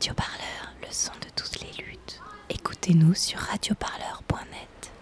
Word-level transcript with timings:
Radioparleur, 0.00 0.72
le 0.80 0.86
son 0.90 1.12
de 1.20 1.28
toutes 1.36 1.60
les 1.60 1.84
luttes. 1.84 2.22
Écoutez-nous 2.48 3.12
sur 3.12 3.38
radioparleur.net. 3.38 4.92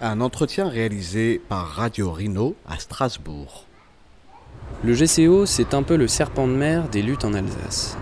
Un 0.00 0.22
entretien 0.22 0.70
réalisé 0.70 1.38
par 1.50 1.66
Radio 1.66 2.12
Rhino 2.12 2.56
à 2.66 2.78
Strasbourg. 2.78 3.66
Le 4.82 4.94
GCO, 4.94 5.44
c'est 5.44 5.74
un 5.74 5.82
peu 5.82 5.96
le 5.96 6.08
serpent 6.08 6.48
de 6.48 6.54
mer 6.54 6.88
des 6.88 7.02
luttes 7.02 7.26
en 7.26 7.34
Alsace. 7.34 7.98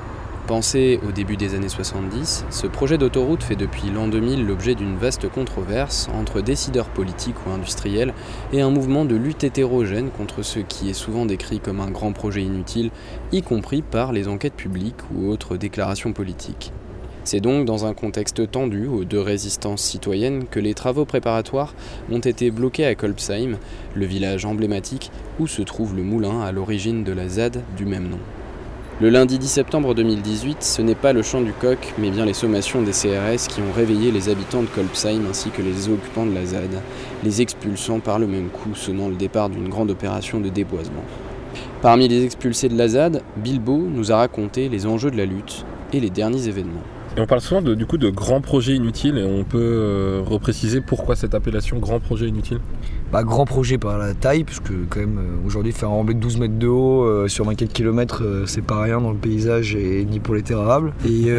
Pensé 0.51 0.99
au 1.07 1.13
début 1.13 1.37
des 1.37 1.55
années 1.55 1.69
70, 1.69 2.45
ce 2.51 2.67
projet 2.67 2.99
d'autoroute 2.99 3.45
fait 3.45 3.55
depuis 3.55 3.89
l'an 3.89 4.09
2000 4.09 4.45
l'objet 4.45 4.75
d'une 4.75 4.97
vaste 4.97 5.29
controverse 5.29 6.09
entre 6.13 6.41
décideurs 6.41 6.89
politiques 6.89 7.47
ou 7.47 7.51
industriels 7.51 8.13
et 8.53 8.61
un 8.61 8.71
mouvement 8.71 9.05
de 9.05 9.15
lutte 9.15 9.45
hétérogène 9.45 10.11
contre 10.11 10.43
ce 10.43 10.59
qui 10.59 10.91
est 10.91 10.93
souvent 10.93 11.25
décrit 11.25 11.61
comme 11.61 11.79
un 11.79 11.93
grand 11.93 12.11
projet 12.11 12.43
inutile, 12.43 12.91
y 13.31 13.43
compris 13.43 13.81
par 13.81 14.11
les 14.11 14.27
enquêtes 14.27 14.57
publiques 14.57 14.97
ou 15.15 15.29
autres 15.29 15.57
déclarations 15.57 16.13
politiques. 16.13 16.73
C'est 17.23 17.39
donc 17.39 17.65
dans 17.65 17.87
un 17.87 17.95
contexte 17.95 18.51
tendu 18.51 18.89
aux 18.89 19.05
deux 19.05 19.21
résistances 19.21 19.83
citoyennes 19.83 20.47
que 20.51 20.59
les 20.59 20.75
travaux 20.75 21.05
préparatoires 21.05 21.75
ont 22.11 22.19
été 22.19 22.51
bloqués 22.51 22.87
à 22.87 22.97
Kolbsheim, 22.97 23.57
le 23.95 24.05
village 24.05 24.45
emblématique 24.45 25.13
où 25.39 25.47
se 25.47 25.63
trouve 25.63 25.95
le 25.95 26.03
moulin 26.03 26.41
à 26.41 26.51
l'origine 26.51 27.05
de 27.05 27.13
la 27.13 27.29
ZAD 27.29 27.63
du 27.77 27.87
même 27.87 28.09
nom. 28.09 28.19
Le 29.03 29.09
lundi 29.09 29.39
10 29.39 29.49
septembre 29.49 29.95
2018, 29.95 30.63
ce 30.63 30.83
n'est 30.83 30.95
pas 30.95 31.15
le 31.15 31.23
chant 31.23 31.41
du 31.41 31.55
coq, 31.55 31.95
mais 31.97 32.11
bien 32.11 32.27
les 32.27 32.35
sommations 32.35 32.83
des 32.83 32.91
CRS 32.91 33.49
qui 33.49 33.63
ont 33.63 33.73
réveillé 33.75 34.11
les 34.11 34.29
habitants 34.29 34.61
de 34.61 34.67
Kolbsheim 34.67 35.23
ainsi 35.31 35.49
que 35.49 35.63
les 35.63 35.89
occupants 35.89 36.27
de 36.27 36.35
la 36.35 36.45
ZAD, 36.45 36.83
les 37.25 37.41
expulsant 37.41 38.01
par 38.01 38.19
le 38.19 38.27
même 38.27 38.51
coup, 38.51 38.75
sonnant 38.75 39.09
le 39.09 39.15
départ 39.15 39.49
d'une 39.49 39.71
grande 39.71 39.91
opération 39.91 40.39
de 40.39 40.51
déboisement. 40.51 41.05
Parmi 41.81 42.09
les 42.09 42.27
expulsés 42.27 42.69
de 42.69 42.77
la 42.77 42.89
ZAD, 42.89 43.23
Bilbo 43.39 43.79
nous 43.79 44.13
a 44.13 44.17
raconté 44.17 44.69
les 44.69 44.85
enjeux 44.85 45.11
de 45.11 45.17
la 45.17 45.25
lutte 45.25 45.65
et 45.95 46.01
les 46.01 46.11
derniers 46.11 46.49
événements. 46.49 46.85
On 47.19 47.27
parle 47.27 47.41
souvent 47.41 47.61
de, 47.61 47.75
du 47.75 47.87
coup 47.87 47.99
de 47.99 48.09
grands 48.09 48.41
projets 48.41 48.75
inutiles 48.75 49.19
et 49.19 49.25
on 49.25 49.43
peut 49.43 49.59
euh, 49.59 50.23
repréciser 50.25 50.81
pourquoi 50.81 51.17
cette 51.17 51.35
appellation 51.35 51.79
grand 51.79 51.99
projet 51.99 52.29
inutile? 52.29 52.61
Bah, 53.11 53.25
grand 53.25 53.47
projet 53.47 53.79
par 53.79 53.99
la 53.99 54.15
taille, 54.15 54.45
puisque 54.45 54.71
quand 54.89 55.01
même 55.01 55.19
euh, 55.19 55.47
aujourd'hui 55.47 55.73
faire 55.73 55.89
un 55.89 55.93
remblai 55.93 56.15
de 56.15 56.21
12 56.21 56.39
mètres 56.39 56.59
de 56.59 56.69
haut 56.69 57.03
euh, 57.03 57.27
sur 57.27 57.45
24 57.47 57.73
km 57.73 58.23
c'est 58.47 58.63
pas 58.63 58.81
rien 58.81 59.01
dans 59.01 59.11
le 59.11 59.17
paysage 59.17 59.75
et 59.75 60.05
ni 60.05 60.21
pour 60.21 60.37
les 60.37 60.43
terres 60.43 60.61
arables. 60.61 60.93
Et 61.05 61.31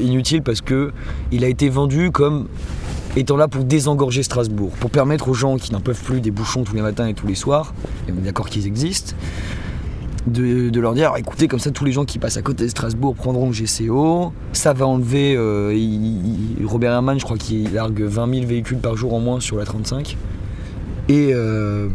inutile 0.00 0.42
parce 0.42 0.60
que 0.60 0.92
il 1.32 1.44
a 1.44 1.48
été 1.48 1.68
vendu 1.68 2.12
comme 2.12 2.46
étant 3.16 3.36
là 3.36 3.48
pour 3.48 3.64
désengorger 3.64 4.22
Strasbourg, 4.22 4.70
pour 4.78 4.90
permettre 4.90 5.28
aux 5.28 5.34
gens 5.34 5.56
qui 5.56 5.72
n'en 5.72 5.80
peuvent 5.80 6.02
plus 6.02 6.20
des 6.20 6.30
bouchons 6.30 6.62
tous 6.62 6.76
les 6.76 6.82
matins 6.82 7.08
et 7.08 7.14
tous 7.14 7.26
les 7.26 7.34
soirs, 7.34 7.74
et 8.08 8.12
on 8.12 8.18
est 8.18 8.24
d'accord 8.24 8.48
qu'ils 8.48 8.68
existent, 8.68 9.14
de, 10.26 10.80
leur 10.80 10.94
dire 10.94 11.12
écoutez, 11.16 11.48
comme 11.48 11.60
ça, 11.60 11.70
tous 11.70 11.84
les 11.84 11.92
gens 11.92 12.04
qui 12.04 12.18
passent 12.18 12.36
à 12.36 12.42
côté 12.42 12.64
de 12.64 12.68
Strasbourg 12.68 13.14
prendront 13.14 13.50
le 13.50 13.52
GCO. 13.52 14.32
Ça 14.52 14.72
va 14.72 14.86
enlever. 14.86 15.34
Euh, 15.36 15.74
Robert 16.64 16.92
Herrmann, 16.92 17.18
je 17.18 17.24
crois 17.24 17.38
qu'il 17.38 17.72
largue 17.72 18.02
20 18.02 18.34
000 18.34 18.46
véhicules 18.46 18.78
par 18.78 18.96
jour 18.96 19.14
en 19.14 19.20
moins 19.20 19.40
sur 19.40 19.56
la 19.56 19.64
35. 19.64 20.16
Et 21.08 21.30
euh, 21.32 21.88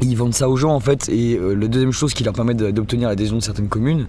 ils 0.00 0.16
vendent 0.16 0.34
ça 0.34 0.48
aux 0.48 0.56
gens 0.56 0.74
en 0.74 0.80
fait. 0.80 1.08
Et 1.08 1.36
euh, 1.36 1.54
la 1.54 1.68
deuxième 1.68 1.92
chose 1.92 2.14
qui 2.14 2.24
leur 2.24 2.34
permet 2.34 2.54
d'obtenir 2.54 3.08
l'adhésion 3.08 3.36
de 3.36 3.42
certaines 3.42 3.68
communes, 3.68 4.06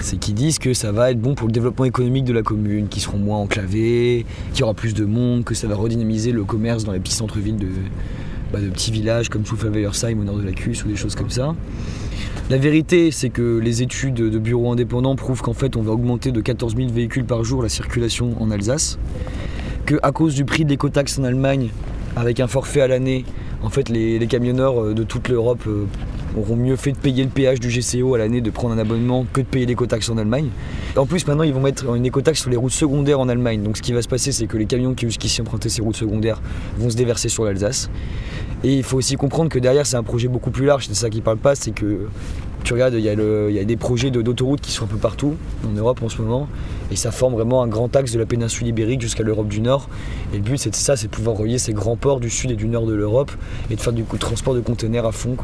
c'est 0.00 0.18
qu'ils 0.18 0.34
disent 0.34 0.58
que 0.58 0.72
ça 0.72 0.92
va 0.92 1.10
être 1.10 1.20
bon 1.20 1.34
pour 1.34 1.48
le 1.48 1.52
développement 1.52 1.84
économique 1.84 2.24
de 2.24 2.32
la 2.32 2.42
commune, 2.42 2.88
qu'ils 2.88 3.02
seront 3.02 3.18
moins 3.18 3.38
enclavés, 3.38 4.24
qu'il 4.52 4.60
y 4.60 4.62
aura 4.62 4.74
plus 4.74 4.94
de 4.94 5.04
monde, 5.04 5.44
que 5.44 5.54
ça 5.54 5.66
va 5.66 5.74
redynamiser 5.74 6.32
le 6.32 6.44
commerce 6.44 6.84
dans 6.84 6.92
les 6.92 7.00
petits 7.00 7.14
centres-villes 7.14 7.58
de, 7.58 7.68
bah, 8.52 8.58
petits 8.72 8.90
villages 8.90 9.28
comme 9.28 9.44
Souffle-Weyersheim 9.44 10.18
au 10.18 10.24
nord 10.24 10.36
de 10.36 10.42
la 10.42 10.52
Cusse 10.52 10.84
ou 10.84 10.88
des 10.88 10.96
choses 10.96 11.14
comme 11.14 11.30
ça. 11.30 11.54
La 12.50 12.58
vérité, 12.58 13.12
c'est 13.12 13.30
que 13.30 13.60
les 13.60 13.80
études 13.80 14.14
de 14.14 14.38
bureaux 14.40 14.72
indépendants 14.72 15.14
prouvent 15.14 15.40
qu'en 15.40 15.52
fait, 15.52 15.76
on 15.76 15.82
va 15.82 15.92
augmenter 15.92 16.32
de 16.32 16.40
14 16.40 16.74
000 16.74 16.88
véhicules 16.90 17.24
par 17.24 17.44
jour 17.44 17.62
la 17.62 17.68
circulation 17.68 18.34
en 18.42 18.50
Alsace. 18.50 18.98
Que 19.86 20.00
à 20.02 20.10
cause 20.10 20.34
du 20.34 20.44
prix 20.44 20.64
de 20.64 20.70
l'écotaxe 20.70 21.16
en 21.20 21.22
Allemagne, 21.22 21.68
avec 22.16 22.40
un 22.40 22.48
forfait 22.48 22.80
à 22.80 22.88
l'année, 22.88 23.24
en 23.62 23.70
fait, 23.70 23.88
les, 23.88 24.26
camionneurs 24.26 24.82
euh, 24.82 24.94
de 24.94 25.04
toute 25.04 25.28
l'Europe 25.28 25.62
euh, 25.68 25.84
auront 26.36 26.56
mieux 26.56 26.74
fait 26.74 26.90
de 26.90 26.96
payer 26.96 27.22
le 27.22 27.30
péage 27.30 27.60
du 27.60 27.68
GCO 27.68 28.16
à 28.16 28.18
l'année, 28.18 28.40
de 28.40 28.50
prendre 28.50 28.74
un 28.74 28.78
abonnement, 28.78 29.26
que 29.32 29.42
de 29.42 29.46
payer 29.46 29.66
l'écotaxe 29.66 30.10
en 30.10 30.18
Allemagne. 30.18 30.48
En 30.96 31.06
plus, 31.06 31.24
maintenant, 31.28 31.44
ils 31.44 31.54
vont 31.54 31.60
mettre 31.60 31.94
une 31.94 32.04
écotaxe 32.04 32.40
sur 32.40 32.50
les 32.50 32.56
routes 32.56 32.72
secondaires 32.72 33.20
en 33.20 33.28
Allemagne. 33.28 33.62
Donc, 33.62 33.76
ce 33.76 33.82
qui 33.82 33.92
va 33.92 34.02
se 34.02 34.08
passer, 34.08 34.32
c'est 34.32 34.48
que 34.48 34.56
les 34.56 34.66
camions 34.66 34.94
qui 34.94 35.06
jusqu'ici 35.06 35.40
empruntaient 35.40 35.68
ces 35.68 35.82
routes 35.82 35.96
secondaires 35.96 36.42
vont 36.78 36.90
se 36.90 36.96
déverser 36.96 37.28
sur 37.28 37.44
l'Alsace. 37.44 37.90
Et 38.62 38.74
il 38.74 38.82
faut 38.82 38.98
aussi 38.98 39.16
comprendre 39.16 39.50
que 39.50 39.58
derrière, 39.58 39.86
c'est 39.86 39.96
un 39.96 40.02
projet 40.02 40.28
beaucoup 40.28 40.50
plus 40.50 40.66
large. 40.66 40.86
C'est 40.86 40.94
ça 40.94 41.08
qui 41.08 41.20
parle 41.20 41.38
pas, 41.38 41.54
c'est 41.54 41.70
que 41.70 42.08
tu 42.62 42.74
regardes, 42.74 42.94
il 42.94 43.00
y, 43.00 43.08
a 43.08 43.64
des 43.64 43.76
projets 43.76 44.10
d'autoroutes 44.10 44.60
qui 44.60 44.70
sont 44.70 44.84
un 44.84 44.88
peu 44.88 44.98
partout 44.98 45.34
en 45.66 45.72
Europe 45.72 46.02
en 46.02 46.10
ce 46.10 46.20
moment. 46.20 46.46
Et 46.90 46.96
ça 46.96 47.10
forme 47.10 47.34
vraiment 47.34 47.62
un 47.62 47.68
grand 47.68 47.94
axe 47.96 48.12
de 48.12 48.18
la 48.18 48.26
péninsule 48.26 48.66
ibérique 48.66 49.00
jusqu'à 49.00 49.22
l'Europe 49.22 49.48
du 49.48 49.60
Nord. 49.60 49.88
Et 50.34 50.36
le 50.36 50.42
but, 50.42 50.58
c'est 50.58 50.74
ça, 50.74 50.96
c'est 50.96 51.06
de 51.06 51.12
pouvoir 51.12 51.36
relier 51.36 51.58
ces 51.58 51.72
grands 51.72 51.96
ports 51.96 52.20
du 52.20 52.28
sud 52.28 52.50
et 52.50 52.56
du 52.56 52.68
nord 52.68 52.86
de 52.86 52.94
l'Europe 52.94 53.32
et 53.70 53.76
de 53.76 53.80
faire 53.80 53.94
du 53.94 54.04
coup, 54.04 54.18
transport 54.18 54.54
de 54.54 54.60
conteneurs 54.60 55.06
à 55.06 55.12
fond. 55.12 55.36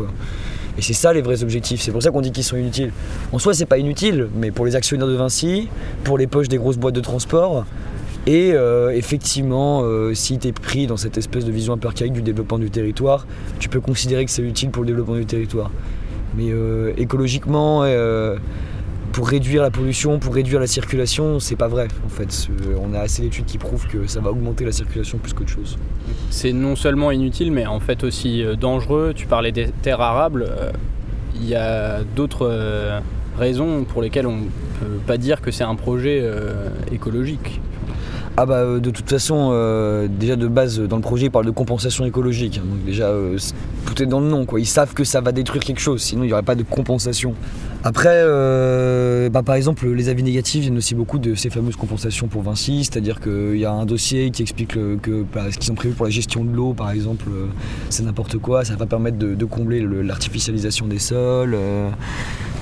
Et 0.79 0.83
c'est 0.83 0.93
ça 0.93 1.15
les 1.15 1.23
vrais 1.23 1.43
objectifs. 1.43 1.81
C'est 1.81 1.93
pour 1.93 2.03
ça 2.03 2.11
qu'on 2.11 2.21
dit 2.21 2.33
qu'ils 2.33 2.45
sont 2.45 2.57
inutiles. 2.57 2.93
En 3.33 3.39
soi, 3.39 3.55
c'est 3.55 3.67
pas 3.67 3.79
inutile, 3.79 4.29
mais 4.37 4.51
pour 4.51 4.67
les 4.67 4.77
actionnaires 4.77 5.07
de 5.07 5.15
Vinci, 5.15 5.69
pour 6.05 6.19
les 6.19 6.27
poches 6.27 6.49
des 6.49 6.59
grosses 6.59 6.77
boîtes 6.77 6.95
de 6.95 7.01
transport, 7.01 7.65
et 8.27 8.53
euh, 8.55 8.91
effectivement, 8.91 9.83
euh, 9.85 10.13
si 10.13 10.39
tu 10.39 10.49
es 10.49 10.53
pris 10.53 10.89
dans 10.89 10.97
cette 10.97 11.17
espèce 11.17 11.45
de 11.45 11.53
vision 11.53 11.75
un 11.75 11.79
peu 11.79 11.87
archaïque 11.87 12.13
du 12.13 12.23
développement 12.23 12.59
du 12.59 12.71
territoire, 12.71 13.25
tu 13.61 13.69
peux 13.69 13.81
considérer 13.81 14.25
que 14.25 14.33
c'est 14.33 14.43
utile 14.43 14.71
pour 14.71 14.83
le 14.83 14.89
développement 14.89 15.15
du 15.15 15.27
territoire. 15.27 15.71
Mais 16.37 16.51
euh, 16.51 16.93
écologiquement, 16.97 17.85
pour 19.13 19.29
réduire 19.29 19.63
la 19.63 19.71
pollution, 19.71 20.19
pour 20.19 20.35
réduire 20.35 20.59
la 20.59 20.67
circulation, 20.67 21.39
c'est 21.39 21.55
pas 21.55 21.69
vrai 21.69 21.87
en 22.05 22.09
fait. 22.09 22.49
On 22.83 22.95
a 22.95 22.99
assez 22.99 23.23
d'études 23.23 23.47
qui 23.47 23.59
prouvent 23.59 23.87
que 23.87 24.09
ça 24.09 24.21
va 24.21 24.31
augmenter 24.31 24.65
la 24.65 24.73
circulation 24.73 25.19
plus 25.19 25.33
qu'autre 25.33 25.51
chose. 25.51 25.79
C'est 26.31 26.53
non 26.53 26.75
seulement 26.75 27.13
inutile, 27.13 27.53
mais 27.53 27.65
en 27.65 27.79
fait 27.79 28.03
aussi 28.03 28.45
dangereux. 28.61 29.13
Tu 29.15 29.27
parlais 29.27 29.53
des 29.53 29.69
terres 29.83 30.01
arables. 30.01 30.51
Il 31.37 31.49
y 31.49 31.55
a 31.55 32.01
d'autres 32.17 33.01
raisons 33.39 33.85
pour 33.85 34.03
lesquelles 34.03 34.27
on 34.27 34.37
ne 34.37 34.49
peut 34.81 35.01
pas 35.07 35.17
dire 35.17 35.41
que 35.41 35.53
c'est 35.53 35.65
un 35.65 35.77
projet 35.77 36.29
écologique. 36.91 37.61
Ah 38.39 38.45
bah 38.45 38.57
euh, 38.57 38.81
de 38.81 38.91
toute 38.91 39.09
façon, 39.09 39.49
euh, 39.53 40.09
déjà 40.09 40.37
de 40.37 40.47
base 40.47 40.79
dans 40.79 40.97
le 40.97 41.03
projet, 41.03 41.27
il 41.27 41.31
parle 41.31 41.47
de 41.47 41.51
compensation 41.51 42.05
écologique. 42.05 42.59
Hein. 42.59 42.67
donc 42.69 42.85
déjà, 42.85 43.07
euh, 43.07 43.39
tout 43.87 44.03
est 44.03 44.07
dans 44.07 44.21
le 44.21 44.27
nom. 44.27 44.45
Quoi. 44.45 44.61
Ils 44.61 44.67
savent 44.67 44.93
que 44.93 45.05
ça 45.05 45.23
va 45.23 45.33
détruire 45.33 45.65
quelque 45.65 45.81
chose, 45.81 46.03
sinon 46.03 46.23
il 46.23 46.27
n'y 46.27 46.33
aurait 46.35 46.43
pas 46.43 46.55
de 46.55 46.63
compensation. 46.63 47.33
Après, 47.83 48.25
bah, 49.31 49.43
par 49.43 49.55
exemple, 49.55 49.89
les 49.89 50.09
avis 50.11 50.23
négatifs 50.23 50.63
viennent 50.63 50.77
aussi 50.77 50.95
beaucoup 50.95 51.19
de 51.19 51.35
ces 51.35 51.49
fameuses 51.49 51.77
compensations 51.77 52.27
pour 52.27 52.43
Vinci, 52.43 52.85
c'est-à-dire 52.85 53.21
qu'il 53.21 53.57
y 53.57 53.65
a 53.65 53.73
un 53.73 53.87
dossier 53.87 54.31
qui 54.31 54.43
explique 54.43 54.75
que 54.75 55.25
bah, 55.33 55.45
ce 55.51 55.57
qu'ils 55.57 55.73
ont 55.73 55.77
prévu 55.77 55.95
pour 55.95 56.05
la 56.05 56.11
gestion 56.11 56.45
de 56.45 56.55
l'eau, 56.55 56.75
par 56.75 56.91
exemple, 56.91 57.31
c'est 57.89 58.03
n'importe 58.03 58.39
quoi, 58.39 58.65
ça 58.65 58.77
va 58.77 58.87
permettre 58.87 59.19
de, 59.19 59.45
combler 59.45 59.81
l'artificialisation 59.81 60.89
des 60.89 60.99
sols, 60.99 61.57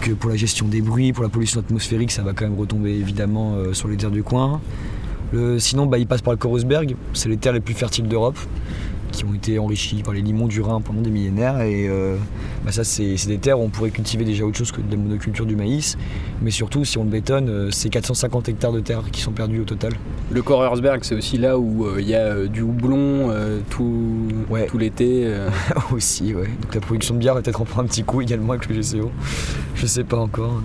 que 0.02 0.12
pour 0.12 0.30
la 0.30 0.36
gestion 0.36 0.68
des 0.68 0.82
bruits, 0.82 1.12
pour 1.12 1.24
la 1.24 1.30
pollution 1.30 1.58
atmosphérique, 1.60 2.12
ça 2.12 2.22
va 2.22 2.32
quand 2.32 2.44
même 2.44 2.58
retomber 2.58 2.90
évidemment 2.90 3.56
sur 3.72 3.88
les 3.88 3.96
terres 3.96 4.10
du 4.10 4.22
coin 4.22 4.60
sinon, 5.58 5.86
bah, 5.86 5.98
il 5.98 6.06
passe 6.06 6.22
par 6.22 6.32
le 6.32 6.38
Korusberg, 6.38 6.96
c'est 7.12 7.28
les 7.28 7.36
terres 7.36 7.52
les 7.52 7.60
plus 7.60 7.74
fertiles 7.74 8.08
d'Europe, 8.08 8.38
qui 9.14 9.24
ont 9.24 9.34
été 9.34 9.58
enrichies 9.58 10.02
par 10.02 10.12
les 10.12 10.22
limons 10.22 10.46
du 10.46 10.60
Rhin 10.60 10.80
pendant 10.80 11.00
des 11.00 11.10
millénaires. 11.10 11.60
Et 11.62 11.88
euh, 11.88 12.16
bah, 12.64 12.72
ça, 12.72 12.84
c'est 12.84 13.16
des 13.26 13.38
terres 13.38 13.58
où 13.58 13.62
on 13.62 13.68
pourrait 13.68 13.90
cultiver 13.90 14.24
déjà 14.24 14.44
autre 14.44 14.58
chose 14.58 14.72
que 14.72 14.80
de 14.80 14.90
la 14.90 14.96
monoculture 14.96 15.46
du 15.46 15.56
maïs. 15.56 15.96
Mais 16.42 16.50
surtout, 16.50 16.84
si 16.84 16.98
on 16.98 17.04
le 17.04 17.10
bétonne, 17.10 17.48
euh, 17.48 17.70
c'est 17.70 17.88
450 17.88 18.48
hectares 18.48 18.72
de 18.72 18.80
terre 18.80 19.02
qui 19.12 19.20
sont 19.20 19.32
perdus 19.32 19.60
au 19.60 19.64
total. 19.64 19.92
Le 20.30 20.42
Korusberg, 20.42 21.00
c'est 21.04 21.14
aussi 21.14 21.38
là 21.38 21.58
où 21.58 21.86
euh, 21.86 22.00
il 22.00 22.08
y 22.08 22.14
a 22.14 22.46
du 22.46 22.62
houblon 22.62 23.30
tout, 23.70 24.28
tout 24.68 24.78
l'été. 24.78 25.32
aussi, 25.92 26.34
ouais. 26.34 26.48
Donc 26.62 26.74
la 26.74 26.80
production 26.80 27.14
de 27.14 27.20
bière 27.20 27.34
va 27.34 27.42
peut-être 27.42 27.60
en 27.60 27.64
prendre 27.64 27.84
un 27.84 27.88
petit 27.88 28.04
coup 28.04 28.20
également 28.20 28.52
avec 28.52 28.68
le 28.68 28.74
GCO. 28.74 29.10
Je 29.74 29.86
sais 29.86 30.04
pas 30.04 30.18
encore. 30.18 30.60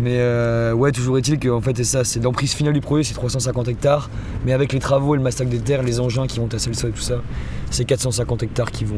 Mais 0.00 0.18
euh, 0.18 0.72
ouais, 0.72 0.92
toujours 0.92 1.18
est-il 1.18 1.38
que 1.38 1.48
en 1.48 1.60
fait, 1.60 1.76
c'est 1.76 1.84
ça, 1.84 2.04
c'est 2.04 2.22
l'emprise 2.22 2.52
finale 2.52 2.72
du 2.72 2.80
projet, 2.80 3.02
c'est 3.02 3.14
350 3.14 3.66
hectares, 3.66 4.08
mais 4.46 4.52
avec 4.52 4.72
les 4.72 4.78
travaux 4.78 5.14
et 5.14 5.18
le 5.18 5.24
massacre 5.24 5.50
des 5.50 5.58
terres, 5.58 5.82
les 5.82 5.98
engins 5.98 6.28
qui 6.28 6.38
vont 6.38 6.46
tasser 6.46 6.68
le 6.68 6.74
sol 6.74 6.90
et 6.90 6.92
tout 6.92 7.00
ça, 7.00 7.20
c'est 7.70 7.84
450 7.84 8.44
hectares 8.44 8.70
qui 8.70 8.84
vont, 8.84 8.96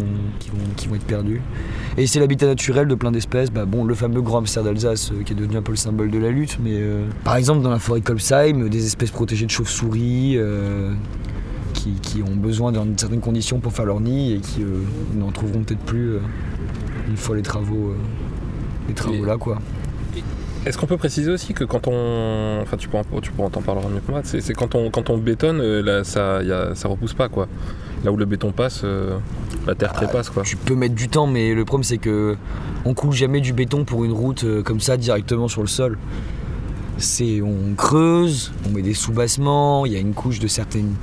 qui 0.77 0.89
vont, 0.89 0.95
être 0.95 1.05
perdus. 1.05 1.41
Et 1.97 2.07
c'est 2.07 2.21
l'habitat 2.21 2.47
naturel 2.47 2.87
de 2.87 2.95
plein 2.95 3.13
d'espèces, 3.13 3.51
bah, 3.51 3.65
bon, 3.65 3.85
le 3.85 3.95
fameux 3.95 4.21
grand 4.21 4.39
hamster 4.39 4.63
d'Alsace 4.63 5.13
euh, 5.13 5.23
qui 5.23 5.33
est 5.33 5.37
devenu 5.37 5.57
un 5.57 5.63
peu 5.63 5.73
le 5.73 5.77
symbole 5.77 6.11
de 6.11 6.19
la 6.19 6.31
lutte, 6.31 6.59
mais 6.63 6.75
euh, 6.75 7.07
par 7.25 7.37
exemple 7.37 7.63
dans 7.63 7.71
la 7.71 7.79
forêt 7.79 8.03
Kolbsheim, 8.03 8.69
des 8.69 8.85
espèces 8.85 9.11
protégées 9.11 9.47
de 9.47 9.51
chauves-souris. 9.51 10.39
Qui, 12.03 12.23
ont 12.23 12.37
besoin 12.37 12.73
d'une 12.73 12.99
certaines 12.99 13.21
conditions 13.21 13.59
pour 13.59 13.73
faire 13.73 13.87
leur 13.87 14.01
nid 14.01 14.35
et 14.35 14.41
qui 14.41 14.63
n'en 15.15 15.31
trouveront 15.31 15.63
peut-être 15.63 15.81
plus 15.81 16.17
une 17.09 17.17
fois 17.17 17.37
les 17.37 17.43
travaux, 17.43 17.95
les 18.87 18.93
travaux 18.93 19.25
là 19.25 19.39
quoi. 19.39 19.61
Est-ce 20.67 20.77
qu'on 20.77 20.87
peut 20.87 20.99
préciser 20.99 21.31
aussi 21.31 21.55
que 21.55 21.65
quand 21.65 21.89
on. 21.89 22.59
Enfin, 22.61 22.77
tu 22.77 22.89
pourras, 22.89 23.05
tu 23.23 23.31
pourras 23.31 23.49
en 23.49 23.63
parler 23.63 23.81
mieux 23.93 24.01
que 24.01 24.11
moi. 24.11 24.21
C'est 24.25 24.53
quand 24.53 24.75
on, 24.75 24.91
quand 24.91 25.09
on 25.09 25.17
bétonne, 25.17 25.61
euh, 25.61 25.83
là, 25.83 26.05
ça, 26.05 26.43
y 26.43 26.53
a, 26.53 26.75
ça 26.75 26.89
repousse 26.89 27.15
pas, 27.15 27.29
quoi. 27.31 27.49
Là 28.05 28.13
où 28.13 28.17
le 28.17 28.27
béton 28.27 28.53
passe, 28.53 28.83
euh, 28.85 29.19
la 29.67 29.75
terre 29.75 29.93
trépasse, 29.93 30.29
quoi. 30.29 30.43
Tu 30.43 30.57
peux 30.57 30.75
mettre 30.75 30.95
du 30.95 31.09
temps, 31.09 31.27
mais 31.27 31.55
le 31.55 31.65
problème, 31.65 31.85
c'est 31.85 31.99
que 31.99 32.37
on 32.85 32.93
coule 32.93 33.13
jamais 33.13 33.41
du 33.41 33.55
béton 33.55 33.85
pour 33.85 34.05
une 34.05 34.13
route 34.13 34.45
euh, 34.45 34.63
comme 34.63 34.81
ça 34.81 34.99
directement 34.99 35.49
sur 35.49 35.63
le 35.63 35.67
sol. 35.67 35.99
c'est 36.99 37.41
on 37.41 37.75
creuse, 37.75 38.53
on 38.69 38.71
met 38.71 38.83
des 38.83 38.95
soubassements, 38.95 39.87
il 39.87 39.93
y 39.93 39.97
a 39.97 40.01
une 40.01 40.13
couche 40.13 40.41
de 40.41 40.49
certaines 40.49 40.95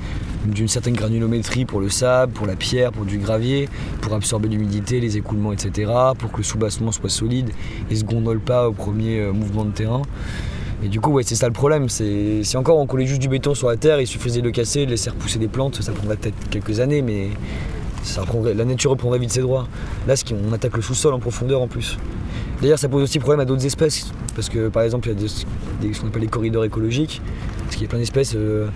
d'une 0.54 0.68
certaine 0.68 0.94
granulométrie 0.96 1.66
pour 1.66 1.80
le 1.80 1.90
sable, 1.90 2.32
pour 2.34 2.46
la 2.48 2.56
pierre, 2.56 2.92
pour 2.92 3.06
du 3.06 3.18
gravier, 3.18 3.70
pour 4.02 4.14
absorber 4.14 4.48
l'humidité, 4.50 5.00
les 5.00 5.18
écoulements, 5.18 5.52
etc., 5.54 5.92
pour 6.18 6.32
que 6.32 6.38
le 6.38 6.44
soubassement 6.44 6.92
soit 6.92 7.10
solide 7.10 7.50
et 7.90 7.96
se 7.96 8.04
gondole 8.04 8.40
pas 8.40 8.68
au 8.70 8.74
premier 8.74 9.20
euh, 9.20 9.32
mouvement 9.34 9.66
de 9.66 9.72
terrain. 9.72 10.02
Et 10.84 10.90
du 10.90 11.00
coup, 11.02 11.12
ouais, 11.12 11.24
c'est 11.24 11.36
ça 11.36 11.48
le 11.48 11.54
problème. 11.54 11.90
Si 11.90 12.56
encore 12.56 12.78
on 12.78 12.86
collait 12.86 13.08
juste 13.08 13.22
du 13.22 13.28
béton 13.28 13.56
sur 13.56 13.68
la 13.68 13.78
terre, 13.78 14.00
il 14.00 14.06
suffisait 14.06 14.42
de 14.42 14.46
le 14.46 14.52
casser, 14.52 14.86
de 14.86 14.92
laisser 14.92 15.10
repousser 15.10 15.40
des 15.40 15.48
plantes, 15.48 15.82
ça 15.82 15.92
prendrait 15.92 16.18
peut-être 16.18 16.50
quelques 16.52 16.80
années, 16.80 17.02
mais 17.02 17.30
ça 18.04 18.24
la 18.56 18.64
nature 18.64 18.92
reprendrait 18.92 19.18
vite 19.20 19.32
ses 19.32 19.42
droits. 19.42 19.68
Là, 20.08 20.16
ce 20.16 20.24
on 20.50 20.54
attaque 20.54 20.76
le 20.76 20.82
sous-sol 20.84 21.14
en 21.16 21.20
profondeur 21.20 21.62
en 21.62 21.68
plus. 21.68 21.98
D'ailleurs, 22.62 22.80
ça 22.80 22.90
pose 22.90 23.04
aussi 23.04 23.18
problème 23.20 23.40
à 23.40 23.46
d'autres 23.46 23.66
espèces, 23.66 24.12
parce 24.36 24.50
que 24.50 24.70
par 24.70 24.84
exemple, 24.84 25.10
il 25.10 25.14
y 25.14 25.18
a 25.18 25.20
des, 25.20 25.88
des- 25.88 25.94
ce 25.94 26.02
qu'on 26.02 26.08
appelle 26.08 26.22
les 26.22 26.28
corridors 26.28 26.64
écologiques, 26.64 27.22
parce 27.64 27.76
qu'il 27.76 27.84
y 27.84 27.86
a 27.86 27.90
plein 27.90 28.00
d'espèces, 28.00 28.34
euh, 28.36 28.68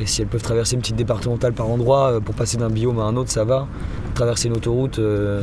et 0.00 0.06
si 0.06 0.20
elles 0.22 0.28
peuvent 0.28 0.42
traverser 0.42 0.74
une 0.74 0.80
petite 0.82 0.96
départementale 0.96 1.52
par 1.52 1.68
endroit 1.68 2.12
euh, 2.12 2.20
pour 2.20 2.34
passer 2.34 2.56
d'un 2.56 2.68
biome 2.70 2.98
à 2.98 3.02
un 3.04 3.16
autre, 3.16 3.30
ça 3.30 3.44
va. 3.44 3.66
Traverser 4.14 4.48
une 4.48 4.56
autoroute. 4.56 4.98
euh, 4.98 5.42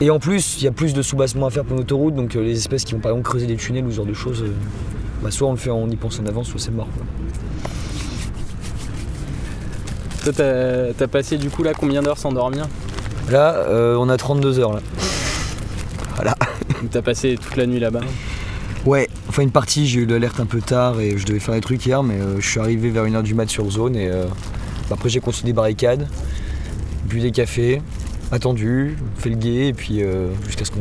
Et 0.00 0.10
en 0.10 0.18
plus, 0.18 0.56
il 0.58 0.64
y 0.64 0.68
a 0.68 0.72
plus 0.72 0.92
de 0.94 1.02
soubassement 1.02 1.46
à 1.46 1.50
faire 1.50 1.64
pour 1.64 1.76
une 1.76 1.82
autoroute, 1.82 2.14
donc 2.14 2.36
euh, 2.36 2.40
les 2.42 2.56
espèces 2.56 2.84
qui 2.84 2.94
vont 2.94 3.00
par 3.00 3.12
exemple 3.12 3.28
creuser 3.28 3.46
des 3.46 3.56
tunnels 3.56 3.84
ou 3.86 3.90
ce 3.90 3.96
genre 3.96 4.06
de 4.06 4.12
choses, 4.14 4.44
bah, 5.22 5.30
soit 5.30 5.48
on 5.48 5.52
le 5.52 5.56
fait 5.58 5.70
en 5.70 5.88
y 5.90 5.96
pense 5.96 6.20
en 6.20 6.26
avance, 6.26 6.48
soit 6.48 6.60
c'est 6.60 6.70
mort. 6.72 6.88
quoi. 6.94 7.04
Toi, 10.32 10.32
t'as 10.96 11.06
passé 11.08 11.36
du 11.36 11.50
coup 11.50 11.62
là 11.62 11.72
combien 11.78 12.02
d'heures 12.02 12.18
sans 12.18 12.32
dormir? 12.32 12.66
Là, 13.30 13.54
euh, 13.68 13.96
on 13.98 14.08
a 14.08 14.16
32 14.16 14.58
heures 14.58 14.72
là. 14.74 14.80
Ou 16.82 16.86
T'as 16.90 17.02
passé 17.02 17.38
toute 17.40 17.56
la 17.56 17.66
nuit 17.66 17.78
là-bas? 17.78 18.00
Ouais, 18.86 19.08
enfin 19.34 19.42
une 19.42 19.50
partie, 19.50 19.86
j'ai 19.88 20.00
eu 20.02 20.06
l'alerte 20.06 20.38
un 20.38 20.46
peu 20.46 20.60
tard 20.60 21.00
et 21.00 21.18
je 21.18 21.26
devais 21.26 21.40
faire 21.40 21.54
des 21.54 21.60
trucs 21.60 21.84
hier, 21.84 22.04
mais 22.04 22.14
euh, 22.14 22.36
je 22.40 22.48
suis 22.48 22.60
arrivé 22.60 22.90
vers 22.90 23.04
1h 23.04 23.22
du 23.24 23.34
mat 23.34 23.48
sur 23.50 23.68
zone 23.68 23.96
et 23.96 24.08
euh, 24.08 24.26
bah, 24.88 24.94
après 24.96 25.08
j'ai 25.08 25.18
construit 25.18 25.46
des 25.46 25.52
barricades, 25.52 26.06
bu 27.08 27.18
des 27.18 27.32
cafés, 27.32 27.82
attendu, 28.30 28.96
fait 29.16 29.30
le 29.30 29.34
guet 29.36 29.68
et 29.68 29.72
puis 29.72 30.02
euh, 30.04 30.28
jusqu'à 30.46 30.64
ce 30.64 30.70
qu'on 30.70 30.80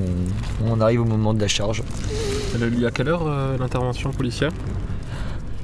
on 0.67 0.79
arrive 0.81 1.01
au 1.01 1.05
moment 1.05 1.33
de 1.33 1.41
la 1.41 1.47
charge. 1.47 1.81
Elle 2.55 2.63
a 2.63 2.67
lieu 2.67 2.85
à 2.85 2.91
quelle 2.91 3.09
heure 3.09 3.25
l'intervention 3.59 4.11
policière? 4.11 4.51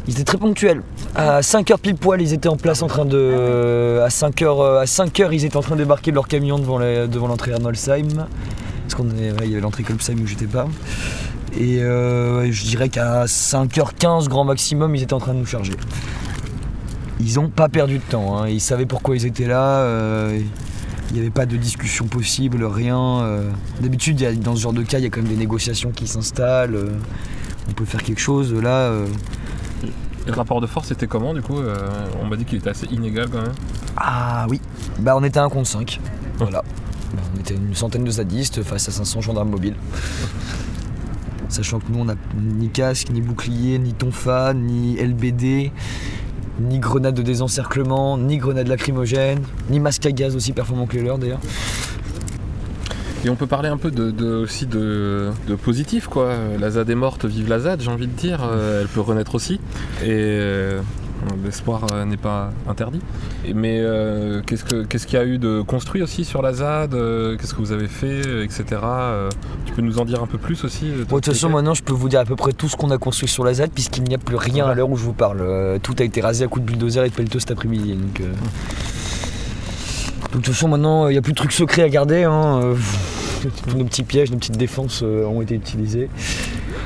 Ils 0.07 0.13
étaient 0.13 0.23
très 0.23 0.39
ponctuels. 0.39 0.81
À 1.13 1.41
5h 1.41 1.77
pile 1.77 1.93
poil, 1.95 2.19
ils 2.19 2.33
étaient 2.33 2.49
en 2.49 2.57
place 2.57 2.81
en 2.81 2.87
train 2.87 3.05
de. 3.05 3.99
À 4.03 4.07
5h, 4.07 4.79
à 4.81 4.87
5 4.87 5.19
heures, 5.19 5.33
ils 5.33 5.45
étaient 5.45 5.57
en 5.57 5.61
train 5.61 5.75
de 5.75 5.81
débarquer 5.83 6.09
de 6.09 6.15
leur 6.15 6.27
camion 6.27 6.57
devant 6.57 6.79
la- 6.79 7.05
devant 7.05 7.27
l'entrée 7.27 7.53
Arnoldsheim. 7.53 8.07
Parce 8.87 8.95
qu'on 8.95 9.07
est- 9.11 9.29
ouais, 9.33 9.37
il 9.43 9.49
y 9.49 9.53
avait 9.53 9.61
l'entrée 9.61 9.83
Kolbsheim 9.83 10.15
où 10.23 10.25
j'étais 10.25 10.47
pas. 10.47 10.67
Et 11.57 11.81
euh, 11.81 12.51
je 12.51 12.63
dirais 12.65 12.89
qu'à 12.89 13.25
5h15 13.25 14.27
grand 14.27 14.45
maximum, 14.45 14.95
ils 14.95 15.03
étaient 15.03 15.13
en 15.13 15.19
train 15.19 15.33
de 15.33 15.39
nous 15.39 15.45
charger. 15.45 15.73
Ils 17.19 17.35
n'ont 17.35 17.49
pas 17.49 17.67
perdu 17.67 17.97
de 17.97 18.03
temps, 18.03 18.37
hein. 18.37 18.47
ils 18.47 18.61
savaient 18.61 18.85
pourquoi 18.85 19.15
ils 19.15 19.25
étaient 19.25 19.47
là. 19.47 19.79
euh, 19.81 20.39
il 21.09 21.15
n'y 21.15 21.19
avait 21.21 21.31
pas 21.31 21.47
de 21.47 21.57
discussion 21.57 22.05
possible, 22.05 22.63
rien. 22.63 22.99
euh. 23.23 23.49
D'habitude, 23.81 24.39
dans 24.41 24.55
ce 24.55 24.61
genre 24.61 24.73
de 24.73 24.83
cas, 24.83 24.99
il 24.99 25.03
y 25.03 25.07
a 25.07 25.09
quand 25.09 25.21
même 25.21 25.29
des 25.31 25.35
négociations 25.35 25.91
qui 25.91 26.05
s'installent. 26.07 26.77
on 27.67 27.71
peut 27.73 27.85
faire 27.85 28.03
quelque 28.03 28.21
chose. 28.21 28.53
Là, 28.53 28.93
Et 29.83 30.29
le 30.29 30.33
rapport 30.33 30.61
de 30.61 30.67
force 30.67 30.91
était 30.91 31.07
comment 31.07 31.33
du 31.33 31.41
coup 31.41 31.57
On 32.21 32.25
m'a 32.27 32.35
dit 32.37 32.45
qu'il 32.45 32.59
était 32.59 32.69
assez 32.69 32.85
inégal 32.87 33.27
quand 33.31 33.41
même. 33.41 33.53
Ah 33.97 34.45
oui, 34.49 34.61
bah 34.99 35.15
on 35.17 35.23
était 35.23 35.39
un 35.39 35.49
contre 35.49 35.67
5. 35.67 35.99
Voilà. 36.37 36.61
Bah, 37.15 37.21
on 37.35 37.39
était 37.39 37.55
une 37.55 37.73
centaine 37.73 38.03
de 38.03 38.11
sadistes 38.11 38.61
face 38.61 38.87
à 38.87 38.91
500 38.91 39.21
gendarmes 39.21 39.49
mobiles. 39.49 39.75
Sachant 41.49 41.79
que 41.79 41.91
nous 41.91 41.99
on 41.99 42.05
n'a 42.05 42.15
ni 42.37 42.69
casque, 42.69 43.09
ni 43.09 43.21
bouclier, 43.21 43.79
ni 43.79 43.93
tonfa, 43.93 44.53
ni 44.53 44.95
LBD, 44.97 45.71
ni 46.59 46.79
grenade 46.79 47.15
de 47.15 47.21
désencerclement, 47.21 48.17
ni 48.17 48.37
grenade 48.37 48.67
lacrymogène, 48.67 49.39
ni 49.69 49.79
masque 49.79 50.05
à 50.05 50.11
gaz 50.11 50.35
aussi 50.35 50.53
performant 50.53 50.85
que 50.85 50.95
les 50.95 51.03
leurs 51.03 51.17
d'ailleurs. 51.17 51.41
Et 53.25 53.29
on 53.29 53.35
peut 53.35 53.47
parler 53.47 53.67
un 53.67 53.77
peu 53.77 53.91
de, 53.91 54.35
aussi 54.35 54.65
de, 54.65 55.31
positif 55.61 56.07
quoi. 56.07 56.33
La 56.59 56.71
ZAD 56.71 56.89
est 56.89 56.95
morte, 56.95 57.25
vive 57.25 57.49
la 57.49 57.59
ZAD, 57.59 57.81
j'ai 57.81 57.91
envie 57.91 58.07
de 58.07 58.13
dire. 58.13 58.39
Euh, 58.43 58.81
elle 58.81 58.87
peut 58.87 59.01
renaître 59.01 59.35
aussi. 59.35 59.55
Et 60.03 60.07
euh, 60.07 60.79
l'espoir 61.43 61.81
euh, 61.93 62.05
n'est 62.05 62.17
pas 62.17 62.51
interdit. 62.67 63.01
Et- 63.45 63.53
mais 63.53 63.79
euh, 63.79 64.41
qu'est-ce 64.45 64.63
que- 64.63 64.83
qu'est-ce 64.83 65.07
qu'il 65.07 65.17
y 65.19 65.21
a 65.21 65.25
eu 65.25 65.37
de 65.37 65.61
construit 65.61 66.01
aussi 66.01 66.25
sur 66.25 66.41
la 66.41 66.53
ZAD 66.53 66.93
euh, 66.93 67.37
Qu'est-ce 67.37 67.53
que 67.53 67.59
vous 67.59 67.71
avez 67.71 67.87
fait, 67.87 68.21
etc. 68.43 68.63
Euh, 68.83 69.29
tu 69.65 69.73
peux 69.73 69.81
nous 69.81 69.99
en 69.99 70.05
dire 70.05 70.21
un 70.23 70.27
peu 70.27 70.37
plus 70.37 70.63
aussi 70.63 70.85
Bon, 71.09 71.17
de 71.17 71.21
toute 71.21 71.33
façon, 71.33 71.49
maintenant 71.49 71.73
je 71.73 71.83
peux 71.83 71.93
vous 71.93 72.09
dire 72.09 72.19
à 72.21 72.25
peu 72.25 72.35
près 72.35 72.53
tout 72.53 72.67
ce 72.69 72.75
qu'on 72.75 72.91
a 72.91 72.97
construit 72.97 73.27
sur 73.29 73.43
la 73.43 73.53
ZAD, 73.53 73.71
puisqu'il 73.71 74.03
n'y 74.03 74.15
a 74.15 74.19
plus 74.19 74.35
rien 74.35 74.65
à 74.67 74.73
l'heure 74.73 74.89
où 74.89 74.97
je 74.97 75.03
vous 75.03 75.13
parle. 75.13 75.39
Euh, 75.41 75.77
tout 75.81 75.95
a 75.99 76.03
été 76.03 76.21
rasé 76.21 76.43
à 76.45 76.47
coups 76.47 76.65
de 76.65 76.71
bulldozer 76.71 77.03
et 77.05 77.09
de 77.09 77.13
pelleteuse 77.15 77.41
cet 77.41 77.51
après-midi. 77.51 77.93
Donc, 77.93 78.21
euh. 78.21 78.25
Donc, 80.31 80.41
de 80.41 80.45
toute 80.45 80.53
façon, 80.53 80.67
maintenant 80.67 81.07
il 81.07 81.13
n'y 81.13 81.17
a 81.17 81.21
plus 81.21 81.33
de 81.33 81.37
trucs 81.37 81.51
secrets 81.51 81.81
à 81.83 81.89
garder. 81.89 82.23
hein, 82.23 82.59
euh, 82.63 82.75
Tous 83.67 83.77
nos 83.77 83.85
petits 83.85 84.03
pièges, 84.03 84.31
nos 84.31 84.37
petites 84.37 84.57
défenses 84.57 85.01
euh, 85.03 85.25
ont 85.25 85.41
été 85.41 85.55
utilisés. 85.55 86.09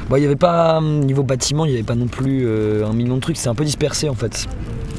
Bon, 0.09 0.17
il 0.17 0.19
n'y 0.19 0.25
avait 0.25 0.35
pas, 0.35 0.77
hum, 0.77 0.99
niveau 1.01 1.23
bâtiment, 1.23 1.65
il 1.65 1.69
n'y 1.69 1.75
avait 1.75 1.83
pas 1.83 1.95
non 1.95 2.07
plus 2.07 2.43
euh, 2.45 2.85
un 2.85 2.93
million 2.93 3.15
de 3.15 3.21
trucs, 3.21 3.37
c'est 3.37 3.49
un 3.49 3.55
peu 3.55 3.63
dispersé 3.63 4.09
en 4.09 4.15
fait. 4.15 4.47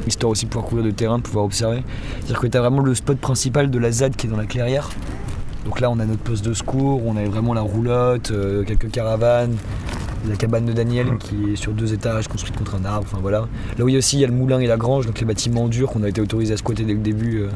Histoire 0.07 0.31
aussi 0.31 0.45
de 0.45 0.49
pouvoir 0.49 0.67
couvrir 0.67 0.85
de 0.85 0.91
terrain, 0.91 1.17
de 1.17 1.23
pouvoir 1.23 1.45
observer. 1.45 1.83
C'est-à-dire 2.19 2.39
que 2.39 2.47
tu 2.47 2.57
as 2.57 2.61
vraiment 2.61 2.81
le 2.81 2.93
spot 2.93 3.17
principal 3.17 3.71
de 3.71 3.79
la 3.79 3.91
ZAD 3.91 4.15
qui 4.15 4.27
est 4.27 4.29
dans 4.29 4.37
la 4.37 4.45
clairière. 4.45 4.89
Donc 5.65 5.79
là, 5.79 5.89
on 5.89 5.99
a 5.99 6.05
notre 6.05 6.21
poste 6.21 6.45
de 6.45 6.53
secours, 6.53 7.01
on 7.05 7.17
a 7.17 7.23
vraiment 7.23 7.53
la 7.53 7.61
roulotte, 7.61 8.29
euh, 8.31 8.63
quelques 8.63 8.91
caravanes, 8.91 9.55
la 10.29 10.35
cabane 10.35 10.65
de 10.65 10.73
Daniel 10.73 11.17
qui 11.17 11.53
est 11.53 11.55
sur 11.55 11.71
deux 11.71 11.93
étages, 11.93 12.27
construite 12.27 12.55
contre 12.55 12.75
un 12.75 12.85
arbre, 12.85 13.07
enfin 13.11 13.19
voilà. 13.21 13.47
Là 13.77 13.83
où 13.83 13.89
il 13.89 13.93
y 13.93 13.95
a 13.95 13.97
aussi 13.99 14.17
il 14.17 14.19
y 14.19 14.23
a 14.23 14.27
le 14.27 14.33
moulin 14.33 14.59
et 14.59 14.67
la 14.67 14.77
grange, 14.77 15.07
donc 15.07 15.19
les 15.19 15.25
bâtiments 15.25 15.67
durs 15.67 15.89
qu'on 15.89 16.03
a 16.03 16.09
été 16.09 16.21
autorisé 16.21 16.53
à 16.53 16.57
squatter 16.57 16.83
dès 16.83 16.93
le 16.93 16.99
début 16.99 17.41
euh, 17.41 17.49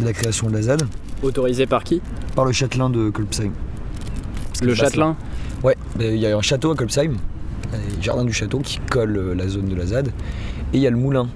de 0.00 0.04
la 0.04 0.12
création 0.12 0.48
de 0.48 0.52
la 0.52 0.62
ZAD, 0.62 0.86
Autorisé 1.22 1.66
par 1.66 1.82
qui? 1.82 2.00
Par 2.36 2.44
le 2.44 2.52
châtelain 2.52 2.90
de 2.90 3.10
Kolbsheim. 3.10 3.50
Le 4.62 4.74
châtelain? 4.74 5.16
Ouais, 5.62 5.76
bah, 5.96 6.04
il 6.04 6.16
y 6.18 6.26
a 6.26 6.36
un 6.36 6.40
château 6.42 6.70
à 6.70 6.76
Kolbsheim, 6.76 7.12
le 7.72 8.02
jardin 8.02 8.24
du 8.24 8.32
château 8.32 8.60
qui 8.60 8.78
colle 8.90 9.16
euh, 9.16 9.34
la 9.34 9.48
zone 9.48 9.66
de 9.66 9.74
la 9.74 9.86
ZAD, 9.86 10.08
et 10.08 10.12
il 10.76 10.80
y 10.80 10.86
a 10.86 10.90
le 10.90 10.96
moulin. 10.96 11.28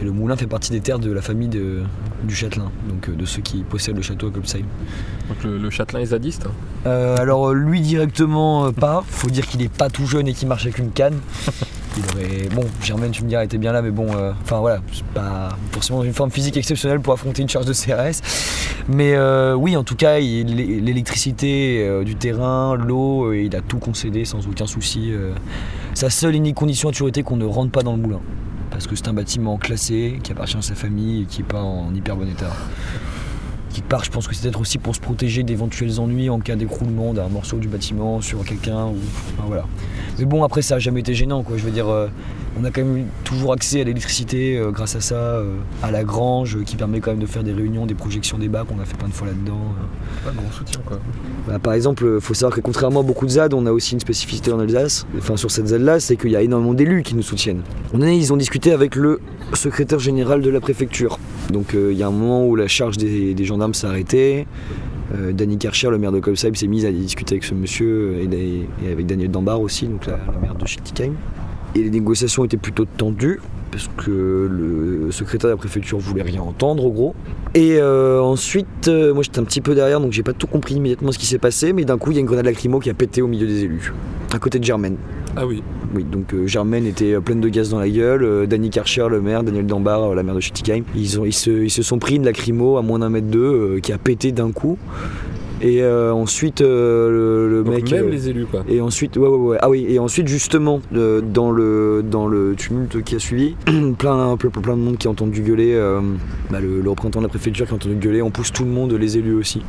Et 0.00 0.04
le 0.04 0.10
moulin 0.12 0.36
fait 0.36 0.46
partie 0.46 0.70
des 0.72 0.80
terres 0.80 0.98
de 0.98 1.10
la 1.12 1.22
famille 1.22 1.48
de- 1.48 1.82
du 2.24 2.34
châtelain, 2.34 2.70
donc 2.88 3.08
euh, 3.08 3.14
de 3.14 3.24
ceux 3.24 3.42
qui 3.42 3.62
possèdent 3.62 3.96
le 3.96 4.02
château 4.02 4.28
à 4.28 4.30
Kolbsheim. 4.30 4.64
Donc 5.28 5.42
le, 5.44 5.58
le 5.58 5.70
châtelain 5.70 6.00
est 6.00 6.06
zadiste. 6.06 6.46
Euh, 6.86 7.16
alors 7.16 7.52
lui 7.52 7.80
directement 7.80 8.72
pas, 8.72 9.04
faut 9.06 9.30
dire 9.30 9.46
qu'il 9.46 9.62
est 9.62 9.72
pas 9.72 9.90
tout 9.90 10.06
jeune 10.06 10.26
et 10.28 10.32
qu'il 10.34 10.48
marche 10.48 10.64
avec 10.64 10.78
une 10.78 10.90
canne. 10.90 11.18
Il 11.96 12.04
aurait... 12.12 12.48
Bon, 12.54 12.64
Germaine 12.82 13.10
tu 13.10 13.22
me 13.22 13.28
diras 13.28 13.44
était 13.44 13.58
bien 13.58 13.72
là 13.72 13.82
mais 13.82 13.90
bon, 13.90 14.08
euh, 14.16 14.32
enfin 14.42 14.58
voilà, 14.58 14.80
c'est 14.92 15.04
pas 15.06 15.56
forcément 15.72 16.02
une 16.02 16.12
forme 16.12 16.30
physique 16.30 16.56
exceptionnelle 16.56 17.00
pour 17.00 17.12
affronter 17.12 17.42
une 17.42 17.48
charge 17.48 17.66
de 17.66 17.72
CRS. 17.72 18.20
Mais 18.88 19.14
euh, 19.14 19.54
oui 19.54 19.76
en 19.76 19.84
tout 19.84 19.96
cas 19.96 20.18
l'électricité 20.18 21.86
euh, 21.86 22.04
du 22.04 22.16
terrain, 22.16 22.74
l'eau, 22.74 23.32
il 23.32 23.54
a 23.54 23.60
tout 23.60 23.78
concédé 23.78 24.24
sans 24.24 24.46
aucun 24.48 24.66
souci. 24.66 25.12
Sa 25.94 26.10
seule 26.10 26.34
et 26.34 26.38
unique 26.38 26.56
condition 26.56 26.88
a 26.88 26.92
toujours 26.92 27.08
été 27.08 27.22
qu'on 27.22 27.36
ne 27.36 27.44
rentre 27.44 27.70
pas 27.70 27.82
dans 27.82 27.92
le 27.92 28.02
moulin. 28.02 28.20
Parce 28.70 28.88
que 28.88 28.96
c'est 28.96 29.06
un 29.06 29.12
bâtiment 29.12 29.56
classé, 29.56 30.18
qui 30.24 30.32
appartient 30.32 30.56
à 30.56 30.62
sa 30.62 30.74
famille 30.74 31.22
et 31.22 31.24
qui 31.26 31.42
n'est 31.42 31.48
pas 31.48 31.62
en 31.62 31.94
hyper 31.94 32.16
bon 32.16 32.28
état 32.28 32.50
je 34.02 34.10
pense 34.10 34.28
que 34.28 34.34
c'est 34.34 34.42
peut-être 34.42 34.60
aussi 34.60 34.78
pour 34.78 34.94
se 34.94 35.00
protéger 35.00 35.42
d'éventuels 35.42 35.98
ennuis 36.00 36.30
en 36.30 36.40
cas 36.40 36.56
d'écroulement 36.56 37.12
d'un 37.12 37.28
morceau 37.28 37.58
du 37.58 37.68
bâtiment 37.68 38.20
sur 38.20 38.44
quelqu'un. 38.44 38.86
Ou... 38.86 38.96
Mais 40.18 40.24
bon, 40.24 40.44
après, 40.44 40.62
ça 40.62 40.76
n'a 40.76 40.78
jamais 40.78 41.00
été 41.00 41.14
gênant. 41.14 41.42
Quoi. 41.42 41.56
Je 41.56 41.64
veux 41.64 41.70
dire, 41.70 41.88
euh, 41.88 42.08
on 42.60 42.64
a 42.64 42.70
quand 42.70 42.84
même 42.84 43.06
toujours 43.24 43.52
accès 43.52 43.80
à 43.80 43.84
l'électricité 43.84 44.56
euh, 44.56 44.70
grâce 44.70 44.96
à 44.96 45.00
ça, 45.00 45.14
euh, 45.14 45.56
à 45.82 45.90
la 45.90 46.04
grange, 46.04 46.56
euh, 46.56 46.62
qui 46.62 46.76
permet 46.76 47.00
quand 47.00 47.10
même 47.10 47.20
de 47.20 47.26
faire 47.26 47.42
des 47.42 47.52
réunions, 47.52 47.86
des 47.86 47.94
projections 47.94 48.38
des 48.38 48.48
bacs. 48.48 48.66
On 48.76 48.80
a 48.80 48.84
fait 48.84 48.96
plein 48.96 49.08
de 49.08 49.12
fois 49.12 49.26
là-dedans. 49.26 49.60
Pas 50.24 50.30
de 50.30 50.36
gros 50.36 50.52
soutien 50.52 50.80
quoi. 50.86 50.98
Bah, 51.48 51.58
par 51.58 51.72
exemple, 51.74 52.04
il 52.16 52.20
faut 52.20 52.34
savoir 52.34 52.54
que 52.54 52.60
contrairement 52.60 53.00
à 53.00 53.02
beaucoup 53.02 53.26
de 53.26 53.30
ZAD, 53.30 53.54
on 53.54 53.66
a 53.66 53.72
aussi 53.72 53.94
une 53.94 54.00
spécificité 54.00 54.52
en 54.52 54.60
Alsace, 54.60 55.06
enfin 55.18 55.36
sur 55.36 55.50
cette 55.50 55.68
ZAD-là, 55.68 56.00
c'est 56.00 56.16
qu'il 56.16 56.30
y 56.30 56.36
a 56.36 56.42
énormément 56.42 56.74
d'élus 56.74 57.02
qui 57.02 57.14
nous 57.14 57.22
soutiennent. 57.22 57.62
On 57.92 58.02
est, 58.02 58.16
ils 58.16 58.32
ont 58.32 58.36
discuté 58.36 58.72
avec 58.72 58.96
le 58.96 59.20
secrétaire 59.52 59.98
général 59.98 60.40
de 60.40 60.50
la 60.50 60.60
préfecture. 60.60 61.18
Donc 61.52 61.74
il 61.74 61.96
y 61.96 62.02
a 62.02 62.06
un 62.06 62.12
moment 62.12 62.46
où 62.46 62.56
la 62.56 62.68
charge 62.68 62.96
des, 62.96 63.34
des 63.34 63.44
gendarmes 63.44 63.74
s'est 63.74 63.86
arrêtée. 63.86 64.46
Euh, 65.14 65.32
Danny 65.32 65.58
Karcher, 65.58 65.90
le 65.90 65.98
maire 65.98 66.12
de 66.12 66.20
Kolbsheim, 66.20 66.54
s'est 66.54 66.66
mis 66.66 66.86
à 66.86 66.92
discuter 66.92 67.34
avec 67.34 67.44
ce 67.44 67.54
monsieur 67.54 68.16
et, 68.22 68.90
avec 68.90 69.06
Daniel 69.06 69.30
Dambar 69.30 69.60
aussi, 69.60 69.86
donc 69.86 70.06
la, 70.06 70.16
la 70.16 70.38
maire 70.40 70.54
de 70.54 70.66
Schiltigheim. 70.66 71.12
Et 71.74 71.82
les 71.82 71.90
négociations 71.90 72.44
étaient 72.44 72.56
plutôt 72.56 72.84
tendues 72.84 73.40
parce 73.74 73.90
que 73.96 74.48
le 74.48 75.10
secrétaire 75.10 75.48
de 75.48 75.54
la 75.54 75.56
préfecture 75.56 75.98
voulait 75.98 76.22
rien 76.22 76.40
entendre, 76.40 76.84
au 76.84 76.92
gros. 76.92 77.14
Et 77.54 77.78
euh, 77.78 78.20
ensuite, 78.20 78.86
euh, 78.86 79.12
moi 79.12 79.24
j'étais 79.24 79.40
un 79.40 79.44
petit 79.44 79.60
peu 79.60 79.74
derrière, 79.74 79.98
donc 79.98 80.12
j'ai 80.12 80.22
pas 80.22 80.32
tout 80.32 80.46
compris 80.46 80.76
immédiatement 80.76 81.10
ce 81.10 81.18
qui 81.18 81.26
s'est 81.26 81.38
passé, 81.38 81.72
mais 81.72 81.84
d'un 81.84 81.98
coup 81.98 82.12
il 82.12 82.14
y 82.14 82.18
a 82.18 82.20
une 82.20 82.26
grenade 82.26 82.44
lacrymo 82.44 82.78
qui 82.78 82.88
a 82.88 82.94
pété 82.94 83.20
au 83.20 83.26
milieu 83.26 83.48
des 83.48 83.64
élus, 83.64 83.92
à 84.32 84.38
côté 84.38 84.60
de 84.60 84.64
Germaine. 84.64 84.96
Ah 85.34 85.44
oui. 85.44 85.64
Oui, 85.92 86.04
donc 86.04 86.34
euh, 86.34 86.46
Germaine 86.46 86.86
était 86.86 87.18
pleine 87.20 87.40
de 87.40 87.48
gaz 87.48 87.70
dans 87.70 87.80
la 87.80 87.88
gueule, 87.88 88.46
Danny 88.46 88.70
Karcher, 88.70 89.08
le 89.10 89.20
maire, 89.20 89.42
Daniel 89.42 89.66
Dambar, 89.66 90.14
la 90.14 90.22
maire 90.22 90.36
de 90.36 90.40
Schiltigheim, 90.40 90.84
ils, 90.94 91.18
ont, 91.18 91.24
ils, 91.24 91.32
se, 91.32 91.50
ils 91.50 91.70
se 91.70 91.82
sont 91.82 91.98
pris 91.98 92.14
une 92.14 92.24
lacrymo 92.24 92.76
à 92.76 92.82
moins 92.82 93.00
d'un 93.00 93.10
mètre 93.10 93.26
d'eux 93.26 93.80
qui 93.82 93.92
a 93.92 93.98
pété 93.98 94.30
d'un 94.30 94.52
coup. 94.52 94.78
Et 95.62 95.82
euh, 95.82 96.12
ensuite, 96.12 96.60
euh, 96.60 97.08
le, 97.10 97.48
le 97.58 97.64
Donc 97.64 97.74
mec. 97.74 97.90
même 97.92 98.06
euh, 98.06 98.10
les 98.10 98.28
élus, 98.28 98.46
quoi. 98.46 98.64
Et 98.68 98.80
ensuite, 98.80 99.16
ouais, 99.16 99.28
ouais, 99.28 99.36
ouais. 99.36 99.58
Ah 99.60 99.70
oui, 99.70 99.86
et 99.88 99.98
ensuite, 99.98 100.28
justement, 100.28 100.80
dans, 100.90 101.50
le, 101.50 102.02
dans 102.02 102.26
le 102.26 102.54
tumulte 102.56 103.02
qui 103.02 103.14
a 103.14 103.18
suivi, 103.18 103.54
plein, 103.98 104.36
plein, 104.36 104.50
plein 104.50 104.76
de 104.76 104.82
monde 104.82 104.98
qui 104.98 105.06
a 105.06 105.10
entendu 105.10 105.42
gueuler, 105.42 105.80
bah, 106.50 106.60
le, 106.60 106.80
le 106.80 106.90
représentant 106.90 107.20
de 107.20 107.24
la 107.26 107.28
préfecture 107.30 107.66
qui 107.66 107.72
a 107.72 107.76
entendu 107.76 107.94
gueuler, 107.96 108.20
on 108.22 108.30
pousse 108.30 108.52
tout 108.52 108.64
le 108.64 108.70
monde, 108.70 108.92
les 108.92 109.16
élus 109.16 109.34
aussi. 109.34 109.62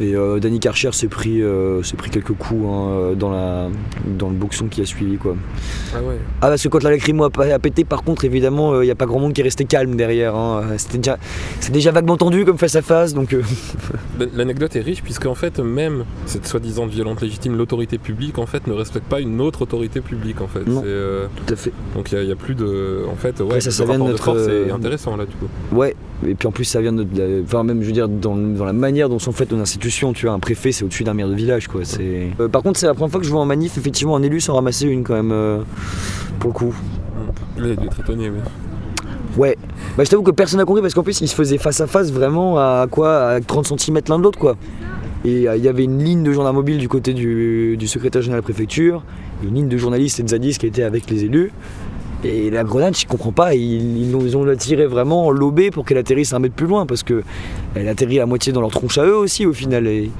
Et 0.00 0.14
euh, 0.14 0.38
Danny 0.38 0.60
Karcher 0.60 0.92
s'est 0.92 1.08
pris, 1.08 1.42
euh, 1.42 1.82
s'est 1.82 1.96
pris 1.96 2.10
quelques 2.10 2.32
coups 2.32 2.64
hein, 2.66 3.12
dans, 3.16 3.30
la, 3.30 3.68
dans 4.06 4.28
le 4.28 4.34
boxon 4.34 4.68
qui 4.68 4.80
a 4.82 4.86
suivi, 4.86 5.16
quoi. 5.16 5.36
Ah 5.94 5.98
ouais. 6.02 6.16
Ah, 6.40 6.48
parce 6.48 6.62
que 6.62 6.68
quand 6.68 6.82
la 6.82 6.90
lacrymo 6.90 7.24
a, 7.24 7.30
a 7.52 7.58
pété, 7.58 7.84
par 7.84 8.02
contre, 8.02 8.24
évidemment, 8.24 8.80
il 8.82 8.84
n'y 8.84 8.90
a 8.90 8.94
pas 8.94 9.06
grand 9.06 9.18
monde 9.18 9.32
qui 9.32 9.40
est 9.40 9.44
resté 9.44 9.64
calme 9.64 9.96
derrière. 9.96 10.34
hein. 10.36 10.62
C'était 10.76 10.98
déjà, 10.98 11.18
c'est 11.60 11.72
déjà 11.72 11.90
vaguement 11.90 12.16
tendu 12.16 12.44
comme 12.44 12.58
face 12.58 12.76
à 12.76 12.82
face, 12.82 13.14
donc. 13.14 13.32
euh, 13.32 13.42
L'anecdote 14.34 14.76
est 14.76 14.80
riche 14.80 15.02
puisque 15.02 15.26
en 15.26 15.34
fait 15.34 15.58
même 15.60 16.04
cette 16.26 16.46
soi-disant 16.46 16.86
violente 16.86 17.20
légitime, 17.22 17.56
l'autorité 17.56 17.98
publique 17.98 18.38
en 18.38 18.46
fait 18.46 18.66
ne 18.66 18.72
respecte 18.72 19.06
pas 19.06 19.20
une 19.20 19.40
autre 19.40 19.62
autorité 19.62 20.00
publique 20.00 20.40
en 20.40 20.46
fait. 20.46 20.66
Non. 20.66 20.82
Euh, 20.86 21.26
tout 21.36 21.52
à 21.52 21.56
fait. 21.56 21.72
donc 21.94 22.12
il 22.12 22.20
n'y 22.24 22.32
a, 22.32 22.36
plus 22.36 22.54
de, 22.54 23.04
en 23.10 23.16
fait, 23.16 23.40
ouais, 23.40 23.60
ça, 23.60 23.70
ça 23.70 23.84
de 23.84 23.96
notre, 23.96 24.22
force 24.24 24.42
est 24.46 24.70
euh, 24.70 24.74
intéressant 24.74 25.16
là 25.16 25.24
du 25.26 25.34
coup. 25.36 25.48
Ouais, 25.72 25.94
et 26.26 26.34
puis 26.34 26.46
en 26.48 26.50
plus 26.52 26.64
ça 26.64 26.80
vient 26.80 26.92
de, 26.92 27.06
la- 27.16 27.42
enfin 27.42 27.62
même 27.64 27.80
je 27.82 27.86
veux 27.86 27.92
dire 27.92 28.08
dans, 28.08 28.36
dans 28.36 28.64
la 28.64 28.72
manière 28.72 29.08
dont 29.08 29.18
sont 29.18 29.32
faites 29.32 29.52
nos 29.52 29.60
institutions, 29.60 30.12
tu 30.12 30.26
vois, 30.26 30.34
un 30.34 30.38
préfet 30.38 30.72
c'est 30.72 30.84
au-dessus 30.84 31.04
d'un 31.04 31.14
maire 31.14 31.28
de 31.28 31.34
village 31.34 31.68
quoi. 31.68 31.80
C'est. 31.84 32.28
Euh, 32.40 32.48
par 32.48 32.62
contre 32.62 32.78
c'est 32.78 32.86
la 32.86 32.94
première 32.94 33.10
fois 33.10 33.20
que 33.20 33.26
je 33.26 33.30
vois 33.32 33.40
en 33.40 33.46
manif 33.46 33.78
effectivement 33.78 34.16
un 34.16 34.22
élu 34.22 34.40
s'en 34.40 34.54
ramasser 34.54 34.86
une 34.86 35.02
quand 35.04 35.14
même 35.14 35.32
euh, 35.32 35.60
pour 36.38 36.50
le 36.50 36.54
coup. 36.54 36.74
Il 37.56 37.62
doit 37.62 37.72
être 37.84 38.00
étonné, 38.00 38.30
oui. 38.30 38.38
Ouais. 39.36 39.56
Bah 39.96 40.04
je 40.04 40.10
t'avoue 40.10 40.22
que 40.22 40.30
personne 40.32 40.58
n'a 40.58 40.64
compris 40.64 40.82
parce 40.82 40.94
qu'en 40.94 41.02
plus 41.02 41.20
ils 41.20 41.28
se 41.28 41.34
faisaient 41.34 41.58
face 41.58 41.80
à 41.80 41.86
face 41.86 42.10
vraiment 42.12 42.58
à 42.58 42.86
quoi 42.90 43.28
À 43.28 43.40
30 43.40 43.78
cm 43.78 44.00
l'un 44.08 44.18
de 44.18 44.24
l'autre 44.24 44.38
quoi. 44.38 44.56
Et 45.24 45.48
euh, 45.48 45.56
il 45.56 45.62
y 45.64 45.68
avait 45.68 45.84
une 45.84 46.02
ligne 46.02 46.22
de 46.22 46.32
gendarmes 46.32 46.56
mobiles 46.56 46.78
du 46.78 46.88
côté 46.88 47.12
du, 47.12 47.76
du 47.76 47.86
secrétaire 47.86 48.22
général 48.22 48.40
de 48.40 48.42
la 48.48 48.52
préfecture, 48.54 49.02
une 49.44 49.54
ligne 49.54 49.68
de 49.68 49.76
journalistes 49.76 50.18
et 50.18 50.22
de 50.22 50.28
zadistes 50.28 50.60
qui 50.60 50.66
étaient 50.66 50.82
avec 50.82 51.08
les 51.10 51.24
élus. 51.24 51.52
Et 52.22 52.50
la 52.50 52.64
grenade, 52.64 52.94
je 52.96 53.06
comprends 53.06 53.32
pas, 53.32 53.54
ils, 53.54 54.02
ils 54.02 54.12
l'ont- 54.12 54.20
ils 54.20 54.36
ont 54.36 54.44
la 54.44 54.56
tirée 54.56 54.86
vraiment 54.86 55.30
lobée 55.30 55.70
pour 55.70 55.84
qu'elle 55.86 55.96
atterrisse 55.98 56.32
un 56.34 56.38
mètre 56.38 56.54
plus 56.54 56.66
loin 56.66 56.84
parce 56.84 57.02
que 57.02 57.22
elle 57.74 57.88
atterrit 57.88 58.20
à 58.20 58.26
moitié 58.26 58.52
dans 58.52 58.60
leur 58.60 58.70
tronche 58.70 58.98
à 58.98 59.04
eux 59.06 59.16
aussi 59.16 59.46
au 59.46 59.52
final. 59.54 59.86
Et 59.86 60.10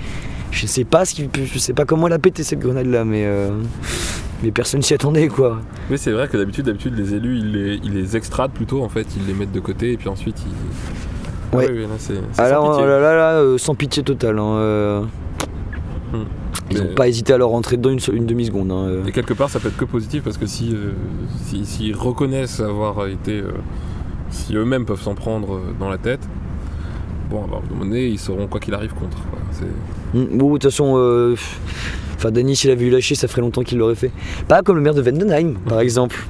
je 0.50 0.66
sais 0.66 0.85
pas 0.85 1.04
ce 1.04 1.14
qui, 1.14 1.28
je 1.45 1.59
sais 1.59 1.75
pas 1.75 1.85
comment 1.85 2.07
elle 2.07 2.14
a 2.14 2.19
pété 2.19 2.42
cette 2.42 2.59
grenade 2.61 2.87
là, 2.87 3.04
mais 3.04 3.25
euh, 3.26 3.50
mais 4.42 4.50
personne 4.50 4.80
s'y 4.80 4.95
attendait 4.95 5.28
quoi. 5.28 5.61
Oui, 5.90 5.99
c'est 5.99 6.12
vrai 6.12 6.26
que 6.26 6.38
d'habitude, 6.38 6.64
d'habitude, 6.64 6.97
les 6.97 7.12
élus, 7.14 7.37
ils 7.38 7.52
les, 7.52 7.80
ils 7.85 7.92
les 7.92 8.16
extradent 8.16 8.52
plutôt, 8.52 8.83
en 8.83 8.88
fait, 8.88 9.07
ils 9.19 9.26
les 9.26 9.35
mettent 9.35 9.52
de 9.52 9.61
côté 9.61 9.92
et 9.92 9.97
puis 9.99 10.09
ensuite 10.09 10.37
ils. 10.47 11.57
Ouais. 11.59 11.66
Ah 11.69 11.71
oui, 11.73 11.78
oui, 11.80 11.83
là, 11.83 11.88
c'est. 11.99 12.14
c'est 12.14 12.37
sans 12.37 12.42
Alors 12.45 12.71
pitié. 12.71 12.85
oh 12.85 12.88
là 12.88 13.00
là, 13.00 13.14
là, 13.16 13.30
euh, 13.40 13.59
sans 13.59 13.75
pitié 13.75 14.02
totale. 14.02 14.38
hein, 14.38 14.54
euh. 14.57 15.00
Hmm. 16.12 16.25
Ils 16.71 16.78
n'ont 16.78 16.95
pas 16.95 17.09
hésité 17.09 17.33
à 17.33 17.38
leur 17.38 17.49
rentrer 17.50 17.76
dedans 17.76 17.90
une, 17.90 18.26
demi-seconde. 18.26 18.71
hein, 18.71 18.87
euh. 18.88 19.04
Et 19.07 19.12
quelque 19.12 19.35
part, 19.35 19.50
ça 19.50 19.59
peut 19.61 19.69
être 19.69 19.76
que 19.76 19.85
positif 19.85 20.23
parce 20.23 20.37
que 20.38 20.47
si, 20.47 20.73
euh, 20.75 20.92
si- 21.45 21.64
s'ils 21.66 21.95
reconnaissent 21.97 22.61
avoir 22.61 23.07
été, 23.09 23.40
euh, 23.40 23.52
si 24.30 24.54
eux-mêmes 24.54 24.85
peuvent 24.85 25.02
s'en 25.02 25.14
prendre 25.14 25.61
dans 25.80 25.88
la 25.88 25.99
tête, 25.99 26.21
bon, 27.28 27.45
alors, 27.45 27.57
à 27.62 27.66
un 27.66 27.71
moment 27.71 27.85
donné, 27.85 28.07
ils 28.07 28.19
sauront 28.19 28.47
quoi 28.47 28.61
qu'il 28.61 28.75
arrive 28.75 28.95
contre. 28.95 29.19
C'est- 29.52 29.64
Hmm, 30.19 30.38
Bon, 30.38 30.49
de 30.49 30.52
toute 30.54 30.64
façon, 30.64 30.95
euh, 30.97 31.35
enfin, 32.16 32.30
Denis, 32.30 32.57
s'il 32.57 32.71
avait 32.71 32.85
eu 32.87 32.90
lâcher, 32.90 33.14
ça 33.14 33.28
ferait 33.28 33.42
longtemps 33.42 33.62
qu'il 33.62 33.78
l'aurait 33.78 33.95
fait. 33.95 34.11
Pas 34.49 34.62
comme 34.62 34.76
le 34.76 34.83
maire 34.83 34.95
de 34.95 35.02
Vendenheim, 35.02 35.54
par 35.69 35.80
exemple. 35.80 36.25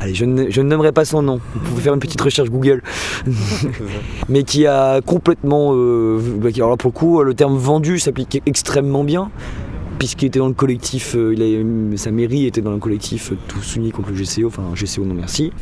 Allez, 0.00 0.14
je 0.14 0.24
ne, 0.24 0.50
je 0.50 0.60
ne 0.60 0.68
nommerai 0.68 0.92
pas 0.92 1.04
son 1.04 1.22
nom. 1.22 1.40
Vous 1.54 1.60
pouvez 1.60 1.82
faire 1.82 1.94
une 1.94 2.00
petite 2.00 2.20
recherche 2.20 2.50
Google. 2.50 2.82
mais 4.28 4.42
qui 4.42 4.66
a 4.66 5.00
complètement. 5.00 5.72
euh, 5.74 6.20
bah, 6.38 6.50
alors 6.56 6.70
là, 6.70 6.76
pour 6.76 6.90
le 6.90 6.98
coup, 6.98 7.22
le 7.22 7.34
terme 7.34 7.56
vendu 7.56 7.98
s'appliquait 7.98 8.42
extrêmement 8.46 9.04
bien, 9.04 9.30
puisqu'il 9.98 10.26
était 10.26 10.38
dans 10.38 10.48
le 10.48 10.54
collectif, 10.54 11.14
euh, 11.16 11.34
il 11.34 11.42
a- 11.42 11.96
sa 11.96 12.10
mairie 12.10 12.46
était 12.46 12.60
dans 12.60 12.72
le 12.72 12.78
collectif 12.78 13.32
euh, 13.32 13.36
Tous 13.48 13.76
Unis 13.76 13.90
contre 13.92 14.10
le 14.10 14.16
GCO, 14.16 14.46
enfin 14.48 14.62
GCO 14.74 15.04
non 15.04 15.14
merci. 15.14 15.52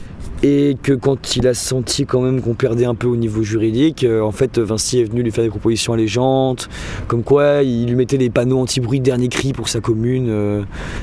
Et 0.42 0.76
que 0.82 0.92
quand 0.92 1.36
il 1.36 1.46
a 1.46 1.54
senti 1.54 2.04
quand 2.04 2.20
même 2.20 2.42
qu'on 2.42 2.54
perdait 2.54 2.84
un 2.84 2.94
peu 2.94 3.06
au 3.06 3.16
niveau 3.16 3.42
juridique, 3.42 4.04
euh, 4.04 4.20
en 4.20 4.32
fait 4.32 4.58
Vinci 4.58 5.00
est 5.00 5.04
venu 5.04 5.22
lui 5.22 5.30
faire 5.30 5.44
des 5.44 5.50
propositions 5.50 5.92
allégeantes, 5.92 6.68
comme 7.08 7.22
quoi 7.22 7.62
il 7.62 7.86
lui 7.86 7.94
mettait 7.94 8.18
des 8.18 8.28
panneaux 8.30 8.58
anti-bruit 8.58 9.00
dernier 9.00 9.28
cri 9.28 9.52
pour 9.52 9.68
sa 9.68 9.80
commune, 9.80 10.26
euh, 10.28 10.62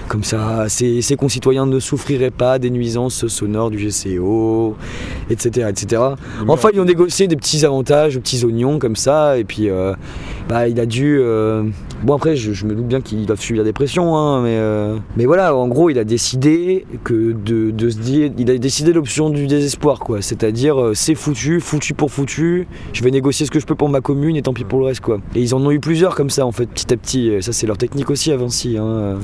comme 0.10 0.24
ça 0.24 0.66
ses, 0.68 1.02
ses 1.02 1.16
concitoyens 1.16 1.66
ne 1.66 1.80
souffriraient 1.80 2.30
pas 2.32 2.60
des 2.60 2.70
nuisances 2.70 3.26
sonores 3.28 3.72
du 3.72 3.78
GCO, 3.78 4.76
etc. 5.30 5.68
etc. 5.70 6.02
Enfin, 6.48 6.70
ils 6.74 6.80
ont 6.80 6.86
négocié 6.86 7.28
des 7.28 7.36
petits 7.38 7.66
avantages, 7.66 8.16
des 8.16 8.20
petits 8.22 8.44
oignons 8.44 8.78
comme 8.78 8.96
ça, 8.96 9.38
et 9.38 9.44
puis 9.44 9.70
bah, 10.50 10.68
il 10.68 10.80
a 10.80 10.86
dû. 10.86 11.20
Bon, 12.04 12.16
après, 12.16 12.36
je, 12.36 12.66
me 12.66 12.74
doute 12.74 12.88
bien 12.88 13.00
qu'il 13.00 13.32
a 13.32 13.36
subi 13.36 13.60
la 13.60 13.64
dépression, 13.64 14.18
hein, 14.18 14.42
mais, 14.42 14.56
euh, 14.56 14.98
mais 15.18 15.26
voilà, 15.26 15.56
en 15.56 15.68
gros, 15.68 15.92
il 15.92 16.00
a 16.00 16.04
décidé 16.04 16.86
que 17.04 17.32
de, 17.32 17.90
se 17.90 17.98
dire. 17.98 18.32
Il 18.40 18.50
a 18.50 18.58
décidé 18.58 18.92
l'option 18.92 19.30
du 19.30 19.46
désespoir, 19.46 20.00
quoi. 20.00 20.22
C'est-à-dire, 20.22 20.82
euh, 20.82 20.94
c'est 20.96 21.14
foutu, 21.14 21.60
foutu 21.60 21.94
pour 21.94 22.12
foutu, 22.12 22.68
je 22.94 23.04
vais 23.04 23.12
négocier 23.12 23.46
ce 23.46 23.52
que 23.52 23.60
je 23.60 23.68
peux 23.68 23.76
pour 23.76 23.90
ma 23.90 24.02
commune 24.02 24.36
et 24.36 24.42
tant 24.42 24.54
pis 24.54 24.64
pour 24.64 24.80
le 24.80 24.86
reste, 24.86 25.02
quoi. 25.02 25.20
Et 25.36 25.42
ils 25.42 25.54
en 25.54 25.64
ont 25.64 25.72
eu 25.72 25.80
plusieurs 25.80 26.16
comme 26.16 26.32
ça, 26.32 26.46
en 26.46 26.52
fait, 26.52 26.66
petit 26.66 26.92
à 26.92 26.98
petit. 26.98 27.28
Et 27.28 27.42
Ça, 27.44 27.54
c'est 27.54 27.68
leur 27.68 27.78
technique 27.78 28.10
aussi 28.10 28.32
à 28.32 28.36
hein. 28.36 29.20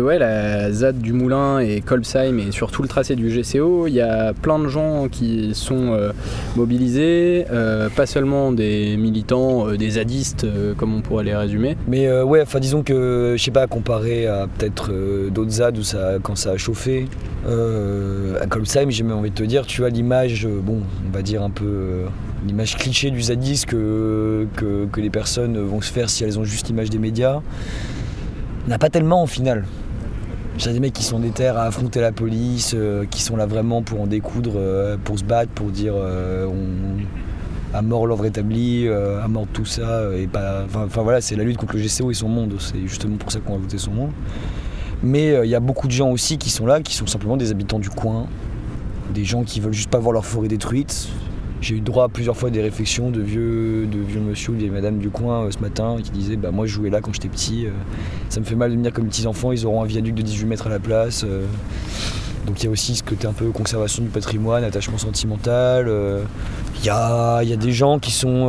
Ouais, 0.00 0.18
la 0.18 0.70
ZAD 0.70 0.98
du 0.98 1.12
Moulin 1.12 1.58
et 1.58 1.80
Kolbsheim 1.80 2.38
et 2.38 2.52
sur 2.52 2.70
tout 2.70 2.82
le 2.82 2.88
tracé 2.88 3.16
du 3.16 3.28
GCO, 3.28 3.86
il 3.86 3.94
y 3.94 4.00
a 4.00 4.32
plein 4.32 4.58
de 4.58 4.68
gens 4.68 5.08
qui 5.08 5.54
sont 5.54 5.92
euh, 5.92 6.12
mobilisés, 6.56 7.46
euh, 7.50 7.88
pas 7.88 8.06
seulement 8.06 8.52
des 8.52 8.96
militants, 8.96 9.68
euh, 9.68 9.76
des 9.76 9.90
zadistes, 9.90 10.46
comme 10.76 10.94
on 10.94 11.00
pourrait 11.00 11.24
les 11.24 11.34
résumer. 11.34 11.76
Mais 11.88 12.10
ouais, 12.22 12.42
enfin 12.42 12.60
disons 12.60 12.82
que 12.82 13.34
je 13.36 13.42
sais 13.42 13.50
pas 13.50 13.66
comparé 13.66 14.26
à 14.26 14.46
peut-être 14.46 14.92
d'autres 15.30 15.50
ZAD 15.50 15.78
où 15.78 15.82
ça, 15.82 16.14
quand 16.22 16.36
ça 16.36 16.50
a 16.50 16.56
chauffé, 16.56 17.06
à 17.46 18.46
Colsheim, 18.46 18.90
j'ai 18.90 19.02
même 19.02 19.16
envie 19.16 19.30
de 19.30 19.34
te 19.34 19.42
dire, 19.42 19.66
tu 19.66 19.84
as 19.84 19.88
l'image, 19.88 20.46
bon, 20.46 20.80
on 21.06 21.12
va 21.14 21.22
dire 21.22 21.42
un 21.42 21.50
peu 21.50 22.02
l'image 22.46 22.76
cliché 22.76 23.10
du 23.10 23.22
zadiste 23.22 23.66
que, 23.66 24.46
que, 24.56 24.86
que 24.86 25.00
les 25.00 25.10
personnes 25.10 25.58
vont 25.58 25.80
se 25.80 25.92
faire 25.92 26.08
si 26.08 26.24
elles 26.24 26.38
ont 26.38 26.44
juste 26.44 26.68
l'image 26.68 26.90
des 26.90 26.98
médias. 26.98 27.40
N'a 28.68 28.78
pas 28.78 28.90
tellement 28.90 29.22
au 29.22 29.26
final. 29.26 29.64
J'ai 30.58 30.72
des 30.72 30.80
mecs 30.80 30.92
qui 30.92 31.04
sont 31.04 31.20
déter 31.20 31.46
à 31.46 31.62
affronter 31.62 32.00
la 32.00 32.10
police, 32.10 32.72
euh, 32.74 33.04
qui 33.08 33.22
sont 33.22 33.36
là 33.36 33.46
vraiment 33.46 33.82
pour 33.82 34.00
en 34.00 34.08
découdre, 34.08 34.54
euh, 34.56 34.96
pour 34.96 35.16
se 35.16 35.22
battre, 35.22 35.52
pour 35.52 35.70
dire 35.70 35.92
euh, 35.94 36.46
on, 36.46 37.76
à 37.76 37.80
mort 37.80 38.08
l'ordre 38.08 38.26
établi, 38.26 38.88
à 38.88 39.28
mort 39.28 39.46
tout 39.52 39.64
ça, 39.64 40.02
et 40.16 40.26
pas. 40.26 40.64
Enfin 40.74 41.02
voilà, 41.02 41.20
c'est 41.20 41.36
la 41.36 41.44
lutte 41.44 41.58
contre 41.58 41.76
le 41.76 41.82
GCO 41.82 42.10
et 42.10 42.14
son 42.14 42.28
monde. 42.28 42.54
C'est 42.58 42.80
justement 42.88 43.18
pour 43.18 43.30
ça 43.30 43.38
qu'on 43.38 43.54
a 43.54 43.58
voté 43.58 43.78
son 43.78 43.92
monde. 43.92 44.10
Mais 45.00 45.38
il 45.44 45.48
y 45.48 45.54
a 45.54 45.60
beaucoup 45.60 45.86
de 45.86 45.92
gens 45.92 46.10
aussi 46.10 46.38
qui 46.38 46.50
sont 46.50 46.66
là, 46.66 46.80
qui 46.80 46.96
sont 46.96 47.06
simplement 47.06 47.36
des 47.36 47.52
habitants 47.52 47.78
du 47.78 47.90
coin, 47.90 48.26
des 49.14 49.24
gens 49.24 49.44
qui 49.44 49.60
veulent 49.60 49.72
juste 49.72 49.90
pas 49.90 49.98
voir 49.98 50.12
leur 50.12 50.26
forêt 50.26 50.48
détruite. 50.48 51.08
J'ai 51.60 51.74
eu 51.74 51.80
droit 51.80 52.04
à 52.04 52.08
plusieurs 52.08 52.36
fois 52.36 52.50
des 52.50 52.62
réflexions 52.62 53.10
de 53.10 53.20
vieux, 53.20 53.86
de 53.86 53.98
vieux 53.98 54.20
monsieur 54.20 54.52
ou 54.52 54.56
des 54.56 54.70
madames 54.70 54.98
du 54.98 55.10
coin 55.10 55.44
euh, 55.44 55.50
ce 55.50 55.58
matin 55.58 55.96
qui 56.02 56.10
disaient 56.10 56.36
bah 56.36 56.52
moi 56.52 56.66
je 56.66 56.72
jouais 56.72 56.88
là 56.88 57.00
quand 57.00 57.12
j'étais 57.12 57.28
petit, 57.28 57.66
euh, 57.66 57.70
ça 58.28 58.38
me 58.38 58.44
fait 58.44 58.54
mal 58.54 58.70
de 58.70 58.76
me 58.76 58.82
dire 58.82 58.92
comme 58.92 59.08
petits 59.08 59.26
enfants 59.26 59.50
ils 59.50 59.66
auront 59.66 59.82
un 59.82 59.86
viaduc 59.86 60.14
de 60.14 60.22
18 60.22 60.46
mètres 60.46 60.66
à 60.68 60.70
la 60.70 60.78
place. 60.78 61.24
euh. 61.24 61.44
Donc 62.46 62.62
il 62.62 62.66
y 62.66 62.68
a 62.68 62.70
aussi 62.70 62.94
ce 62.94 63.02
côté 63.02 63.26
un 63.26 63.32
peu 63.32 63.50
conservation 63.50 64.02
du 64.02 64.08
patrimoine, 64.08 64.64
attachement 64.64 64.96
sentimental. 64.96 65.90
Il 66.80 66.86
y, 66.86 66.88
a, 66.88 67.42
y 67.42 67.52
a 67.52 67.56
des 67.56 67.72
gens 67.72 67.98
qui 67.98 68.10
sont 68.10 68.46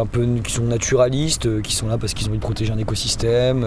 un 0.00 0.06
peu 0.06 0.26
qui 0.42 0.50
sont 0.50 0.64
naturalistes, 0.64 1.60
qui 1.60 1.74
sont 1.74 1.86
là 1.86 1.98
parce 1.98 2.14
qu'ils 2.14 2.28
ont 2.28 2.30
envie 2.30 2.38
de 2.38 2.42
protéger 2.42 2.72
un 2.72 2.78
écosystème. 2.78 3.66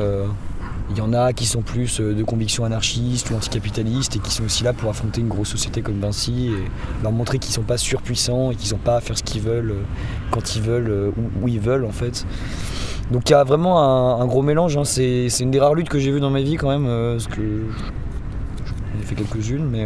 Il 0.91 0.97
y 0.97 1.01
en 1.01 1.13
a 1.13 1.33
qui 1.33 1.45
sont 1.45 1.61
plus 1.61 1.99
euh, 1.99 2.13
de 2.13 2.23
conviction 2.23 2.63
anarchiste 2.63 3.31
ou 3.31 3.35
anticapitalistes 3.35 4.15
et 4.15 4.19
qui 4.19 4.31
sont 4.31 4.43
aussi 4.43 4.63
là 4.63 4.71
pour 4.71 4.89
affronter 4.89 5.21
une 5.21 5.29
grosse 5.29 5.49
société 5.49 5.81
comme 5.81 5.99
Vinci 5.99 6.49
et 6.49 7.01
leur 7.01 7.11
montrer 7.11 7.39
qu'ils 7.39 7.53
sont 7.53 7.63
pas 7.63 7.77
surpuissants 7.77 8.51
et 8.51 8.55
qu'ils 8.55 8.73
n'ont 8.73 8.81
pas 8.83 8.97
à 8.97 9.01
faire 9.01 9.17
ce 9.17 9.23
qu'ils 9.23 9.41
veulent 9.41 9.71
euh, 9.71 9.83
quand 10.29 10.55
ils 10.55 10.61
veulent, 10.61 10.89
euh, 10.89 11.11
où, 11.17 11.45
où 11.45 11.47
ils 11.47 11.59
veulent 11.59 11.85
en 11.85 11.91
fait. 11.91 12.27
Donc 13.11 13.29
il 13.29 13.31
y 13.31 13.35
a 13.35 13.43
vraiment 13.43 14.19
un, 14.21 14.25
gros 14.25 14.43
mélange. 14.43 14.77
hein. 14.77 14.83
C'est 14.83 15.27
une 15.39 15.51
des 15.51 15.59
rares 15.59 15.73
luttes 15.73 15.89
que 15.89 15.99
j'ai 15.99 16.11
vues 16.11 16.19
dans 16.19 16.29
ma 16.31 16.41
vie 16.41 16.55
quand 16.55 16.69
même, 16.69 16.85
parce 16.85 17.27
que 17.27 17.41
j'en 18.65 18.99
ai 18.99 19.03
fait 19.03 19.13
quelques-unes, 19.13 19.63
mais 19.63 19.85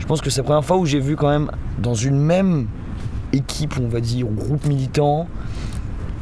je 0.00 0.06
pense 0.06 0.20
que 0.20 0.30
c'est 0.30 0.40
la 0.40 0.44
première 0.44 0.64
fois 0.64 0.76
où 0.76 0.84
j'ai 0.84 0.98
vu 0.98 1.14
quand 1.14 1.28
même 1.28 1.48
dans 1.78 1.94
une 1.94 2.18
même 2.18 2.66
équipe, 3.32 3.74
on 3.80 3.86
va 3.86 4.00
dire, 4.00 4.26
groupe 4.26 4.66
militant, 4.66 5.28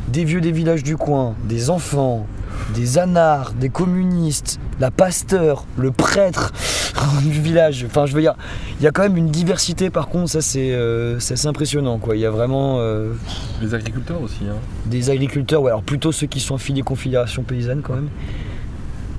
des 0.09 0.25
vieux 0.25 0.43
des 0.43 0.53
villages 0.53 0.83
du 0.83 0.99
coin, 0.99 1.35
des 1.45 1.71
enfants, 1.71 2.27
des 2.75 2.99
anards, 2.99 3.53
des 3.53 3.69
communistes, 3.69 4.59
la 4.81 4.91
pasteur, 4.91 5.65
le 5.77 5.91
prêtre 5.91 6.53
du 7.23 7.31
village. 7.31 7.85
Enfin, 7.87 8.07
je 8.07 8.15
veux 8.15 8.21
dire, 8.21 8.35
il 8.79 8.85
y 8.85 8.87
a 8.87 8.91
quand 8.91 9.03
même 9.03 9.17
une 9.17 9.31
diversité. 9.31 9.91
Par 9.91 10.09
contre, 10.09 10.31
ça 10.31 10.41
c'est 10.41 10.73
euh, 10.73 11.17
assez 11.17 11.47
impressionnant. 11.47 11.99
Quoi. 11.99 12.17
Il 12.17 12.21
y 12.21 12.27
a 12.27 12.31
vraiment 12.31 12.77
euh, 12.79 13.13
Les 13.61 13.75
agriculteurs 13.75 14.21
aussi. 14.21 14.41
Hein. 14.49 14.57
des 14.87 15.11
agriculteurs, 15.11 15.63
ouais, 15.63 15.71
alors 15.71 15.83
plutôt 15.83 16.13
ceux 16.13 16.27
qui 16.27 16.41
sont 16.41 16.57
affiliés 16.57 16.83
Confédération 16.83 17.43
paysanne 17.43 17.83
quand 17.83 17.95
même. 17.95 18.09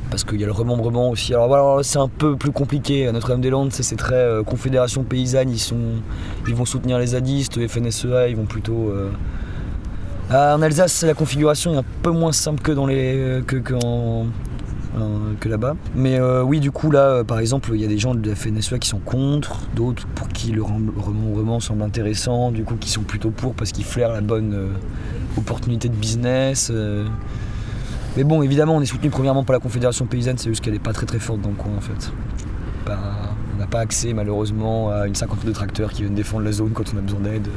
Parce 0.10 0.24
qu'il 0.24 0.40
y 0.40 0.44
a 0.44 0.46
le 0.46 0.52
remembrement 0.52 1.10
aussi. 1.10 1.34
Alors 1.34 1.48
voilà, 1.48 1.82
c'est 1.82 1.98
un 1.98 2.08
peu 2.08 2.36
plus 2.36 2.52
compliqué. 2.52 3.12
Notre-Dame-des-Landes, 3.12 3.72
c'est 3.72 3.82
c'est 3.82 3.96
très 3.96 4.16
euh, 4.16 4.44
Confédération 4.44 5.04
paysanne. 5.04 5.50
Ils, 5.50 5.60
sont, 5.60 6.02
ils 6.48 6.54
vont 6.54 6.66
soutenir 6.66 7.00
les 7.00 7.08
zadistes, 7.08 7.68
FNSEA, 7.68 8.28
ils 8.30 8.36
vont 8.36 8.46
plutôt 8.46 8.94
euh, 10.32 10.56
en 10.56 10.62
Alsace, 10.62 11.04
la 11.04 11.14
configuration 11.14 11.74
est 11.74 11.78
un 11.78 11.84
peu 12.02 12.12
moins 12.12 12.32
simple 12.32 12.62
que 12.62 12.72
dans 12.72 12.86
les 12.88 13.42
que, 13.46 13.58
que 13.58 13.74
en- 13.74 14.26
que 15.40 15.50
là-bas. 15.50 15.76
Mais 15.96 16.20
euh, 16.20 16.44
oui, 16.44 16.60
du 16.60 16.70
coup, 16.72 16.92
là, 16.92 17.00
euh, 17.00 17.24
par 17.24 17.40
exemple, 17.40 17.72
il 17.74 17.82
y 17.82 17.86
a 17.86 17.88
des 17.88 17.98
gens 17.98 18.14
de 18.14 18.30
la 18.30 18.36
FNSEA 18.36 18.78
qui 18.78 18.88
sont 18.88 19.00
contre, 19.00 19.62
d'autres 19.76 20.06
pour 20.16 20.28
qui 20.30 20.52
le 20.52 20.62
rem- 20.62 20.92
remembrement 20.96 21.60
semble 21.60 21.82
intéressant, 21.82 22.52
du 22.52 22.64
coup, 22.64 22.76
qui 22.76 22.90
sont 22.92 23.02
plutôt 23.02 23.32
pour 23.32 23.54
parce 23.56 23.72
qu'ils 23.72 23.86
flairent 23.86 24.14
la 24.14 24.22
bonne 24.22 24.54
euh, 24.54 24.68
opportunité 25.38 25.90
de 25.90 25.96
business. 25.96 26.70
euh. 26.72 27.06
Mais 28.16 28.24
bon, 28.24 28.44
évidemment, 28.44 28.76
on 28.76 28.82
est 28.82 28.86
soutenu 28.86 29.10
premièrement 29.10 29.44
par 29.44 29.54
la 29.56 29.60
Confédération 29.60 30.06
paysanne, 30.06 30.38
c'est 30.38 30.50
juste 30.50 30.62
qu'elle 30.64 30.74
n'est 30.74 30.80
pas 30.80 30.94
très 30.94 31.08
très 31.08 31.18
forte 31.20 31.42
dans 31.42 31.50
le 31.50 31.56
coin 31.56 31.72
en 31.76 31.82
fait. 31.82 32.12
On 32.88 33.60
n'a 33.60 33.66
pas 33.68 33.80
accès 33.80 34.14
malheureusement 34.14 34.90
à 34.92 35.08
une 35.08 35.16
cinquantaine 35.16 35.48
de 35.50 35.54
tracteurs 35.56 35.92
qui 35.92 36.04
viennent 36.04 36.14
défendre 36.14 36.44
la 36.46 36.52
zone 36.52 36.72
quand 36.72 36.84
on 36.94 36.98
a 36.98 37.02
besoin 37.02 37.22
d'aide. 37.22 37.48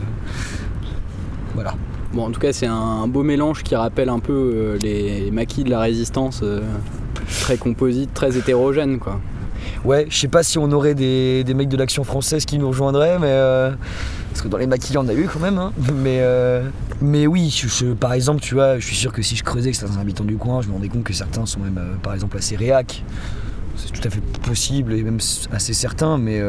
Voilà. 1.54 1.74
Bon, 2.16 2.24
en 2.24 2.30
tout 2.30 2.40
cas, 2.40 2.50
c'est 2.54 2.66
un 2.66 3.06
beau 3.08 3.22
mélange 3.22 3.62
qui 3.62 3.76
rappelle 3.76 4.08
un 4.08 4.20
peu 4.20 4.32
euh, 4.32 4.78
les 4.78 5.30
maquis 5.30 5.64
de 5.64 5.68
la 5.68 5.80
résistance, 5.80 6.40
euh, 6.42 6.62
très 7.42 7.58
composite, 7.58 8.14
très 8.14 8.38
hétérogène, 8.38 8.98
quoi. 8.98 9.20
Ouais, 9.84 10.06
je 10.08 10.16
sais 10.16 10.28
pas 10.28 10.42
si 10.42 10.56
on 10.56 10.72
aurait 10.72 10.94
des, 10.94 11.44
des 11.44 11.52
mecs 11.52 11.68
de 11.68 11.76
l'action 11.76 12.04
française 12.04 12.46
qui 12.46 12.56
nous 12.56 12.68
rejoindraient, 12.68 13.18
mais. 13.18 13.26
euh, 13.28 13.72
parce 14.32 14.40
que 14.40 14.48
dans 14.48 14.56
les 14.56 14.66
maquis, 14.66 14.96
on 14.96 15.06
a 15.08 15.12
eu 15.12 15.28
quand 15.30 15.40
même, 15.40 15.58
hein. 15.58 15.74
Mais, 15.94 16.20
euh, 16.22 16.62
mais 17.02 17.26
oui, 17.26 17.54
par 18.00 18.14
exemple, 18.14 18.40
tu 18.40 18.54
vois, 18.54 18.78
je 18.78 18.86
suis 18.86 18.96
sûr 18.96 19.12
que 19.12 19.20
si 19.20 19.36
je 19.36 19.44
creusais 19.44 19.70
que 19.72 19.76
certains 19.76 20.00
habitants 20.00 20.24
du 20.24 20.38
coin, 20.38 20.62
je 20.62 20.68
me 20.68 20.72
rendais 20.72 20.88
compte 20.88 21.04
que 21.04 21.12
certains 21.12 21.44
sont 21.44 21.60
même, 21.60 21.76
euh, 21.76 21.96
par 22.02 22.14
exemple, 22.14 22.38
assez 22.38 22.56
réac. 22.56 23.04
C'est 23.76 23.92
tout 23.92 24.08
à 24.08 24.10
fait 24.10 24.22
possible 24.42 24.94
et 24.94 25.02
même 25.02 25.18
assez 25.52 25.74
certain, 25.74 26.16
mais. 26.16 26.40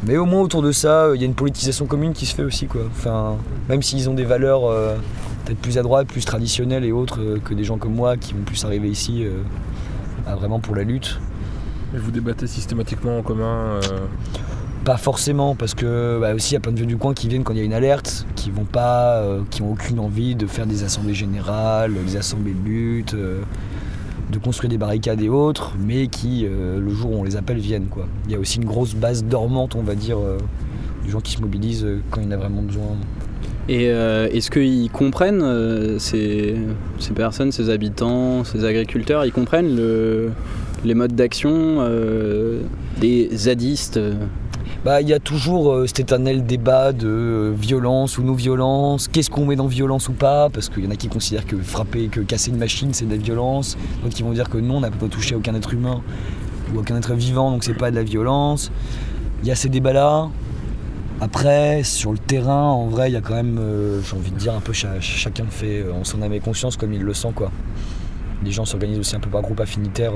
Euh, 0.00 0.06
mais 0.06 0.16
au 0.16 0.24
moins 0.24 0.42
autour 0.42 0.62
de 0.62 0.72
ça, 0.72 1.10
il 1.14 1.20
y 1.20 1.24
a 1.24 1.26
une 1.26 1.34
politisation 1.34 1.86
commune 1.86 2.12
qui 2.12 2.26
se 2.26 2.34
fait 2.34 2.44
aussi, 2.44 2.66
quoi. 2.66 2.82
Enfin, 2.90 3.36
même 3.68 3.82
s'ils 3.82 4.08
ont 4.08 4.14
des 4.14 4.24
valeurs 4.24 4.64
euh, 4.64 4.96
peut-être 5.44 5.58
plus 5.58 5.78
à 5.78 5.82
droite, 5.82 6.06
plus 6.06 6.24
traditionnelles 6.24 6.84
et 6.84 6.92
autres 6.92 7.20
euh, 7.20 7.38
que 7.42 7.54
des 7.54 7.64
gens 7.64 7.78
comme 7.78 7.94
moi 7.94 8.16
qui 8.16 8.34
vont 8.34 8.42
plus 8.42 8.64
arriver 8.64 8.88
ici 8.88 9.24
euh, 9.24 9.42
à 10.26 10.36
vraiment 10.36 10.60
pour 10.60 10.74
la 10.74 10.82
lutte. 10.82 11.20
Et 11.94 11.98
vous 11.98 12.10
débattez 12.10 12.46
systématiquement 12.46 13.18
en 13.18 13.22
commun 13.22 13.80
euh, 13.82 14.06
Pas 14.84 14.98
forcément, 14.98 15.54
parce 15.54 15.74
que 15.74 16.18
bah, 16.20 16.34
aussi 16.34 16.50
il 16.50 16.54
y 16.54 16.56
a 16.58 16.60
plein 16.60 16.72
de 16.72 16.76
vieux 16.76 16.86
du 16.86 16.98
coin 16.98 17.14
qui 17.14 17.28
viennent 17.28 17.44
quand 17.44 17.54
il 17.54 17.58
y 17.58 17.62
a 17.62 17.64
une 17.64 17.72
alerte, 17.72 18.26
qui 18.36 18.50
vont 18.50 18.64
pas, 18.64 19.16
euh, 19.16 19.40
qui 19.50 19.62
ont 19.62 19.72
aucune 19.72 19.98
envie 19.98 20.34
de 20.34 20.46
faire 20.46 20.66
des 20.66 20.84
assemblées 20.84 21.14
générales, 21.14 21.94
des 22.04 22.16
assemblées 22.16 22.52
de 22.52 22.68
lutte, 22.68 23.14
euh, 23.14 23.40
de 24.32 24.38
construire 24.38 24.70
des 24.70 24.78
barricades 24.78 25.20
et 25.22 25.28
autres, 25.28 25.74
mais 25.78 26.06
qui 26.08 26.44
euh, 26.46 26.78
le 26.80 26.90
jour 26.90 27.12
où 27.12 27.14
on 27.20 27.24
les 27.24 27.36
appelle 27.36 27.58
viennent 27.58 27.86
quoi. 27.86 28.06
Il 28.26 28.32
y 28.32 28.34
a 28.34 28.38
aussi 28.38 28.58
une 28.58 28.66
grosse 28.66 28.94
base 28.94 29.24
dormante, 29.24 29.74
on 29.74 29.82
va 29.82 29.94
dire, 29.94 30.18
euh, 30.18 30.36
de 31.06 31.10
gens 31.10 31.20
qui 31.20 31.32
se 31.32 31.40
mobilisent 31.40 31.84
euh, 31.84 32.00
quand 32.10 32.20
il 32.20 32.24
y 32.24 32.28
en 32.28 32.32
a 32.32 32.36
vraiment 32.36 32.62
besoin. 32.62 32.82
Et 33.70 33.84
est-ce 33.84 34.50
qu'ils 34.50 34.90
comprennent, 34.90 35.98
ces, 35.98 36.54
personnes, 37.14 37.52
ces 37.52 37.68
habitants, 37.68 38.42
ces 38.42 38.64
agriculteurs, 38.64 39.26
ils 39.26 39.30
comprennent 39.32 39.76
le- 39.76 40.30
les 40.86 40.94
modes 40.94 41.14
d'action 41.14 41.86
des 42.98 43.28
zadistes 43.34 44.00
Bah, 44.88 45.02
il 45.02 45.08
y 45.10 45.12
a 45.12 45.18
toujours 45.18 45.70
euh, 45.70 45.86
cet 45.86 46.00
éternel 46.00 46.46
débat 46.46 46.94
de 46.94 47.06
euh, 47.06 47.52
violence 47.54 48.16
ou 48.16 48.22
non-violence, 48.22 49.06
qu'est-ce 49.08 49.28
qu'on 49.28 49.44
met 49.44 49.54
dans 49.54 49.66
violence 49.66 50.08
ou 50.08 50.14
pas, 50.14 50.48
parce 50.48 50.70
qu'il 50.70 50.82
y 50.82 50.86
en 50.86 50.90
a 50.90 50.96
qui 50.96 51.08
considèrent 51.08 51.46
que 51.46 51.58
frapper, 51.58 52.08
que 52.08 52.20
casser 52.20 52.52
une 52.52 52.56
machine 52.56 52.94
c'est 52.94 53.04
de 53.04 53.10
la 53.10 53.18
violence, 53.18 53.76
d'autres 54.02 54.14
qui 54.14 54.22
vont 54.22 54.32
dire 54.32 54.48
que 54.48 54.56
non, 54.56 54.78
on 54.78 54.80
n'a 54.80 54.90
pas 54.90 55.08
touché 55.08 55.34
aucun 55.34 55.54
être 55.54 55.74
humain 55.74 56.00
ou 56.72 56.78
aucun 56.78 56.96
être 56.96 57.12
vivant, 57.12 57.50
donc 57.50 57.64
c'est 57.64 57.74
pas 57.74 57.90
de 57.90 57.96
la 57.96 58.02
violence. 58.02 58.72
Il 59.42 59.48
y 59.48 59.50
a 59.50 59.56
ces 59.56 59.68
débats-là. 59.68 60.30
Après, 61.20 61.82
sur 61.82 62.12
le 62.12 62.18
terrain, 62.18 62.70
en 62.70 62.86
vrai, 62.86 63.10
il 63.10 63.12
y 63.12 63.16
a 63.18 63.20
quand 63.20 63.34
même, 63.34 63.58
euh, 63.60 64.00
j'ai 64.00 64.16
envie 64.16 64.30
de 64.30 64.38
dire, 64.38 64.54
un 64.54 64.60
peu 64.60 64.72
cha- 64.72 65.02
chacun 65.02 65.44
fait 65.50 65.82
euh, 65.82 65.92
en 65.92 66.04
son 66.04 66.22
âme 66.22 66.40
conscience 66.40 66.78
comme 66.78 66.94
il 66.94 67.02
le 67.02 67.12
sent, 67.12 67.32
quoi. 67.34 67.50
Les 68.42 68.52
gens 68.52 68.64
s'organisent 68.64 69.00
aussi 69.00 69.16
un 69.16 69.20
peu 69.20 69.28
par 69.28 69.42
groupe 69.42 69.60
affinitaire 69.60 70.12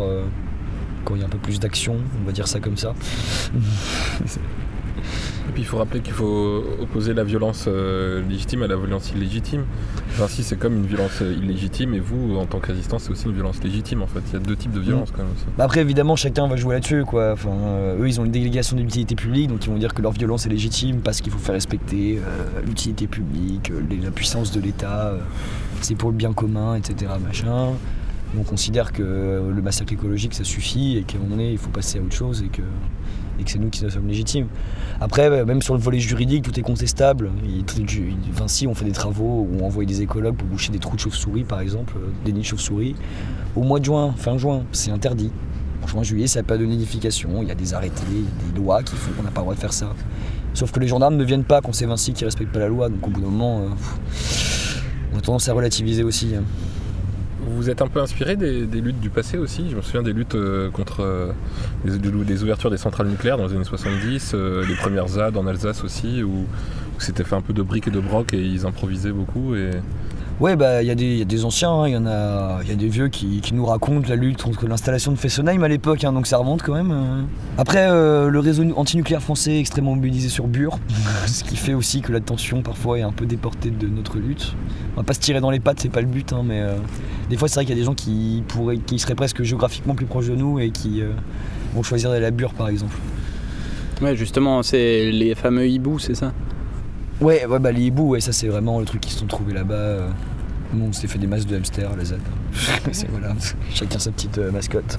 quand 1.04 1.14
il 1.14 1.20
y 1.20 1.24
a 1.24 1.26
un 1.26 1.30
peu 1.30 1.38
plus 1.38 1.60
d'action, 1.60 1.96
on 2.22 2.24
va 2.24 2.32
dire 2.32 2.48
ça 2.48 2.58
comme 2.58 2.78
ça. 2.78 2.94
Et 5.49 5.52
puis 5.52 5.62
il 5.62 5.66
faut 5.66 5.78
rappeler 5.78 6.00
qu'il 6.00 6.12
faut 6.12 6.64
opposer 6.80 7.14
la 7.14 7.25
violence 7.25 7.66
euh, 7.68 8.22
légitime 8.28 8.62
à 8.62 8.66
la 8.66 8.76
violence 8.76 9.11
illégitime. 9.14 9.64
Vinci 10.16 10.42
c'est 10.42 10.57
comme 10.57 10.76
une 10.76 10.87
violence 10.87 11.22
euh, 11.22 11.33
illégitime 11.33 11.94
et 11.94 12.00
vous 12.00 12.37
en 12.37 12.46
tant 12.46 12.59
que 12.61 12.68
résistant 12.68 12.98
c'est 12.98 13.11
aussi 13.11 13.26
une 13.26 13.35
violence 13.35 13.62
légitime 13.62 14.02
en 14.02 14.07
fait. 14.07 14.20
Il 14.28 14.33
y 14.35 14.37
a 14.37 14.38
deux 14.40 14.57
types 14.57 14.72
de 14.72 14.81
violence 14.81 15.11
quand 15.11 15.22
même 15.22 15.33
aussi. 15.35 15.44
Bah 15.57 15.64
Après, 15.64 15.81
évidemment, 15.81 16.16
chacun 16.16 16.46
va 16.46 16.57
jouer 16.57 16.74
là-dessus, 16.74 17.05
quoi. 17.05 17.33
Enfin, 17.33 17.50
euh, 17.50 18.00
eux, 18.00 18.09
ils 18.09 18.20
ont 18.20 18.24
une 18.24 18.33
délégation 18.33 18.76
d'utilité 18.76 19.14
publique, 19.14 19.48
donc 19.48 19.64
ils 19.64 19.70
vont 19.70 19.78
dire 19.78 19.94
que 19.94 20.02
leur 20.02 20.12
violence 20.12 20.46
est 20.46 20.50
légitime 20.50 21.00
parce 21.00 21.20
qu'il 21.20 21.33
faut 21.33 21.38
faire 21.38 21.55
respecter 21.55 22.18
euh, 22.18 22.61
l'utilité 22.66 23.07
publique, 23.07 23.72
la 24.02 24.11
puissance 24.11 24.52
de 24.52 24.61
l'État, 24.61 25.14
c'est 25.81 25.94
pour 25.94 26.11
le 26.11 26.16
bien 26.16 26.33
commun, 26.33 26.76
etc. 26.76 27.12
Machin. 27.24 27.72
On 28.38 28.45
considère 28.45 28.92
que 28.92 29.03
le 29.55 29.62
massacre 29.62 29.92
écologique, 29.92 30.33
ça 30.33 30.45
suffit 30.45 30.97
et 30.97 31.03
qu'à 31.03 31.18
un 31.18 31.21
moment 31.21 31.37
donné, 31.37 31.53
il 31.53 31.59
faut 31.59 31.68
passer 31.68 31.99
à 31.99 32.03
autre 32.03 32.14
chose 32.14 32.42
et 32.42 32.49
que, 32.49 32.62
c'est 33.45 33.59
nous 33.59 33.68
qui 33.68 33.81
sommes 33.90 34.07
légitimes. 34.09 34.47
Après, 35.01 35.29
bah, 35.29 35.45
même 35.45 35.61
sur 35.61 35.75
le 35.75 35.81
volet 35.81 35.99
juridique, 35.99 36.42
tout 36.45 36.59
est 36.59 36.62
contestable. 36.62 37.31
Il- 37.45 37.64
on 38.68 38.75
fait 38.75 38.85
des 38.85 38.92
travaux 38.92 39.47
où 39.51 39.59
on 39.61 39.66
envoie 39.66 39.85
des 39.85 40.01
écologues 40.01 40.37
pour 40.37 40.49
boucher 40.49 40.73
des 40.73 40.79
trous 40.79 40.97
de 40.97 41.01
chauve-souris, 41.01 41.45
par 41.45 41.61
exemple, 41.61 41.95
euh, 41.99 42.09
des 42.25 42.33
nids 42.33 42.40
de 42.40 42.47
chauve-souris, 42.47 42.95
au 43.57 43.62
mois 43.62 43.81
de 43.81 43.85
juin, 43.85 44.14
fin 44.16 44.38
juin. 44.38 44.64
C'est 44.73 44.92
interdit. 44.92 45.31
En 45.83 45.87
juin, 45.88 46.03
juillet, 46.03 46.27
ça 46.29 46.38
n'a 46.40 46.45
pas 46.45 46.57
de 46.57 46.64
notification. 46.64 47.42
Il 47.42 47.49
y 47.49 47.51
a 47.51 47.55
des 47.57 47.75
arrêtés, 47.75 48.03
il 48.11 48.18
y 48.21 48.51
a 48.51 48.53
des 48.55 48.61
lois 48.61 48.83
qui 48.83 48.95
font 48.97 49.11
qu'on 49.16 49.25
n'a 49.25 49.31
pas 49.31 49.40
le 49.40 49.45
droit 49.47 49.55
de 49.55 49.61
faire 49.61 49.73
ça. 49.73 49.92
Sauf 50.55 50.71
que 50.71 50.79
les 50.81 50.87
gendarmes 50.87 51.16
ne 51.16 51.25
viennent 51.25 51.45
pas 51.45 51.61
quand 51.61 51.73
c'est 51.75 51.87
Vinci 51.87 52.12
qui 52.12 52.25
respecte 52.25 52.53
pas 52.53 52.61
la 52.61 52.68
loi. 52.68 52.88
Donc 52.88 53.07
au 53.07 53.11
bout 53.11 53.21
d'un 53.21 53.27
moment, 53.27 53.61
euh, 53.61 53.68
on 55.12 55.18
a 55.18 55.21
tendance 55.21 55.49
à 55.49 55.53
relativiser 55.53 56.05
aussi. 56.05 56.35
hein. 56.37 56.45
Vous 57.44 57.57
vous 57.57 57.70
êtes 57.70 57.83
un 57.83 57.88
peu 57.88 58.00
inspiré 58.00 58.37
des, 58.37 58.66
luttes 58.66 59.00
du 59.00 59.11
passé 59.11 59.37
aussi? 59.37 59.68
Je 59.68 59.76
me 59.76 59.83
souviens 59.83 60.02
des 60.02 60.12
luttes 60.12 60.37
euh, 60.37 60.70
contre 60.70 61.00
euh, 61.00 61.33
des 61.85 62.42
ouvertures 62.42 62.70
des 62.70 62.76
centrales 62.76 63.09
nucléaires 63.09 63.37
dans 63.37 63.46
les 63.46 63.55
années 63.55 63.64
70, 63.64 64.33
euh, 64.35 64.64
les 64.66 64.76
premières 64.76 65.09
ZAD 65.09 65.37
en 65.37 65.46
Alsace 65.46 65.83
aussi, 65.83 66.22
où, 66.22 66.31
où 66.31 67.00
c'était 67.00 67.24
fait 67.24 67.35
un 67.35 67.40
peu 67.40 67.52
de 67.52 67.62
briques 67.62 67.88
et 67.88 67.90
de 67.90 67.98
broc 67.98 68.33
et 68.33 68.40
ils 68.40 68.64
improvisaient 68.64 69.12
beaucoup. 69.12 69.57
Et... 69.57 69.70
Ouais, 70.42 70.57
bah 70.57 70.83
il 70.83 70.88
y, 70.88 70.90
a 70.90 70.96
des- 70.96 71.05
il 71.05 71.18
y 71.18 71.22
a 71.22 71.24
des 71.24 71.44
anciens, 71.44 71.70
hein, 71.70 71.87
il 71.87 71.92
y 71.92 71.96
en 71.96 72.05
a, 72.05 72.59
il 72.64 72.68
y 72.68 72.72
a 72.72 72.74
des 72.74 72.88
vieux 72.88 73.07
qui, 73.07 73.40
qui 73.40 73.55
nous 73.55 73.64
racontent 73.64 74.09
la 74.09 74.16
lutte 74.16 74.42
contre 74.42 74.66
l'installation 74.66 75.12
de 75.12 75.16
Fessenheim 75.16 75.62
à 75.62 75.68
l'époque, 75.68 76.02
hein, 76.02 76.12
donc 76.12 76.26
ça 76.26 76.37
remonte 76.37 76.62
quand 76.62 76.74
même. 76.74 76.90
euh. 76.90 77.22
Après, 77.59 77.87
euh, 77.88 78.28
le 78.28 78.40
réseau 78.40 78.64
antinucléaire 78.74 79.22
français 79.22 79.52
est 79.52 79.61
extrêmement 79.61 79.94
mobilisé 79.94 80.28
sur 80.28 80.48
Bure, 80.48 80.81
ce 81.28 81.44
qui 81.44 81.55
fait 81.55 81.74
aussi 81.74 82.00
que 82.00 82.11
la 82.11 82.18
tension 82.18 82.61
parfois 82.62 82.98
est 82.98 83.02
un 83.02 83.12
peu 83.12 83.24
déportée 83.24 83.70
de 83.70 83.87
notre 83.87 84.18
lutte. 84.18 84.55
On 84.94 84.96
va 84.96 85.05
pas 85.05 85.14
se 85.14 85.20
tirer 85.20 85.40
dans 85.40 85.50
les 85.50 85.61
pattes, 85.61 85.78
c'est 85.78 85.88
pas 85.92 86.00
le 86.00 86.09
but, 86.09 86.33
hein, 86.33 86.42
mais 86.44 86.61
euh, 86.61 86.74
des 87.31 87.37
fois 87.37 87.46
c'est 87.46 87.55
vrai 87.55 87.64
qu'il 87.64 87.76
y 87.76 87.78
a 87.78 87.81
des 87.81 87.87
gens 87.87 87.94
qui 87.94 88.42
pourraient, 88.48 88.78
qui 88.78 88.98
seraient 88.98 89.14
presque 89.14 89.44
géographiquement 89.44 89.94
plus 89.94 90.07
proches 90.07 90.26
de 90.26 90.35
nous 90.35 90.59
et 90.59 90.70
qui 90.72 91.02
euh, 91.02 91.11
vont 91.72 91.85
choisir 91.85 92.11
d'aller 92.11 92.26
à 92.26 92.33
Bure 92.33 92.55
par 92.55 92.66
exemple. 92.68 92.96
Ouais, 94.00 94.16
justement, 94.16 94.64
c'est 94.64 95.12
les 95.12 95.37
fameux 95.37 95.68
hiboux, 95.68 96.00
c'est 96.00 96.16
ça? 96.16 96.33
Ouais, 97.20 97.46
ouais, 97.46 97.61
bah 97.61 97.70
les 97.70 97.83
hiboux, 97.83 98.09
ouais, 98.09 98.20
ça 98.20 98.33
c'est 98.33 98.48
vraiment 98.48 98.81
le 98.81 98.85
truc 98.85 99.00
qui 99.02 99.12
se 99.12 99.20
sont 99.20 99.26
trouvés 99.26 99.52
là-bas. 99.55 100.09
Nous, 100.74 100.87
on 100.87 100.92
s'est 100.92 101.06
fait 101.06 101.18
des 101.18 101.26
masses 101.26 101.46
de 101.46 101.56
hamsters 101.56 101.90
à 101.90 101.96
la 101.96 102.04
ZAD. 102.04 102.20
c'est 102.92 103.11
voilà, 103.11 103.35
chacun 103.74 103.98
sa 103.98 104.11
petite 104.11 104.38
euh, 104.38 104.50
mascotte. 104.50 104.98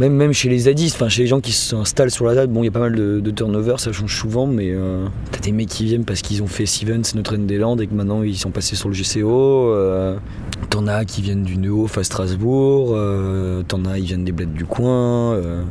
Même, 0.00 0.12
même 0.14 0.32
chez 0.32 0.48
les 0.48 0.58
zadistes, 0.60 0.96
enfin 0.96 1.08
chez 1.08 1.22
les 1.22 1.28
gens 1.28 1.40
qui 1.40 1.52
s'installent 1.52 2.10
sur 2.10 2.24
la 2.26 2.34
ZAD, 2.34 2.50
bon, 2.50 2.62
il 2.62 2.66
y 2.66 2.68
a 2.68 2.72
pas 2.72 2.80
mal 2.80 2.94
de, 2.96 3.20
de 3.20 3.30
turnover, 3.30 3.76
ça 3.78 3.92
change 3.92 4.16
souvent, 4.16 4.46
mais 4.46 4.70
euh, 4.70 5.06
t'as 5.30 5.38
des 5.38 5.52
mecs 5.52 5.68
qui 5.68 5.84
viennent 5.84 6.04
parce 6.04 6.20
qu'ils 6.20 6.42
ont 6.42 6.48
fait 6.48 6.66
Stevens, 6.66 7.02
notre 7.14 7.36
des 7.36 7.58
Landes, 7.58 7.80
et 7.80 7.86
que 7.86 7.94
maintenant 7.94 8.22
ils 8.24 8.36
sont 8.36 8.50
passés 8.50 8.74
sur 8.74 8.88
le 8.88 8.94
GCO. 8.94 9.72
euh, 9.72 10.16
T'en 10.74 10.88
as 10.88 11.04
qui 11.04 11.22
viennent 11.22 11.44
du 11.44 11.56
Neuf 11.56 11.98
à 11.98 12.02
Strasbourg, 12.02 12.94
euh, 12.96 13.62
t'en 13.62 13.84
as 13.84 14.00
ils 14.00 14.06
viennent 14.06 14.24
des 14.24 14.32
bleds 14.32 14.46
du 14.46 14.64
coin. 14.64 15.34
euh, 15.34 15.62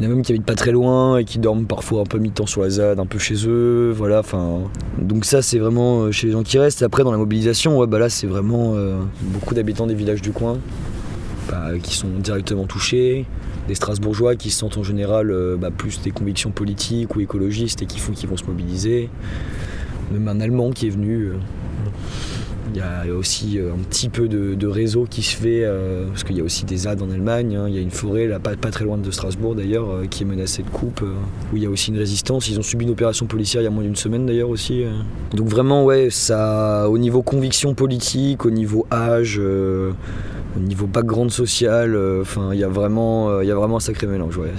il 0.00 0.02
y 0.02 0.08
en 0.08 0.10
a 0.10 0.14
même 0.14 0.22
qui 0.22 0.32
habitent 0.32 0.44
pas 0.44 0.56
très 0.56 0.72
loin 0.72 1.18
et 1.18 1.24
qui 1.24 1.38
dorment 1.38 1.66
parfois 1.66 2.00
un 2.00 2.04
peu 2.04 2.18
mi-temps 2.18 2.46
sur 2.46 2.62
la 2.62 2.70
ZAD, 2.70 2.98
un 2.98 3.06
peu 3.06 3.20
chez 3.20 3.46
eux, 3.46 3.94
voilà, 3.96 4.18
enfin. 4.18 4.62
Donc 4.98 5.24
ça 5.24 5.40
c'est 5.40 5.60
vraiment 5.60 6.00
euh, 6.00 6.10
chez 6.10 6.26
les 6.26 6.32
gens 6.32 6.42
qui 6.42 6.58
restent. 6.58 6.82
Après 6.82 7.04
dans 7.04 7.12
la 7.12 7.18
mobilisation, 7.18 7.86
bah 7.86 8.00
là 8.00 8.08
c'est 8.08 8.26
vraiment 8.26 8.74
beaucoup 9.20 9.54
d'habitants 9.54 9.86
des 9.86 9.94
villages 9.94 10.20
du 10.20 10.32
coin 10.32 10.58
bah, 11.48 11.68
qui 11.80 11.94
sont 11.94 12.08
directement 12.18 12.64
touchés, 12.64 13.26
des 13.68 13.76
Strasbourgeois 13.76 14.34
qui 14.34 14.50
se 14.50 14.58
sentent 14.58 14.78
en 14.78 14.82
général 14.82 15.32
bah, 15.60 15.70
plus 15.70 16.02
des 16.02 16.10
convictions 16.10 16.50
politiques 16.50 17.14
ou 17.14 17.20
écologistes 17.20 17.82
et 17.82 17.86
qui 17.86 18.00
font 18.00 18.10
qu'ils 18.10 18.28
vont 18.28 18.36
se 18.36 18.46
mobiliser. 18.46 19.10
Même 20.10 20.26
un 20.26 20.40
Allemand 20.40 20.70
qui 20.70 20.88
est 20.88 20.90
venu. 20.90 21.34
Il 22.74 22.78
y 22.78 22.82
a 22.82 23.14
aussi 23.14 23.58
euh, 23.58 23.72
un 23.72 23.78
petit 23.78 24.08
peu 24.08 24.28
de, 24.28 24.66
réseau 24.66 25.06
qui 25.08 25.22
se 25.22 25.36
fait, 25.36 25.64
euh, 25.64 26.06
parce 26.08 26.22
qu'il 26.22 26.36
y 26.36 26.40
a 26.40 26.44
aussi 26.44 26.64
des 26.64 26.76
ZAD 26.76 27.02
en 27.02 27.10
Allemagne, 27.10 27.56
hein. 27.56 27.64
il 27.68 27.74
y 27.74 27.78
a 27.78 27.80
une 27.80 27.90
forêt, 27.90 28.26
là, 28.26 28.38
pas, 28.38 28.54
pas 28.56 28.70
très 28.70 28.84
loin 28.84 28.96
de 28.96 29.10
Strasbourg 29.10 29.54
d'ailleurs, 29.54 29.90
euh, 29.90 30.06
qui 30.06 30.22
est 30.22 30.26
menacée 30.26 30.62
de 30.62 30.68
coupe, 30.68 31.02
où 31.02 31.56
il 31.56 31.62
y 31.62 31.66
a 31.66 31.70
aussi 31.70 31.90
une 31.90 31.98
résistance. 31.98 32.48
Ils 32.48 32.58
ont 32.58 32.62
subi 32.62 32.84
une 32.84 32.92
opération 32.92 33.26
policière 33.26 33.62
il 33.62 33.64
y 33.64 33.68
a 33.68 33.70
moins 33.70 33.82
d'une 33.82 33.96
semaine 33.96 34.26
d'ailleurs 34.26 34.50
aussi. 34.50 34.84
Donc 35.34 35.48
vraiment, 35.48 35.84
ouais, 35.84 36.08
ça, 36.10 36.88
au 36.88 36.98
niveau 36.98 37.22
conviction 37.22 37.74
politique, 37.74 38.44
au 38.46 38.50
niveau 38.50 38.86
âge, 38.92 39.38
au 39.40 40.60
niveau 40.60 40.86
background 40.86 41.30
social, 41.30 41.98
enfin, 42.20 42.50
il 42.52 42.60
y 42.60 42.64
a 42.64 42.68
vraiment, 42.68 43.40
il 43.40 43.48
y 43.48 43.50
a 43.50 43.54
vraiment 43.54 43.78
un 43.78 43.80
sacré 43.80 44.06
mélange. 44.06 44.36
Ouais, 44.36 44.52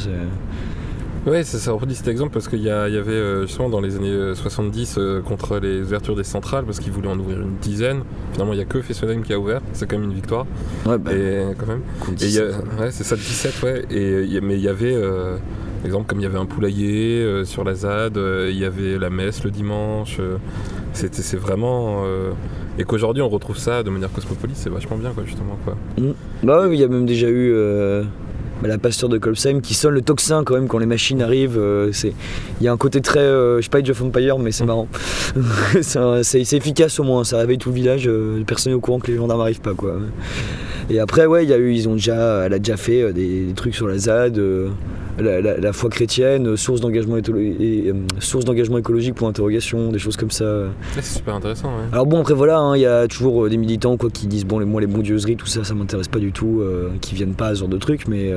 c'est- 1.26 1.30
Ouais, 1.30 1.44
ça, 1.44 1.58
ça 1.60 1.72
reproduit 1.72 1.96
cet 1.96 2.08
exemple 2.08 2.32
parce 2.34 2.48
qu'il 2.48 2.60
y, 2.60 2.64
y 2.64 2.70
avait 2.70 3.12
euh, 3.12 3.46
justement 3.46 3.70
dans 3.70 3.82
les 3.82 3.96
années 3.96 4.10
euh, 4.10 4.34
70 4.36 4.96
euh, 4.98 5.22
contre 5.22 5.60
les 5.60 5.82
ouvertures 5.82 6.16
des 6.16 6.24
centrales 6.24 6.66
parce 6.66 6.80
qu'ils 6.80 6.92
voulaient 6.92 7.10
en 7.10 7.20
ouvrir 7.20 7.40
une 7.42 7.56
dizaine. 7.62 8.02
Finalement, 8.34 8.54
il 8.54 8.58
n'y 8.58 8.62
a 8.64 8.66
que 8.66 8.82
Fessenheim 8.82 9.22
qui 9.24 9.34
a 9.34 9.40
ouvert. 9.40 9.62
C'est 9.74 9.88
quand 9.90 9.98
même 9.98 10.10
une 10.10 10.16
victoire. 10.16 10.46
Ouais, 10.86 10.98
bah, 10.98 11.12
Et 11.14 11.44
quand 11.58 11.68
même. 11.68 11.82
compte 12.00 12.22
Et 12.22 12.26
il 12.26 12.32
y 12.34 12.40
a- 12.40 12.48
17. 12.48 12.64
ouais, 12.80 12.92
c'est 12.92 13.04
ça, 13.04 13.16
17, 13.16 13.62
ouais. 13.64 13.86
Et, 13.92 14.36
euh, 14.36 14.40
mais 14.42 14.56
il 14.56 14.62
y 14.62 14.68
avait, 14.70 14.94
euh, 14.96 15.36
par 15.78 15.86
exemple, 15.86 16.08
comme 16.08 16.20
il 16.20 16.24
y 16.24 16.26
avait 16.28 16.40
un 16.40 16.46
poulailler 16.46 17.22
euh, 17.22 17.46
sur 17.46 17.64
la 17.64 17.76
ZAD, 17.76 18.18
euh, 18.18 18.50
il 18.52 18.58
y 18.58 18.66
avait 18.66 18.98
la 18.98 19.10
messe 19.10 19.44
le 19.44 19.52
dimanche. 19.52 20.18
euh, 20.20 20.38
c'était, 20.94 21.22
c'est 21.22 21.38
vraiment. 21.38 22.04
euh, 22.06 22.32
et 22.80 22.84
qu'aujourd'hui 22.84 23.22
on 23.22 23.30
retrouve 23.30 23.58
ça 23.58 23.84
de 23.84 23.90
manière 23.90 24.12
cosmopolite, 24.12 24.56
c'est 24.58 24.70
vachement 24.70 24.98
bien, 24.98 25.12
quoi, 25.12 25.24
justement. 25.26 25.58
Quoi. 25.66 25.76
Bah 26.44 26.62
ouais, 26.68 26.74
il 26.76 26.80
y 26.80 26.84
a 26.84 26.88
même 26.88 27.06
déjà 27.06 27.28
eu 27.30 27.52
euh, 27.54 28.04
la 28.68 28.78
pasteur 28.78 29.10
de 29.10 29.18
Colsheim 29.18 29.62
qui 29.62 29.74
sonne 29.74 29.94
le 29.94 30.02
tocsin 30.02 30.44
quand 30.44 30.56
même 30.56 30.68
quand 30.68 30.78
les 30.78 30.86
machines 30.86 31.22
arrivent. 31.22 31.58
euh, 31.58 31.92
il 32.60 32.64
y 32.64 32.68
a 32.68 32.72
un 32.72 32.78
côté 32.78 33.02
très, 33.02 33.20
euh, 33.20 33.58
je 33.58 33.64
sais 33.64 33.70
pas 33.70 33.80
Age 33.80 33.90
of 33.90 34.02
Empire, 34.02 34.40
mais 34.40 34.52
c'est 34.52 34.66
marrant. 34.66 34.88
c'est, 35.82 36.42
efficace 36.56 37.00
au 37.00 37.04
moins, 37.04 37.24
ça 37.24 37.38
réveille 37.38 37.58
tout 37.58 37.70
le 37.70 37.76
village. 37.76 38.08
euh, 38.08 38.44
personne 38.46 38.72
n'est 38.72 38.78
au 38.78 38.82
courant 38.82 39.00
que 39.00 39.12
les 39.12 39.18
gendarmes 39.18 39.42
arrivent 39.42 39.62
pas 39.62 39.74
quoi. 39.74 39.98
Et 40.90 41.00
après 41.00 41.26
ouais, 41.26 41.44
il 41.44 41.50
y 41.50 41.54
a 41.54 41.58
eu, 41.58 41.74
ils 41.74 41.88
ont 41.88 41.94
déjà, 41.94 42.44
elle 42.46 42.54
a 42.54 42.60
déjà 42.60 42.78
fait 42.78 43.14
des 43.14 43.54
trucs 43.56 43.76
sur 43.76 43.88
la 43.88 43.98
ZAD. 43.98 44.40
La, 45.22 45.42
la- 45.42 45.58
la 45.58 45.74
foi 45.74 45.90
chrétienne, 45.90 46.48
euh, 46.48 46.56
source 46.58 46.82
d'engagement, 46.82 47.18
et, 47.18 47.22
euh, 47.30 47.94
source 48.20 48.46
d'engagement 48.46 48.78
écologique 48.78 49.16
pour 49.16 49.28
interrogation, 49.28 49.92
des 49.92 50.00
choses 50.00 50.18
comme 50.18 50.32
ça. 50.32 50.46
Ouais, 50.46 50.68
c'est 51.02 51.18
super 51.20 51.36
intéressant, 51.36 51.70
ouais. 51.70 51.84
Alors 51.92 52.06
bon 52.06 52.22
après 52.22 52.34
voilà, 52.34 52.58
hein, 52.60 52.76
il 52.76 52.82
y 52.82 52.86
a 52.86 53.08
toujours 53.08 53.46
euh, 53.46 53.50
des 53.50 53.58
militants 53.58 53.98
quoi 53.98 54.10
qui 54.10 54.28
disent 54.28 54.46
bon 54.46 54.60
les, 54.60 54.66
moi 54.66 54.82
les 54.82 54.88
bondieuseries 54.88 55.36
tout 55.36 55.46
ça 55.48 55.64
ça 55.64 55.74
m'intéresse 55.74 56.08
pas 56.08 56.20
du 56.20 56.32
tout, 56.32 56.62
qui 57.02 57.16
viennent 57.16 57.34
pas 57.34 57.48
à 57.48 57.56
ce 57.56 57.60
genre 57.62 57.70
de 57.70 57.78
trucs, 57.78 58.08
mais 58.08 58.32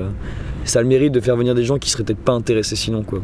ça 0.65 0.81
a 0.81 0.83
le 0.83 0.89
mérite 0.89 1.13
de 1.13 1.21
faire 1.21 1.37
venir 1.37 1.55
des 1.55 1.65
gens 1.65 1.79
qui 1.79 1.91
seraient 1.91 2.05
peut-être 2.05 2.19
pas 2.19 2.33
intéressés 2.33 2.77
sinon 2.77 3.03
quoi. 3.03 3.21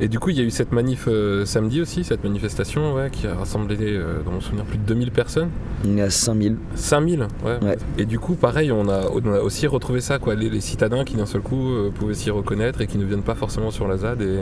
Et 0.00 0.08
du 0.08 0.18
coup, 0.18 0.30
il 0.30 0.36
y 0.36 0.40
a 0.40 0.42
eu 0.42 0.50
cette 0.50 0.72
manif 0.72 1.04
euh, 1.06 1.44
samedi 1.44 1.80
aussi, 1.80 2.02
cette 2.02 2.24
manifestation, 2.24 2.94
ouais, 2.94 3.08
qui 3.10 3.26
a 3.26 3.34
rassemblé, 3.34 3.76
euh, 3.80 4.22
dans 4.24 4.32
mon 4.32 4.40
souvenir, 4.40 4.64
plus 4.64 4.78
de 4.78 4.82
2000 4.84 5.10
personnes. 5.12 5.48
On 5.86 5.96
est 5.96 6.02
à 6.02 6.10
5000. 6.10 6.56
5000 6.74 7.20
ouais. 7.20 7.58
Ouais. 7.62 7.78
Et 7.98 8.04
du 8.04 8.18
coup, 8.18 8.34
pareil, 8.34 8.72
on 8.72 8.88
a, 8.88 9.02
on 9.12 9.32
a 9.32 9.40
aussi 9.40 9.66
retrouvé 9.66 10.00
ça, 10.00 10.18
quoi, 10.18 10.34
les, 10.34 10.50
les 10.50 10.60
citadins 10.60 11.04
qui 11.04 11.14
d'un 11.14 11.26
seul 11.26 11.42
coup 11.42 11.70
euh, 11.70 11.90
pouvaient 11.90 12.14
s'y 12.14 12.30
reconnaître 12.30 12.80
et 12.80 12.86
qui 12.86 12.98
ne 12.98 13.04
viennent 13.04 13.22
pas 13.22 13.34
forcément 13.34 13.70
sur 13.70 13.86
la 13.86 13.98
ZAD. 13.98 14.22
Et, 14.22 14.38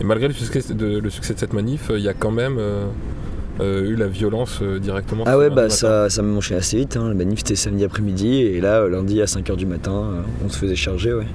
et 0.00 0.04
malgré 0.04 0.28
le 0.28 0.34
succès 0.34 0.74
de, 0.74 0.98
le 0.98 1.10
succès 1.10 1.34
de 1.34 1.38
cette 1.38 1.54
manif, 1.54 1.90
il 1.92 2.02
y 2.02 2.08
a 2.08 2.14
quand 2.14 2.32
même 2.32 2.58
euh, 3.60 3.88
eu 3.88 3.94
la 3.94 4.08
violence 4.08 4.58
euh, 4.62 4.80
directement. 4.80 5.24
Ah 5.26 5.38
ouais 5.38 5.48
bah 5.48 5.70
ça, 5.70 6.10
ça 6.10 6.22
m'a 6.22 6.36
enchaîné 6.36 6.58
assez 6.58 6.76
vite, 6.76 6.96
hein. 6.96 7.08
la 7.08 7.14
manif 7.14 7.38
c'était 7.38 7.54
samedi 7.54 7.84
après-midi 7.84 8.40
et 8.40 8.60
là 8.60 8.80
euh, 8.80 8.88
lundi 8.88 9.22
à 9.22 9.26
5h 9.26 9.56
du 9.56 9.66
matin 9.66 10.24
on 10.44 10.48
se 10.48 10.58
faisait 10.58 10.74
charger 10.74 11.12
ouais. 11.12 11.26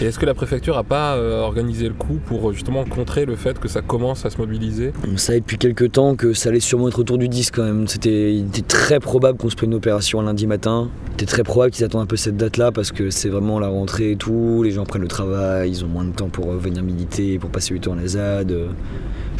Et 0.00 0.04
est-ce 0.04 0.18
que 0.18 0.26
la 0.26 0.34
préfecture 0.34 0.76
a 0.76 0.82
pas 0.82 1.16
organisé 1.18 1.88
le 1.88 1.94
coup 1.94 2.18
pour 2.26 2.52
justement 2.52 2.84
contrer 2.84 3.24
le 3.24 3.34
fait 3.34 3.58
que 3.58 3.66
ça 3.66 3.80
commence 3.80 4.26
à 4.26 4.30
se 4.30 4.36
mobiliser? 4.36 4.92
On 5.10 5.16
savait 5.16 5.40
depuis 5.40 5.56
quelques 5.56 5.92
temps 5.92 6.16
que 6.16 6.34
ça 6.34 6.50
allait 6.50 6.60
sûrement 6.60 6.88
être 6.88 6.98
autour 6.98 7.16
du 7.16 7.30
10 7.30 7.50
quand 7.50 7.62
même. 7.62 7.88
C'était, 7.88 8.34
il 8.34 8.48
était 8.48 8.60
très 8.60 9.00
probable 9.00 9.38
qu'on 9.38 9.48
se 9.48 9.56
prenne 9.56 9.70
une 9.70 9.76
opération 9.76 10.20
un 10.20 10.24
lundi 10.24 10.46
matin. 10.46 10.90
C'était 11.12 11.24
très 11.24 11.44
probable 11.44 11.72
qu'ils 11.72 11.86
attendent 11.86 12.02
un 12.02 12.06
peu 12.06 12.16
cette 12.16 12.36
date-là 12.36 12.72
parce 12.72 12.92
que 12.92 13.08
c'est 13.08 13.30
vraiment 13.30 13.58
la 13.58 13.68
rentrée 13.68 14.10
et 14.10 14.16
tout. 14.16 14.62
Les 14.62 14.70
gens 14.70 14.84
prennent 14.84 15.00
le 15.00 15.08
travail, 15.08 15.70
ils 15.70 15.82
ont 15.82 15.88
moins 15.88 16.04
de 16.04 16.12
temps 16.12 16.28
pour 16.28 16.52
venir 16.52 16.82
militer, 16.82 17.38
pour 17.38 17.48
passer 17.48 17.72
du 17.72 17.80
temps 17.80 17.94
à 17.94 17.96
la 17.96 18.06
ZAD. 18.06 18.54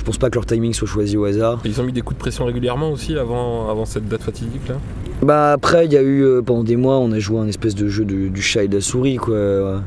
Euh, 0.07 0.13
Je 0.13 0.13
pense 0.13 0.19
pas 0.19 0.31
que 0.31 0.37
leur 0.37 0.47
timing 0.47 0.73
soit 0.73 0.87
choisi 0.87 1.17
au 1.17 1.25
hasard. 1.25 1.61
Ils 1.65 1.81
ont 1.81 1.85
mis 1.85 1.93
des 1.93 2.03
coups 2.03 2.17
de 2.17 2.21
pression 2.21 2.45
régulièrement 2.45 2.93
aussi 2.93 3.17
avant, 3.19 3.69
avant 3.69 3.85
cette 3.85 4.09
date 4.09 4.23
fatidique 4.23 4.69
là 4.69 4.77
Bah 5.23 5.53
après, 5.53 5.87
il 5.87 5.93
y 5.93 5.97
a 5.97 6.03
eu 6.03 6.23
euh, 6.23 6.43
pendant 6.43 6.63
des 6.65 6.77
mois, 6.77 6.99
on 6.99 7.11
a 7.13 7.19
joué 7.19 7.39
un 7.41 7.49
espèce 7.49 7.75
de 7.75 7.89
jeu 7.89 8.05
de- 8.05 8.29
du 8.29 8.41
chat 8.43 8.63
et 8.65 8.69
de 8.69 8.75
la 8.77 8.81
souris 8.81 9.17
quoi. 9.17 9.35
Euh, 9.35 9.79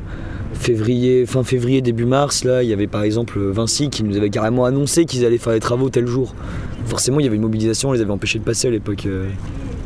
Février, 0.52 1.24
fin 1.26 1.42
février, 1.44 1.80
début 1.80 2.04
mars, 2.04 2.44
là, 2.44 2.62
il 2.62 2.68
y 2.68 2.72
avait 2.74 2.88
par 2.88 3.02
exemple 3.02 3.38
Vinci 3.38 3.88
qui 3.88 4.02
nous 4.02 4.16
avait 4.16 4.28
carrément 4.30 4.64
annoncé 4.66 5.06
qu'ils 5.06 5.24
allaient 5.24 5.38
faire 5.38 5.52
les 5.54 5.60
travaux 5.60 5.88
tel 5.88 6.06
jour. 6.06 6.34
Forcément, 6.86 7.18
il 7.20 7.24
y 7.24 7.26
avait 7.28 7.36
une 7.36 7.42
mobilisation, 7.42 7.90
on 7.90 7.92
les 7.92 8.00
avait 8.02 8.10
empêchés 8.10 8.40
de 8.40 8.44
passer 8.44 8.68
à 8.68 8.70
l'époque. 8.70 9.06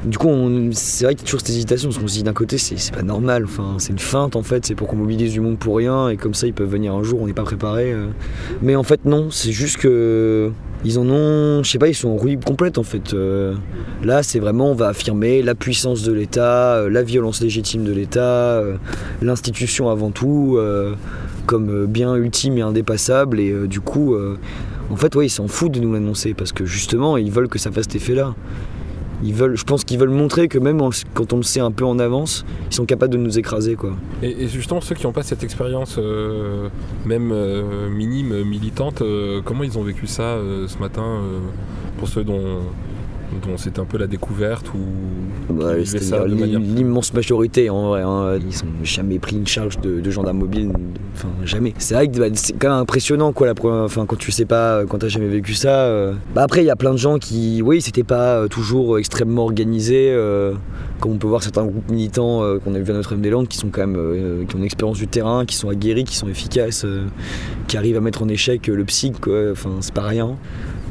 Du 0.04 0.18
coup, 0.18 0.28
c'est 0.72 1.06
vrai 1.06 1.14
qu'il 1.14 1.22
y 1.22 1.24
a 1.24 1.26
toujours 1.26 1.40
cette 1.40 1.48
hésitation, 1.48 1.88
parce 1.88 1.98
qu'on 1.98 2.06
se 2.08 2.14
dit 2.14 2.22
d'un 2.22 2.34
côté, 2.34 2.58
c'est 2.58 2.94
pas 2.94 3.02
normal, 3.02 3.44
enfin, 3.44 3.76
c'est 3.78 3.90
une 3.90 3.98
feinte 3.98 4.36
en 4.36 4.42
fait, 4.42 4.66
c'est 4.66 4.74
pour 4.74 4.86
qu'on 4.86 4.96
mobilise 4.96 5.32
du 5.32 5.40
monde 5.40 5.58
pour 5.58 5.76
rien, 5.78 6.10
et 6.10 6.18
comme 6.18 6.34
ça, 6.34 6.46
ils 6.46 6.52
peuvent 6.52 6.68
venir 6.68 6.92
un 6.94 7.02
jour, 7.02 7.22
on 7.22 7.26
n'est 7.26 7.32
pas 7.32 7.44
préparé. 7.44 7.90
euh. 7.90 8.08
Mais 8.60 8.76
en 8.76 8.82
fait, 8.82 9.06
non, 9.06 9.30
c'est 9.30 9.52
juste 9.52 9.78
que. 9.78 10.50
Ils 10.86 10.98
en 10.98 11.08
ont, 11.08 11.62
je 11.62 11.70
sais 11.70 11.78
pas, 11.78 11.88
ils 11.88 11.94
sont 11.94 12.10
en 12.10 12.16
roue 12.16 12.26
libre 12.26 12.44
complète 12.44 12.76
en 12.76 12.82
fait. 12.82 13.14
Euh, 13.14 13.54
Là, 14.02 14.22
c'est 14.22 14.38
vraiment, 14.38 14.72
on 14.72 14.74
va 14.74 14.88
affirmer 14.88 15.42
la 15.42 15.54
puissance 15.54 16.02
de 16.02 16.12
l'État, 16.12 16.74
euh, 16.74 16.90
la 16.90 17.02
violence 17.02 17.40
légitime 17.40 17.84
de 17.84 17.92
l'État, 17.92 18.62
l'institution 19.22 19.88
avant 19.88 20.10
tout, 20.10 20.58
comme 21.46 21.86
bien 21.86 22.14
ultime 22.16 22.58
et 22.58 22.60
indépassable. 22.60 23.40
Et 23.40 23.54
du 23.66 23.80
coup, 23.80 24.14
en 24.90 24.96
fait, 24.96 25.14
ouais, 25.16 25.24
ils 25.24 25.30
s'en 25.30 25.48
foutent 25.48 25.72
de 25.72 25.80
nous 25.80 25.94
l'annoncer 25.94 26.34
parce 26.34 26.52
que 26.52 26.66
justement, 26.66 27.16
ils 27.16 27.30
veulent 27.30 27.48
que 27.48 27.58
ça 27.58 27.72
fasse 27.72 27.84
cet 27.84 27.96
effet-là. 27.96 28.34
Je 29.32 29.64
pense 29.64 29.84
qu'ils 29.84 29.98
veulent 29.98 30.10
montrer 30.10 30.48
que 30.48 30.58
même 30.58 30.80
quand 31.14 31.32
on 31.32 31.37
le 31.38 31.42
sait 31.42 31.60
un 31.60 31.70
peu 31.70 31.84
en 31.84 31.98
avance, 31.98 32.44
ils 32.70 32.74
sont 32.74 32.84
capables 32.84 33.12
de 33.12 33.18
nous 33.18 33.38
écraser. 33.38 33.76
Et, 34.22 34.48
justement, 34.48 34.80
ceux 34.80 34.94
qui 34.94 35.04
n'ont 35.04 35.12
pas 35.12 35.22
cette 35.22 35.42
expérience, 35.42 35.96
euh, 35.98 36.68
même 37.06 37.30
euh, 37.32 37.88
minime, 37.88 38.44
militante, 38.44 39.02
euh, 39.02 39.40
comment 39.44 39.64
ils 39.64 39.78
ont 39.78 39.82
vécu 39.82 40.06
ça 40.06 40.37
ce 40.66 40.78
matin 40.78 41.22
Pour 41.98 42.08
ceux 42.08 42.24
dont, 42.24 42.60
dont 43.42 43.56
c'est 43.56 43.78
un 43.78 43.84
peu 43.84 43.98
la 43.98 44.06
découverte 44.06 44.66
ou 44.74 45.52
Bah, 45.52 45.72
ça 45.84 46.24
de 46.24 46.34
manière. 46.34 46.60
l'immense 46.60 47.12
majorité 47.14 47.68
en 47.70 47.88
vrai. 47.88 48.02
hein. 48.02 48.38
Ils 48.38 48.58
ont 48.64 48.84
jamais 48.84 49.18
pris 49.18 49.37
une 49.37 49.46
charge 49.46 49.78
de, 49.80 50.00
de 50.00 50.10
gendarme 50.10 50.38
mobile. 50.38 50.70
Enfin, 51.14 51.28
jamais. 51.44 51.74
C'est 51.78 51.94
vrai 51.94 52.08
que 52.08 52.18
bah, 52.18 52.26
c'est 52.34 52.52
quand 52.54 52.68
même 52.70 52.78
impressionnant 52.78 53.32
quoi, 53.32 53.46
la 53.46 53.54
première, 53.54 53.82
enfin, 53.84 54.04
quand 54.06 54.16
tu 54.16 54.32
sais 54.32 54.44
pas, 54.44 54.78
euh, 54.78 54.87
quand 54.87 54.98
t'as 54.98 55.08
jamais 55.08 55.28
vécu 55.28 55.54
ça. 55.54 55.84
euh. 55.87 56.12
Bah, 56.34 56.42
après, 56.42 56.62
il 56.62 56.66
y 56.66 56.70
a 56.70 56.76
plein 56.76 56.92
de 56.92 56.96
gens 56.98 57.18
qui, 57.18 57.60
oui, 57.62 57.80
c'était 57.80 58.02
pas 58.04 58.37
euh, 58.40 58.48
toujours 58.48 58.98
extrêmement 58.98 59.42
organisé. 59.44 60.08
euh, 60.10 60.52
comme 61.00 61.12
on 61.12 61.16
peut 61.18 61.26
voir 61.26 61.42
certains 61.42 61.64
groupes 61.66 61.90
militants 61.90 62.42
euh, 62.42 62.58
qu'on 62.58 62.74
a 62.74 62.78
vu 62.78 62.90
à 62.90 62.94
Notre-Dame-des-Landes 62.94 63.48
qui 63.48 63.58
sont 63.58 63.68
quand 63.70 63.87
même, 63.87 64.46
qui 64.48 64.54
ont 64.54 64.58
une 64.58 64.64
expérience 64.64 64.96
du 64.98 65.06
terrain, 65.06 65.44
qui 65.44 65.54
sont 65.56 65.68
aguerris, 65.68 66.04
qui 66.04 66.16
sont 66.16 66.28
efficaces, 66.28 66.87
qui 67.68 67.76
arrivent 67.76 67.96
à 67.96 68.00
mettre 68.00 68.22
en 68.22 68.28
échec 68.28 68.66
le 68.68 68.84
psych, 68.84 69.20
quoi. 69.20 69.50
Enfin, 69.52 69.70
c'est 69.80 69.92
pas 69.92 70.02
rien. 70.02 70.37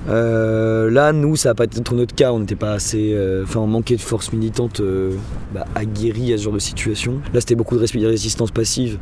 Euh, 0.10 0.90
là, 0.90 1.14
nous, 1.14 1.36
ça 1.36 1.50
n'a 1.50 1.56
pas 1.56 1.64
été 1.66 1.80
notre 1.94 2.16
cas. 2.16 2.32
On 2.34 2.40
n'était 2.40 2.56
pas 2.56 2.74
assez. 2.74 3.12
euh, 3.14 3.44
Enfin, 3.44 3.60
on 3.62 3.68
manquait 3.68 3.96
de 3.96 4.02
force 4.02 4.34
militante 4.34 4.80
euh, 4.80 5.12
bah, 5.54 5.66
aguerrie 5.76 6.34
à 6.34 6.38
ce 6.38 6.44
genre 6.44 6.54
de 6.54 6.60
situation. 6.60 7.22
Là, 7.34 7.40
c'était 7.40 7.56
beaucoup 7.56 7.76
de 7.78 8.06
résistance 8.06 8.52
passive. 8.52 8.98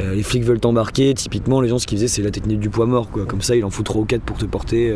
Euh, 0.00 0.14
les 0.14 0.22
flics 0.22 0.44
veulent 0.44 0.60
t'embarquer. 0.60 1.14
Typiquement, 1.14 1.60
les 1.60 1.68
gens, 1.68 1.78
ce 1.78 1.86
qu'ils 1.86 1.98
faisaient, 1.98 2.08
c'est 2.08 2.22
la 2.22 2.30
technique 2.30 2.60
du 2.60 2.70
poids 2.70 2.86
mort. 2.86 3.10
Comme 3.10 3.42
ça, 3.42 3.56
il 3.56 3.64
en 3.64 3.70
faut 3.70 3.82
3 3.82 4.02
ou 4.02 4.04
4 4.04 4.22
pour 4.22 4.38
te 4.38 4.46
porter. 4.46 4.94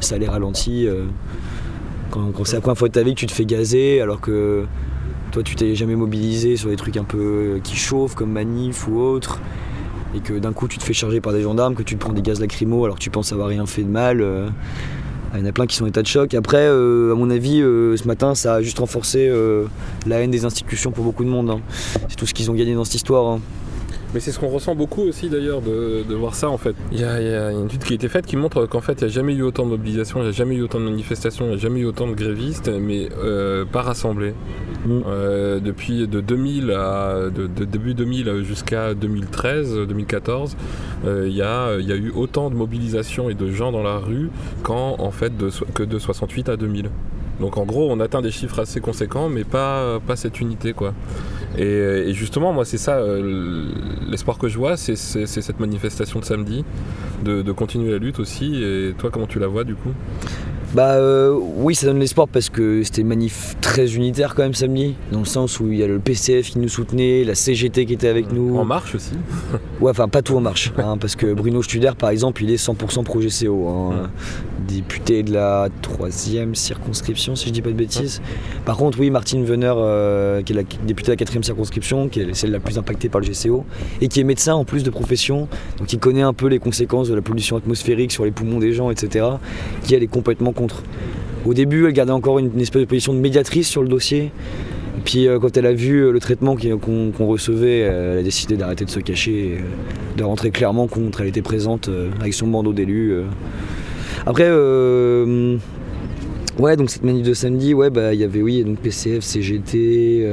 ça 0.00 0.18
les 0.18 0.26
ralentit. 0.28 0.88
Quand, 2.10 2.30
quand 2.32 2.44
c'est 2.44 2.56
la 2.56 2.60
première 2.60 2.76
fois 2.76 2.88
de 2.88 2.92
ta 2.92 3.02
vie 3.02 3.14
que 3.14 3.20
tu 3.20 3.26
te 3.26 3.32
fais 3.32 3.46
gazer, 3.46 4.00
alors 4.02 4.20
que 4.20 4.64
toi, 5.30 5.42
tu 5.42 5.54
t'es 5.54 5.74
jamais 5.74 5.96
mobilisé 5.96 6.56
sur 6.56 6.68
des 6.68 6.76
trucs 6.76 6.98
un 6.98 7.04
peu 7.04 7.60
qui 7.64 7.76
chauffent, 7.76 8.14
comme 8.14 8.32
manif 8.32 8.86
ou 8.88 8.98
autre 9.00 9.40
et 10.14 10.20
que 10.20 10.34
d'un 10.34 10.52
coup 10.52 10.68
tu 10.68 10.78
te 10.78 10.84
fais 10.84 10.92
charger 10.92 11.20
par 11.20 11.32
des 11.32 11.42
gendarmes, 11.42 11.74
que 11.74 11.82
tu 11.82 11.96
te 11.96 12.00
prends 12.00 12.12
des 12.12 12.22
gaz 12.22 12.40
lacrymaux 12.40 12.84
alors 12.84 12.96
que 12.96 13.02
tu 13.02 13.10
penses 13.10 13.32
avoir 13.32 13.48
rien 13.48 13.66
fait 13.66 13.82
de 13.82 13.88
mal. 13.90 14.20
euh, 14.20 14.48
il 15.34 15.40
y 15.40 15.42
en 15.42 15.46
a 15.46 15.52
plein 15.52 15.66
qui 15.66 15.76
sont 15.76 15.84
en 15.84 15.88
état 15.88 16.02
de 16.02 16.06
choc. 16.06 16.34
Après, 16.34 16.66
euh, 16.66 17.12
à 17.12 17.14
mon 17.14 17.30
avis, 17.30 17.62
euh, 17.62 17.96
ce 17.96 18.06
matin, 18.06 18.34
ça 18.34 18.56
a 18.56 18.62
juste 18.62 18.78
renforcé 18.78 19.32
la 20.06 20.20
haine 20.20 20.30
des 20.30 20.44
institutions 20.44 20.90
pour 20.90 21.04
beaucoup 21.04 21.24
de 21.24 21.30
monde. 21.30 21.48
hein. 21.48 21.60
C'est 22.08 22.16
tout 22.16 22.26
ce 22.26 22.34
qu'ils 22.34 22.50
ont 22.50 22.54
gagné 22.54 22.74
dans 22.74 22.84
cette 22.84 22.96
histoire. 22.96 23.26
hein. 23.32 23.40
Mais 24.14 24.20
c'est 24.20 24.30
ce 24.30 24.38
qu'on 24.38 24.48
ressent 24.48 24.74
beaucoup 24.74 25.02
aussi 25.02 25.28
d'ailleurs 25.28 25.62
de, 25.62 26.04
de 26.08 26.14
voir 26.14 26.34
ça 26.34 26.50
en 26.50 26.58
fait. 26.58 26.74
Il 26.92 27.00
y, 27.00 27.04
a, 27.04 27.20
il 27.20 27.26
y 27.26 27.34
a 27.34 27.50
une 27.50 27.66
étude 27.66 27.82
qui 27.82 27.92
a 27.92 27.96
été 27.96 28.08
faite 28.08 28.26
qui 28.26 28.36
montre 28.36 28.66
qu'en 28.66 28.80
fait 28.80 29.00
il 29.00 29.04
n'y 29.04 29.10
a 29.10 29.12
jamais 29.12 29.34
eu 29.34 29.42
autant 29.42 29.64
de 29.64 29.70
mobilisation, 29.70 30.20
il 30.20 30.24
n'y 30.24 30.28
a 30.28 30.32
jamais 30.32 30.56
eu 30.56 30.62
autant 30.62 30.80
de 30.80 30.84
manifestations, 30.84 31.46
il 31.46 31.50
n'y 31.50 31.54
a 31.54 31.58
jamais 31.58 31.80
eu 31.80 31.86
autant 31.86 32.06
de 32.06 32.14
grévistes, 32.14 32.68
mais 32.68 33.08
euh, 33.22 33.64
pas 33.64 33.82
rassemblés. 33.82 34.34
Mm. 34.86 35.00
Euh, 35.06 35.60
depuis 35.60 36.06
de 36.08 36.20
2000 36.20 36.70
à 36.72 37.30
de, 37.34 37.46
de 37.46 37.64
début 37.64 37.94
2000 37.94 38.42
jusqu'à 38.42 38.94
2013, 38.94 39.74
2014, 39.88 40.56
euh, 41.04 41.26
il 41.28 41.34
y, 41.34 41.42
a, 41.42 41.76
il 41.78 41.86
y 41.86 41.92
a 41.92 41.96
eu 41.96 42.12
autant 42.14 42.50
de 42.50 42.54
mobilisation 42.54 43.30
et 43.30 43.34
de 43.34 43.50
gens 43.50 43.72
dans 43.72 43.82
la 43.82 43.98
rue 43.98 44.30
qu'en 44.62 44.96
en 44.98 45.10
fait 45.10 45.36
de, 45.36 45.50
que 45.74 45.82
de 45.82 45.98
68 45.98 46.48
à 46.48 46.56
2000. 46.56 46.90
Donc 47.42 47.58
en 47.58 47.64
gros, 47.64 47.90
on 47.90 47.98
atteint 47.98 48.22
des 48.22 48.30
chiffres 48.30 48.60
assez 48.60 48.80
conséquents, 48.80 49.28
mais 49.28 49.42
pas, 49.42 49.98
pas 50.06 50.14
cette 50.14 50.40
unité 50.40 50.72
quoi. 50.72 50.94
Et, 51.58 51.64
et 51.64 52.14
justement, 52.14 52.52
moi, 52.52 52.64
c'est 52.64 52.78
ça, 52.78 52.96
euh, 52.98 53.66
l'espoir 54.08 54.38
que 54.38 54.48
je 54.48 54.56
vois, 54.56 54.76
c'est 54.76 54.96
cette 54.96 55.60
manifestation 55.60 56.20
de 56.20 56.24
samedi, 56.24 56.64
de 57.24 57.52
continuer 57.52 57.90
la 57.90 57.98
lutte 57.98 58.20
aussi. 58.20 58.62
Et 58.62 58.94
toi, 58.96 59.10
comment 59.10 59.26
tu 59.26 59.40
la 59.40 59.48
vois 59.48 59.64
du 59.64 59.74
coup? 59.74 59.90
Bah 60.74 60.92
euh, 60.94 61.38
oui, 61.38 61.74
ça 61.74 61.86
donne 61.86 61.98
l'espoir 61.98 62.28
parce 62.28 62.48
que 62.48 62.82
c'était 62.82 63.02
une 63.02 63.08
manif 63.08 63.56
très 63.60 63.94
unitaire 63.94 64.34
quand 64.34 64.42
même 64.42 64.54
samedi, 64.54 64.94
dans 65.10 65.18
le 65.18 65.26
sens 65.26 65.60
où 65.60 65.70
il 65.70 65.78
y 65.78 65.82
a 65.82 65.86
le 65.86 65.98
PCF 65.98 66.50
qui 66.50 66.58
nous 66.58 66.68
soutenait, 66.68 67.24
la 67.24 67.34
CGT 67.34 67.84
qui 67.84 67.92
était 67.92 68.08
avec 68.08 68.32
nous. 68.32 68.56
En 68.56 68.64
marche 68.64 68.94
aussi. 68.94 69.12
Ouais, 69.80 69.90
enfin 69.90 70.06
pas 70.06 70.22
tout 70.22 70.36
en 70.36 70.40
marche, 70.40 70.72
hein, 70.78 70.96
parce 70.96 71.16
que 71.16 71.34
Bruno 71.34 71.60
Studer 71.60 71.90
par 71.98 72.10
exemple, 72.10 72.44
il 72.44 72.52
est 72.52 72.64
100% 72.64 73.02
pro 73.02 73.18
GCO, 73.18 73.68
hein, 73.68 74.10
député 74.68 75.24
de 75.24 75.32
la 75.32 75.68
troisième 75.82 76.54
circonscription 76.54 77.34
si 77.34 77.48
je 77.48 77.52
dis 77.52 77.62
pas 77.62 77.70
de 77.70 77.74
bêtises. 77.74 78.22
Par 78.64 78.76
contre, 78.76 79.00
oui, 79.00 79.10
Martine 79.10 79.44
Veneur, 79.44 79.78
euh, 79.80 80.40
qui 80.42 80.52
est 80.52 80.56
la 80.56 80.62
députée 80.62 81.08
de 81.08 81.12
la 81.12 81.16
quatrième 81.16 81.42
circonscription, 81.42 82.08
qui 82.08 82.20
est 82.20 82.34
celle 82.34 82.52
la 82.52 82.60
plus 82.60 82.78
impactée 82.78 83.08
par 83.08 83.20
le 83.20 83.26
GCO, 83.26 83.64
et 84.00 84.06
qui 84.06 84.20
est 84.20 84.24
médecin 84.24 84.54
en 84.54 84.64
plus 84.64 84.84
de 84.84 84.90
profession, 84.90 85.48
donc 85.78 85.92
il 85.92 85.98
connaît 85.98 86.22
un 86.22 86.32
peu 86.32 86.46
les 86.46 86.60
conséquences 86.60 87.08
de 87.08 87.14
la 87.14 87.22
pollution 87.22 87.56
atmosphérique 87.56 88.12
sur 88.12 88.24
les 88.24 88.30
poumons 88.30 88.60
des 88.60 88.72
gens, 88.72 88.90
etc., 88.90 89.26
qui 89.82 89.96
elle 89.96 90.04
est 90.04 90.06
complètement 90.06 90.52
Au 91.44 91.54
début, 91.54 91.86
elle 91.86 91.92
gardait 91.92 92.12
encore 92.12 92.38
une, 92.38 92.60
espèce 92.60 92.82
de 92.82 92.86
position 92.86 93.14
de 93.14 93.18
médiatrice 93.18 93.68
sur 93.68 93.82
le 93.82 93.88
dossier. 93.88 94.30
Puis 95.04 95.26
euh, 95.26 95.38
quand 95.40 95.56
elle 95.56 95.66
a 95.66 95.72
vu 95.72 96.04
euh, 96.04 96.12
le 96.12 96.20
traitement 96.20 96.56
qu'on 96.56 97.26
recevait, 97.26 97.82
euh, 97.82 98.12
elle 98.12 98.18
a 98.20 98.22
décidé 98.22 98.56
d'arrêter 98.56 98.84
de 98.84 98.90
se 98.90 99.00
cacher, 99.00 99.32
et, 99.32 99.58
de 100.16 100.22
rentrer 100.22 100.50
clairement 100.50 100.86
contre. 100.86 101.22
Elle 101.22 101.28
était 101.28 101.42
présente 101.42 101.90
avec 102.20 102.34
son 102.34 102.46
bandeau 102.46 102.72
d'élu. 102.72 103.12
euh. 103.12 103.24
Après, 104.24 104.48
ouais, 106.58 106.76
donc 106.76 106.90
cette 106.90 107.02
manif 107.02 107.26
de 107.26 107.34
samedi, 107.34 107.74
ouais, 107.74 107.90
bah 107.90 108.14
il 108.14 108.20
y 108.20 108.24
avait 108.24 108.42
oui, 108.42 108.62
donc 108.62 108.78
PCF, 108.78 109.24
CGT, 109.24 110.28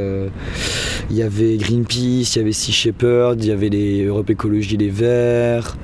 il 1.10 1.16
y 1.16 1.24
avait 1.24 1.58
Greenpeace, 1.58 2.36
il 2.36 2.38
y 2.38 2.40
avait 2.40 2.52
Sea 2.52 2.72
Shepherd, 2.72 3.44
il 3.44 3.48
y 3.48 3.52
avait 3.52 3.70
les 3.70 4.04
Europe 4.04 4.30
Écologie 4.30 4.78
Les 4.78 4.90
Verts. 4.90 5.76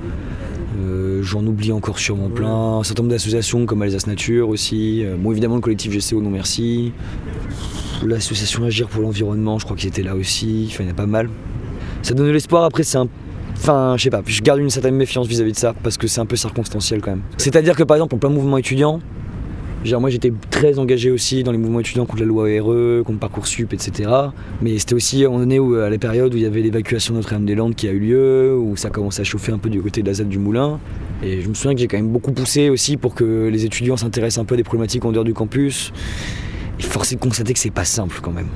J'en 1.26 1.44
oublie 1.44 1.72
encore 1.72 1.98
sûrement 1.98 2.28
plein. 2.28 2.78
Un 2.78 2.84
certain 2.84 3.02
nombre 3.02 3.12
d'associations 3.12 3.66
comme 3.66 3.82
Alsace 3.82 4.06
Nature 4.06 4.48
aussi. 4.48 5.04
Euh, 5.04 5.16
bon, 5.18 5.32
évidemment, 5.32 5.56
le 5.56 5.60
collectif 5.60 5.90
GCO 5.90 6.22
Non 6.22 6.30
Merci. 6.30 6.92
L'association 8.04 8.62
Agir 8.62 8.86
pour 8.86 9.02
l'environnement, 9.02 9.58
je 9.58 9.64
crois 9.64 9.76
qu'ils 9.76 9.88
étaient 9.88 10.04
là 10.04 10.14
aussi. 10.14 10.68
Enfin, 10.70 10.84
il 10.84 10.86
y 10.86 10.88
en 10.88 10.92
a 10.92 10.96
pas 10.96 11.06
mal. 11.06 11.28
Ça 12.02 12.14
donne 12.14 12.28
de 12.28 12.30
l'espoir. 12.30 12.62
Après, 12.62 12.84
c'est 12.84 12.98
un. 12.98 13.08
Enfin, 13.56 13.96
je 13.96 14.04
sais 14.04 14.10
pas. 14.10 14.22
Je 14.24 14.40
garde 14.40 14.60
une 14.60 14.70
certaine 14.70 14.94
méfiance 14.94 15.26
vis-à-vis 15.26 15.50
de 15.50 15.56
ça 15.56 15.74
parce 15.82 15.96
que 15.96 16.06
c'est 16.06 16.20
un 16.20 16.26
peu 16.26 16.36
circonstanciel 16.36 17.00
quand 17.00 17.10
même. 17.10 17.22
C'est-à-dire 17.38 17.74
que 17.74 17.82
par 17.82 17.96
exemple, 17.96 18.14
en 18.14 18.18
plein 18.18 18.30
mouvement 18.30 18.58
étudiant, 18.58 19.00
Moi 19.94 20.10
j'étais 20.10 20.32
très 20.50 20.78
engagé 20.78 21.10
aussi 21.10 21.44
dans 21.44 21.52
les 21.52 21.58
mouvements 21.58 21.80
étudiants 21.80 22.06
contre 22.06 22.20
la 22.20 22.26
loi 22.26 22.44
RE, 22.60 23.02
contre 23.04 23.20
Parcoursup, 23.20 23.72
etc. 23.72 24.10
Mais 24.60 24.78
c'était 24.78 24.94
aussi 24.94 25.24
à 25.24 25.28
un 25.28 25.30
moment 25.30 25.54
où, 25.56 25.74
à 25.76 25.88
la 25.88 25.98
période 25.98 26.34
où 26.34 26.36
il 26.36 26.42
y 26.42 26.46
avait 26.46 26.60
l'évacuation 26.60 27.14
de 27.14 27.18
Notre-Dame-des-Landes 27.18 27.74
qui 27.76 27.88
a 27.88 27.92
eu 27.92 28.00
lieu, 28.00 28.56
où 28.58 28.76
ça 28.76 28.90
commençait 28.90 29.20
à 29.20 29.24
chauffer 29.24 29.52
un 29.52 29.58
peu 29.58 29.70
du 29.70 29.80
côté 29.80 30.02
de 30.02 30.08
la 30.08 30.14
ZAD 30.14 30.28
du 30.28 30.38
Moulin. 30.38 30.80
Et 31.22 31.40
je 31.40 31.48
me 31.48 31.54
souviens 31.54 31.74
que 31.74 31.80
j'ai 31.80 31.86
quand 31.86 31.96
même 31.96 32.08
beaucoup 32.08 32.32
poussé 32.32 32.68
aussi 32.68 32.96
pour 32.96 33.14
que 33.14 33.48
les 33.48 33.64
étudiants 33.64 33.96
s'intéressent 33.96 34.42
un 34.42 34.44
peu 34.44 34.54
à 34.54 34.56
des 34.56 34.64
problématiques 34.64 35.04
en 35.04 35.12
dehors 35.12 35.24
du 35.24 35.34
campus. 35.34 35.92
Et 36.78 36.82
force 36.82 37.12
est 37.12 37.16
de 37.16 37.20
constater 37.20 37.52
que 37.52 37.58
c'est 37.58 37.70
pas 37.70 37.84
simple 37.84 38.18
quand 38.22 38.32
même. 38.32 38.48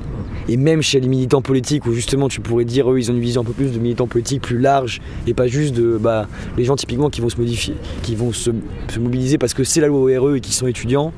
Et 0.47 0.57
même 0.57 0.81
chez 0.81 0.99
les 0.99 1.07
militants 1.07 1.41
politiques, 1.41 1.85
où 1.85 1.93
justement 1.93 2.27
tu 2.27 2.41
pourrais 2.41 2.65
dire 2.65 2.91
eux 2.91 2.99
ils 2.99 3.09
ont 3.11 3.13
une 3.13 3.19
vision 3.21 3.41
un 3.41 3.45
peu 3.45 3.53
plus 3.53 3.71
de 3.71 3.79
militants 3.79 4.07
politiques 4.07 4.41
plus 4.41 4.59
large 4.59 4.99
et 5.27 5.33
pas 5.33 5.47
juste 5.47 5.73
de 5.75 5.97
bah, 6.01 6.27
les 6.57 6.63
gens 6.65 6.75
typiquement 6.75 7.09
qui 7.09 7.21
vont 7.21 7.29
se 7.29 7.37
modifier, 7.37 7.75
qui 8.03 8.15
vont 8.15 8.31
se, 8.33 8.51
se 8.91 8.99
mobiliser 8.99 9.37
parce 9.37 9.53
que 9.53 9.63
c'est 9.63 9.81
la 9.81 9.87
loi 9.87 10.09
RE 10.19 10.35
et 10.35 10.41
qui 10.41 10.51
sont 10.53 10.67
étudiants. 10.67 11.13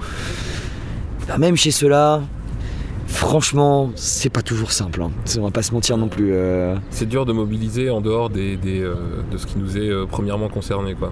Bah, 1.28 1.38
même 1.38 1.56
chez 1.56 1.72
ceux-là, 1.72 2.22
franchement, 3.08 3.92
c'est 3.96 4.30
pas 4.30 4.42
toujours 4.42 4.72
simple. 4.72 5.02
hein. 5.02 5.12
On 5.38 5.44
va 5.44 5.52
pas 5.52 5.62
se 5.64 5.74
mentir 5.74 5.98
non 5.98 6.08
plus. 6.10 6.32
euh. 6.34 6.76
C'est 6.90 7.08
dur 7.08 7.26
de 7.26 7.34
mobiliser 7.34 7.90
en 7.90 8.02
dehors 8.02 8.30
des, 8.30 8.58
des, 8.58 8.82
euh, 8.82 8.96
de 9.32 9.38
ce 9.38 9.46
qui 9.46 9.58
nous 9.58 9.78
est 9.78 9.90
euh, 9.90 10.06
premièrement 10.10 10.50
concerné. 10.50 10.96
Quoi. 10.96 11.12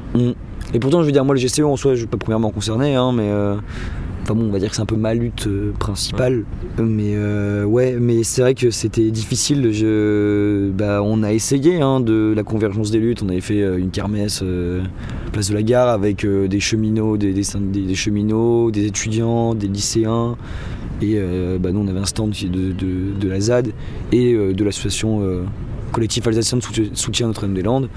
Et 0.73 0.79
pourtant, 0.79 1.01
je 1.01 1.05
veux 1.05 1.11
dire, 1.11 1.23
moi 1.25 1.33
le 1.35 1.41
GCO 1.41 1.69
en 1.71 1.77
soi, 1.77 1.93
je 1.93 1.99
suis 1.99 2.07
pas 2.07 2.17
premièrement 2.17 2.51
concerné, 2.51 2.95
hein, 2.95 3.11
mais. 3.13 3.29
Enfin 4.23 4.35
bon, 4.35 4.45
on 4.45 4.51
va 4.51 4.59
dire 4.59 4.69
que 4.69 4.75
c'est 4.75 4.81
un 4.81 4.85
peu 4.85 4.95
ma 4.95 5.13
lutte 5.13 5.47
euh, 5.47 5.71
principale. 5.79 6.45
Mais 6.77 7.15
euh, 7.15 7.63
ouais, 7.65 7.97
mais 7.99 8.23
c'est 8.23 8.41
vrai 8.41 8.53
que 8.53 8.69
c'était 8.69 9.09
difficile. 9.11 9.61
Bah, 10.77 11.01
on 11.03 11.23
a 11.23 11.33
essayé 11.33 11.81
hein, 11.81 11.99
de 11.99 12.33
la 12.35 12.43
convergence 12.43 12.91
des 12.91 12.99
luttes. 12.99 13.23
On 13.23 13.29
avait 13.29 13.41
fait 13.41 13.61
euh, 13.61 13.77
une 13.77 13.89
kermesse 13.89 14.43
place 15.31 15.49
de 15.49 15.53
la 15.53 15.63
gare 15.63 15.89
avec 15.89 16.25
des 16.25 16.59
cheminots, 16.59 17.17
des, 17.17 17.43
cheminots, 17.95 18.71
des 18.71 18.85
étudiants, 18.85 19.55
des 19.55 19.67
lycéens. 19.67 20.37
Et 21.01 21.19
bah, 21.59 21.71
nous, 21.71 21.79
on 21.79 21.87
avait 21.87 21.99
un 21.99 22.05
stand 22.05 22.31
de, 22.31 23.27
la 23.27 23.39
ZAD 23.39 23.71
et 24.11 24.33
de 24.35 24.63
l'association 24.63 25.21
euh, 25.21 25.43
collectif 25.91 26.23
de 26.23 26.41
soutien- 26.93 27.27
Notre-Dame-des-Landes. 27.27 27.89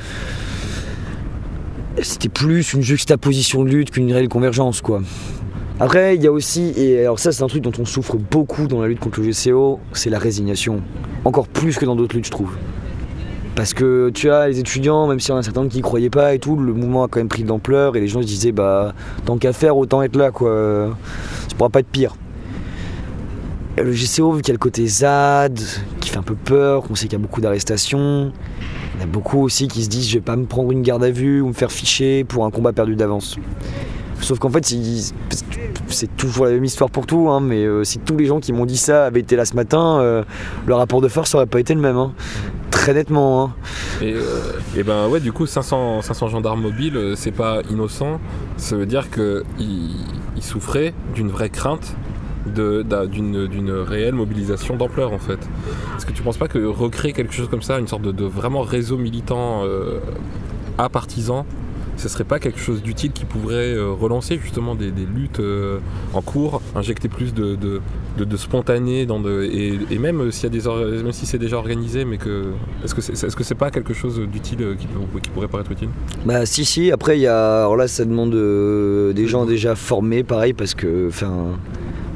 C'était 2.02 2.28
plus 2.28 2.72
une 2.72 2.82
juxtaposition 2.82 3.64
de 3.64 3.70
lutte 3.70 3.90
qu'une 3.90 4.12
réelle 4.12 4.28
convergence, 4.28 4.80
quoi. 4.80 5.02
Après, 5.84 6.16
il 6.16 6.22
y 6.22 6.26
a 6.26 6.32
aussi, 6.32 6.72
et 6.78 7.00
alors 7.00 7.18
ça 7.18 7.30
c'est 7.30 7.42
un 7.42 7.46
truc 7.46 7.62
dont 7.62 7.72
on 7.78 7.84
souffre 7.84 8.16
beaucoup 8.16 8.68
dans 8.68 8.80
la 8.80 8.88
lutte 8.88 9.00
contre 9.00 9.20
le 9.20 9.28
GCO, 9.28 9.80
c'est 9.92 10.08
la 10.08 10.18
résignation. 10.18 10.80
Encore 11.26 11.46
plus 11.46 11.76
que 11.76 11.84
dans 11.84 11.94
d'autres 11.94 12.16
luttes, 12.16 12.24
je 12.24 12.30
trouve. 12.30 12.56
Parce 13.54 13.74
que 13.74 14.08
tu 14.08 14.30
as 14.30 14.48
les 14.48 14.58
étudiants, 14.58 15.06
même 15.06 15.20
s'il 15.20 15.32
y 15.32 15.32
en 15.34 15.36
a 15.36 15.42
certains 15.42 15.68
qui 15.68 15.80
y 15.80 15.82
croyaient 15.82 16.08
pas 16.08 16.32
et 16.32 16.38
tout, 16.38 16.56
le 16.56 16.72
mouvement 16.72 17.04
a 17.04 17.08
quand 17.08 17.20
même 17.20 17.28
pris 17.28 17.42
de 17.42 17.48
l'ampleur 17.48 17.96
et 17.96 18.00
les 18.00 18.08
gens 18.08 18.22
se 18.22 18.26
disaient 18.26 18.50
bah 18.50 18.94
tant 19.26 19.36
qu'à 19.36 19.52
faire 19.52 19.76
autant 19.76 20.00
être 20.00 20.16
là 20.16 20.30
quoi. 20.30 20.96
Ça 21.50 21.54
pourra 21.54 21.68
pas 21.68 21.80
être 21.80 21.88
pire. 21.88 22.16
Le 23.76 23.92
GCO, 23.92 24.32
vu 24.32 24.40
qu'il 24.40 24.48
y 24.48 24.52
a 24.52 24.54
le 24.54 24.58
côté 24.58 24.86
ZAD, 24.86 25.60
qui 26.00 26.08
fait 26.08 26.16
un 26.16 26.22
peu 26.22 26.34
peur, 26.34 26.84
qu'on 26.84 26.94
sait 26.94 27.08
qu'il 27.08 27.18
y 27.18 27.20
a 27.20 27.22
beaucoup 27.22 27.42
d'arrestations, 27.42 28.32
il 28.94 29.00
y 29.00 29.02
en 29.02 29.04
a 29.04 29.06
beaucoup 29.06 29.42
aussi 29.42 29.68
qui 29.68 29.84
se 29.84 29.90
disent 29.90 30.08
je 30.08 30.14
vais 30.14 30.24
pas 30.24 30.36
me 30.36 30.46
prendre 30.46 30.72
une 30.72 30.80
garde 30.80 31.04
à 31.04 31.10
vue 31.10 31.42
ou 31.42 31.48
me 31.48 31.52
faire 31.52 31.70
ficher 31.70 32.24
pour 32.24 32.46
un 32.46 32.50
combat 32.50 32.72
perdu 32.72 32.96
d'avance. 32.96 33.36
Sauf 34.24 34.38
qu'en 34.38 34.48
fait, 34.48 34.64
c'est- 34.64 36.16
toujours 36.16 36.46
la 36.46 36.52
même 36.52 36.64
histoire 36.64 36.88
pour 36.88 37.04
tout, 37.06 37.28
hein, 37.30 37.40
mais 37.40 37.64
euh, 37.64 37.84
si 37.84 37.98
tous 37.98 38.16
les 38.16 38.24
gens 38.24 38.40
qui 38.40 38.54
m'ont 38.54 38.64
dit 38.64 38.78
ça 38.78 39.04
avaient 39.04 39.20
été 39.20 39.36
là 39.36 39.44
ce 39.44 39.54
matin, 39.54 39.98
euh, 40.00 40.24
le 40.66 40.74
rapport 40.74 41.02
de 41.02 41.08
force 41.08 41.34
aurait 41.34 41.44
pas 41.46 41.60
été 41.60 41.74
le 41.74 41.80
même. 41.80 41.98
hein. 41.98 42.12
Très 42.70 42.94
nettement. 42.94 43.44
hein. 43.44 43.52
Et, 44.00 44.14
euh, 44.14 44.22
et 44.76 44.82
ben 44.82 45.08
ouais, 45.08 45.20
du 45.20 45.30
coup, 45.32 45.44
500, 45.44 46.00
500 46.00 46.28
gendarmes 46.28 46.62
mobiles, 46.62 47.12
c'est 47.16 47.32
pas 47.32 47.60
innocent. 47.70 48.18
Ça 48.56 48.76
veut 48.76 48.86
dire 48.86 49.10
qu'ils 49.10 49.42
ils 50.36 50.42
souffraient 50.42 50.94
d'une 51.14 51.28
vraie 51.28 51.50
crainte 51.50 51.94
d'une 52.46 53.70
réelle 53.86 54.14
mobilisation 54.14 54.76
d'ampleur 54.76 55.12
en 55.12 55.18
fait. 55.18 55.38
Est-ce 55.96 56.04
que 56.06 56.12
tu 56.12 56.22
penses 56.22 56.36
pas 56.38 56.48
que 56.48 56.58
recréer 56.64 57.12
quelque 57.12 57.32
chose 57.32 57.48
comme 57.48 57.62
ça, 57.62 57.78
une 57.78 57.88
sorte 57.88 58.02
de, 58.02 58.24
vraiment 58.24 58.60
réseau 58.62 58.96
militant 58.98 59.62
à 60.76 60.88
partisans, 60.90 61.44
ce 61.96 62.08
serait 62.08 62.24
pas 62.24 62.38
quelque 62.38 62.58
chose 62.58 62.82
d'utile 62.82 63.12
qui 63.12 63.24
pourrait 63.24 63.74
euh, 63.74 63.92
relancer 63.92 64.38
justement 64.42 64.74
des, 64.74 64.90
luttes 64.90 65.40
euh, 65.40 65.78
en 66.12 66.22
cours, 66.22 66.60
injecter 66.74 67.08
plus 67.08 67.34
de, 67.34 67.56
de, 67.56 68.36
spontané 68.36 69.06
dans 69.06 69.20
de, 69.20 69.44
et, 69.44 69.98
même 69.98 70.20
euh, 70.20 70.30
s'il 70.30 70.44
y 70.44 70.46
a 70.46 70.60
des 70.60 71.02
même 71.02 71.12
si 71.12 71.26
c'est 71.26 71.38
déjà 71.38 71.56
organisé, 71.56 72.04
mais 72.04 72.18
que 72.18 72.46
est-ce 72.84 72.94
que 72.94 73.00
c'est 73.00 73.12
est-ce 73.12 73.36
que 73.36 73.44
c'est 73.44 73.54
pas 73.54 73.70
quelque 73.70 73.94
chose 73.94 74.20
d'utile 74.20 74.76
qui, 74.78 74.86
pourrait 75.28 75.48
paraître 75.48 75.70
utile? 75.70 75.88
Bah 76.24 76.46
si 76.46 76.64
si, 76.64 76.90
après 76.90 77.18
il 77.18 77.22
y 77.22 77.26
a. 77.26 77.60
Alors 77.60 77.76
là 77.76 77.88
ça 77.88 78.04
demande 78.04 78.32
des 78.32 79.26
gens 79.26 79.46
déjà 79.46 79.74
formés, 79.74 80.22
pareil, 80.22 80.52
parce 80.52 80.74
que 80.74 81.08
enfin. 81.08 81.32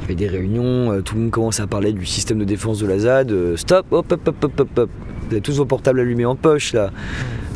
Avait 0.05 0.15
des 0.15 0.29
réunions, 0.29 1.03
tout 1.03 1.17
le 1.17 1.21
monde 1.21 1.31
commence 1.31 1.61
à 1.61 1.67
parler 1.67 1.93
du 1.93 2.07
système 2.07 2.39
de 2.39 2.45
défense 2.45 2.79
de 2.79 2.87
la 2.87 3.01
ZAD. 3.01 3.57
stop, 3.57 3.85
hop, 3.91 4.11
hop, 4.11 4.27
hop, 4.27 4.37
hop, 4.43 4.61
hop, 4.61 4.79
hop. 4.79 4.91
Vous 5.29 5.33
avez 5.35 5.43
tous 5.43 5.59
vos 5.59 5.67
portables 5.67 6.01
allumés 6.01 6.25
en 6.25 6.35
poche 6.35 6.73
là. 6.73 6.91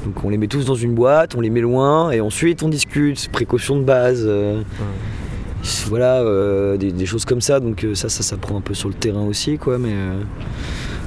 Donc 0.05 0.25
on 0.25 0.29
les 0.31 0.39
met 0.39 0.49
tous 0.49 0.65
dans 0.65 0.75
une 0.75 0.95
boîte, 0.95 1.35
on 1.37 1.41
les 1.41 1.51
met 1.51 1.61
loin 1.61 2.11
et 2.11 2.21
ensuite 2.21 2.63
on 2.63 2.69
discute. 2.69 3.29
Précaution 3.31 3.77
de 3.79 3.85
base. 3.85 4.25
euh, 4.27 4.63
Voilà, 5.89 6.21
euh, 6.23 6.77
des, 6.77 6.91
des 6.93 7.07
choses 7.07 7.25
comme 7.25 7.41
ça. 7.41 7.61
Donc 7.61 7.85
euh, 7.85 7.95
ça, 7.95 8.09
ça, 8.09 8.23
ça 8.23 8.37
prend 8.37 8.57
un 8.57 8.61
peu 8.61 8.75
sur 8.75 8.89
le 8.89 8.95
terrain 8.95 9.23
aussi, 9.25 9.59
quoi. 9.59 9.79
Mais, 9.79 9.93
euh, 9.93 10.21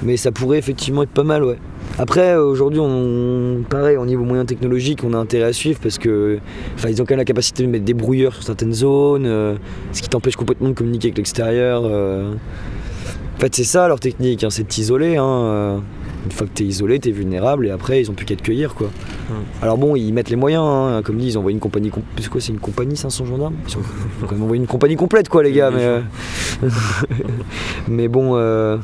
mais 0.04 0.16
ça 0.18 0.32
pourrait 0.32 0.58
effectivement 0.58 1.04
être 1.04 1.10
pas 1.10 1.24
mal, 1.24 1.44
ouais. 1.44 1.58
Après, 1.98 2.36
aujourd'hui, 2.36 2.80
on, 2.82 3.64
pareil, 3.70 3.96
au 3.98 4.06
niveau 4.06 4.24
moyen 4.26 4.44
technologique, 4.46 5.00
on 5.06 5.14
a 5.14 5.18
intérêt 5.18 5.46
à 5.46 5.54
suivre 5.54 5.80
parce 5.82 5.98
que, 5.98 6.40
enfin, 6.76 6.90
ils 6.90 7.02
ont 7.02 7.06
quand 7.06 7.12
même 7.14 7.20
la 7.20 7.26
capacité 7.26 7.64
de 7.64 7.70
mettre 7.70 7.86
des 7.86 7.94
brouilleurs 7.94 8.34
sur 8.34 8.44
certaines 8.44 8.74
zones, 8.74 9.26
euh, 9.26 9.56
ce 9.94 10.02
qui 10.02 10.10
t'empêche 10.10 10.36
complètement 10.36 10.70
de 10.70 10.74
communiquer 10.74 11.08
avec 11.08 11.18
l'extérieur. 11.18 11.84
euh. 11.86 12.34
En 13.38 13.40
fait, 13.40 13.56
c'est 13.56 13.64
ça 13.64 13.88
leur 13.88 14.00
technique, 14.00 14.44
hein, 14.44 14.50
c'est 14.50 14.64
de 14.64 14.68
t'isoler. 14.68 15.16
hein. 15.18 15.82
Une 16.26 16.32
fois 16.32 16.48
que 16.48 16.52
t'es 16.54 16.64
isolé, 16.64 17.00
t'es 17.00 17.12
vulnérable 17.12 17.68
et 17.68 17.70
après, 17.70 18.02
ils 18.02 18.10
ont 18.10 18.14
plus 18.14 18.26
qu'à 18.26 18.36
te 18.36 18.42
cueillir, 18.42 18.74
quoi. 18.74 18.90
Alors 19.62 19.78
bon, 19.78 19.96
ils 19.96 20.12
mettent 20.12 20.30
les 20.32 20.36
moyens, 20.36 20.64
hein, 20.66 21.02
comme 21.04 21.18
dit, 21.18 21.28
ils 21.28 21.38
envoient 21.38 21.52
une 21.52 21.60
compagnie. 21.60 21.90
com- 21.92 22.02
C'est 22.20 22.30
quoi, 22.30 22.42
c'est 22.42 22.52
une 22.52 22.60
compagnie 22.60 22.98
500 22.98 23.26
gendarmes? 23.26 23.54
Ils 23.70 23.78
ont 23.78 23.82
quand 24.28 24.32
même 24.34 24.44
envoyé 24.44 24.60
une 24.62 24.68
compagnie 24.68 24.96
complète, 24.96 25.30
quoi, 25.30 25.44
les 25.44 25.52
gars. 25.52 25.70
Mais, 25.72 25.84
euh, 25.84 26.02
mais 27.88 28.08
bon, 28.08 28.32
euh, 28.36 28.78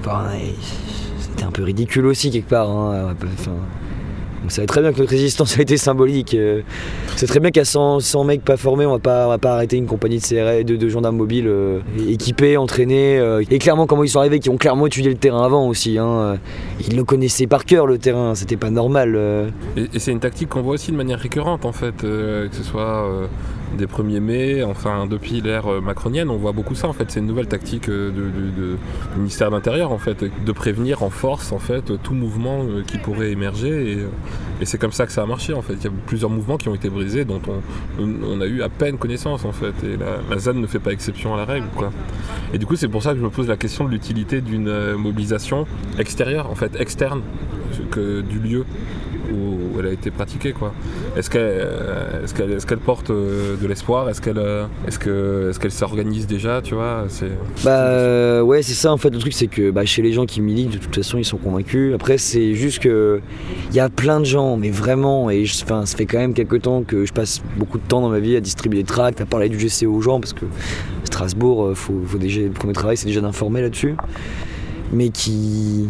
enfin, 0.00 0.24
c'était 1.20 1.44
un 1.44 1.50
peu 1.50 1.62
ridicule 1.64 2.06
aussi 2.06 2.30
quelque 2.30 2.48
part. 2.48 2.70
hein, 2.70 3.14
enfin, 3.22 3.52
on 4.44 4.48
savait 4.48 4.66
très 4.66 4.80
bien 4.80 4.92
que 4.92 4.98
notre 4.98 5.10
résistance 5.10 5.58
a 5.58 5.62
été 5.62 5.76
symbolique. 5.76 6.34
euh, 6.34 6.62
C'est 7.16 7.26
très 7.26 7.40
bien 7.40 7.50
qu'à 7.50 7.64
100, 7.64 8.00
100 8.00 8.24
mecs 8.24 8.44
pas 8.44 8.56
formés, 8.56 8.86
on 8.86 8.92
va 8.92 8.98
pas, 8.98 9.26
on 9.26 9.30
va 9.30 9.38
pas 9.38 9.54
arrêter 9.54 9.76
une 9.76 9.86
compagnie 9.86 10.18
de 10.18 10.22
CRS, 10.22 10.64
de, 10.64 10.76
de 10.76 10.88
gendarmes 10.88 11.16
mobiles 11.16 11.48
euh, 11.48 11.80
équipés, 12.08 12.56
entraînés. 12.56 13.18
euh, 13.18 13.42
et 13.50 13.58
clairement, 13.58 13.86
comment 13.86 14.04
ils 14.04 14.08
sont 14.08 14.20
arrivés, 14.20 14.38
qui 14.40 14.50
ont 14.50 14.56
clairement 14.56 14.86
étudié 14.86 15.10
le 15.10 15.16
terrain 15.16 15.42
avant 15.44 15.66
aussi. 15.68 15.98
hein, 15.98 16.38
Ils 16.88 16.96
le 16.96 17.04
connaissaient 17.04 17.46
par 17.46 17.64
cœur 17.64 17.86
le 17.86 17.98
terrain, 17.98 18.34
c'était 18.34 18.56
pas 18.56 18.70
normal. 18.70 19.18
Et, 19.76 19.82
et 19.94 19.98
c'est 19.98 20.12
une 20.12 20.20
tactique 20.20 20.48
qu'on 20.50 20.62
voit 20.62 20.74
aussi 20.74 20.92
de 20.92 20.96
manière 20.96 21.18
récurrente 21.18 21.64
en 21.64 21.72
fait, 21.72 21.96
que 21.96 22.48
ce 22.52 22.62
soit 22.62 23.06
des 23.76 23.86
1er 23.86 24.20
mai, 24.20 24.62
enfin 24.62 25.06
depuis 25.06 25.40
l'ère 25.40 25.66
euh, 25.66 25.80
macronienne, 25.80 26.30
on 26.30 26.36
voit 26.36 26.52
beaucoup 26.52 26.74
ça 26.74 26.88
en 26.88 26.92
fait. 26.92 27.10
C'est 27.10 27.20
une 27.20 27.26
nouvelle 27.26 27.46
tactique 27.46 27.88
euh, 27.88 28.10
du 28.10 29.18
ministère 29.18 29.50
de 29.50 29.56
l'Intérieur 29.56 29.92
en 29.92 29.98
fait, 29.98 30.24
de 30.44 30.52
prévenir 30.52 31.02
en 31.02 31.10
force 31.10 31.52
en 31.52 31.58
fait 31.58 31.92
tout 32.02 32.14
mouvement 32.14 32.62
euh, 32.62 32.82
qui 32.86 32.98
pourrait 32.98 33.30
émerger. 33.30 33.92
Et, 33.92 33.98
c'est 34.64 34.78
comme 34.78 34.92
ça 34.92 35.06
que 35.06 35.12
ça 35.12 35.22
a 35.22 35.26
marché 35.26 35.52
en 35.52 35.62
fait. 35.62 35.74
Il 35.74 35.84
y 35.84 35.86
a 35.86 35.92
plusieurs 36.06 36.30
mouvements 36.30 36.56
qui 36.56 36.68
ont 36.68 36.74
été 36.74 36.90
brisés 36.90 37.24
dont 37.24 37.40
on, 38.00 38.40
a 38.40 38.46
eu 38.46 38.62
à 38.62 38.68
peine 38.68 38.98
connaissance 38.98 39.44
en 39.44 39.52
fait. 39.52 39.72
Et 39.84 39.96
la, 39.96 40.18
la 40.28 40.38
ZAN 40.38 40.54
ne 40.54 40.66
fait 40.66 40.80
pas 40.80 40.92
exception 40.92 41.34
à 41.34 41.36
la 41.36 41.44
règle 41.44 41.68
quoi. 41.76 41.92
Et 42.52 42.58
du 42.58 42.66
coup 42.66 42.74
c'est 42.74 42.88
pour 42.88 43.02
ça 43.02 43.12
que 43.12 43.18
je 43.18 43.22
me 43.22 43.30
pose 43.30 43.46
la 43.46 43.56
question 43.56 43.84
de 43.84 43.90
l'utilité 43.90 44.40
d'une 44.40 44.94
mobilisation 44.94 45.66
extérieure 45.98 46.50
en 46.50 46.56
fait, 46.56 46.74
externe 46.80 47.22
que 47.90 48.20
du 48.20 48.40
lieu 48.40 48.64
où 49.32 49.78
elle 49.78 49.86
a 49.86 49.92
été 49.92 50.10
pratiquée 50.10 50.52
quoi. 50.52 50.72
Est-ce 51.16 51.30
qu'elle 51.30 51.42
euh, 51.42 52.58
qu'elle 52.66 52.78
porte 52.78 53.10
euh, 53.10 53.56
de 53.56 53.66
l'espoir? 53.66 54.08
Est-ce 54.08 54.20
qu'elle 54.20 54.38
euh, 54.38 54.66
est-ce 54.86 54.98
que 54.98 55.50
est-ce 55.50 55.68
s'organise 55.68 56.26
déjà 56.26 56.62
Tu 56.62 56.74
vois? 56.74 57.06
Bah 57.64 58.42
ouais 58.42 58.62
c'est 58.62 58.74
ça 58.74 58.92
en 58.92 58.96
fait 58.96 59.10
le 59.10 59.18
truc 59.18 59.32
c'est 59.32 59.46
que 59.46 59.70
bah, 59.70 59.84
chez 59.84 60.02
les 60.02 60.12
gens 60.12 60.26
qui 60.26 60.40
militent 60.40 60.70
de 60.70 60.78
toute 60.78 60.94
façon 60.94 61.18
ils 61.18 61.24
sont 61.24 61.36
convaincus. 61.36 61.94
Après 61.94 62.18
c'est 62.18 62.54
juste 62.54 62.80
que 62.80 63.20
il 63.70 63.76
y 63.76 63.80
a 63.80 63.88
plein 63.88 64.20
de 64.20 64.24
gens 64.24 64.56
mais 64.56 64.70
vraiment 64.70 65.30
et 65.30 65.44
ça 65.46 65.84
fait 65.86 66.06
quand 66.06 66.18
même 66.18 66.34
quelques 66.34 66.62
temps 66.62 66.82
que 66.82 67.04
je 67.04 67.12
passe 67.12 67.42
beaucoup 67.56 67.78
de 67.78 67.84
temps 67.84 68.00
dans 68.00 68.10
ma 68.10 68.20
vie 68.20 68.36
à 68.36 68.40
distribuer 68.40 68.80
des 68.80 68.86
tracts, 68.86 69.20
à 69.20 69.26
parler 69.26 69.48
du 69.48 69.58
GCO 69.58 69.92
aux 69.92 70.00
gens 70.00 70.20
parce 70.20 70.32
que 70.32 70.46
Strasbourg 71.04 71.72
faut 71.74 72.02
déjà 72.18 72.40
le 72.40 72.50
premier 72.50 72.72
travail 72.72 72.96
c'est 72.96 73.06
déjà 73.06 73.20
d'informer 73.20 73.62
là-dessus. 73.62 73.94
Mais 74.90 75.10
qui 75.10 75.86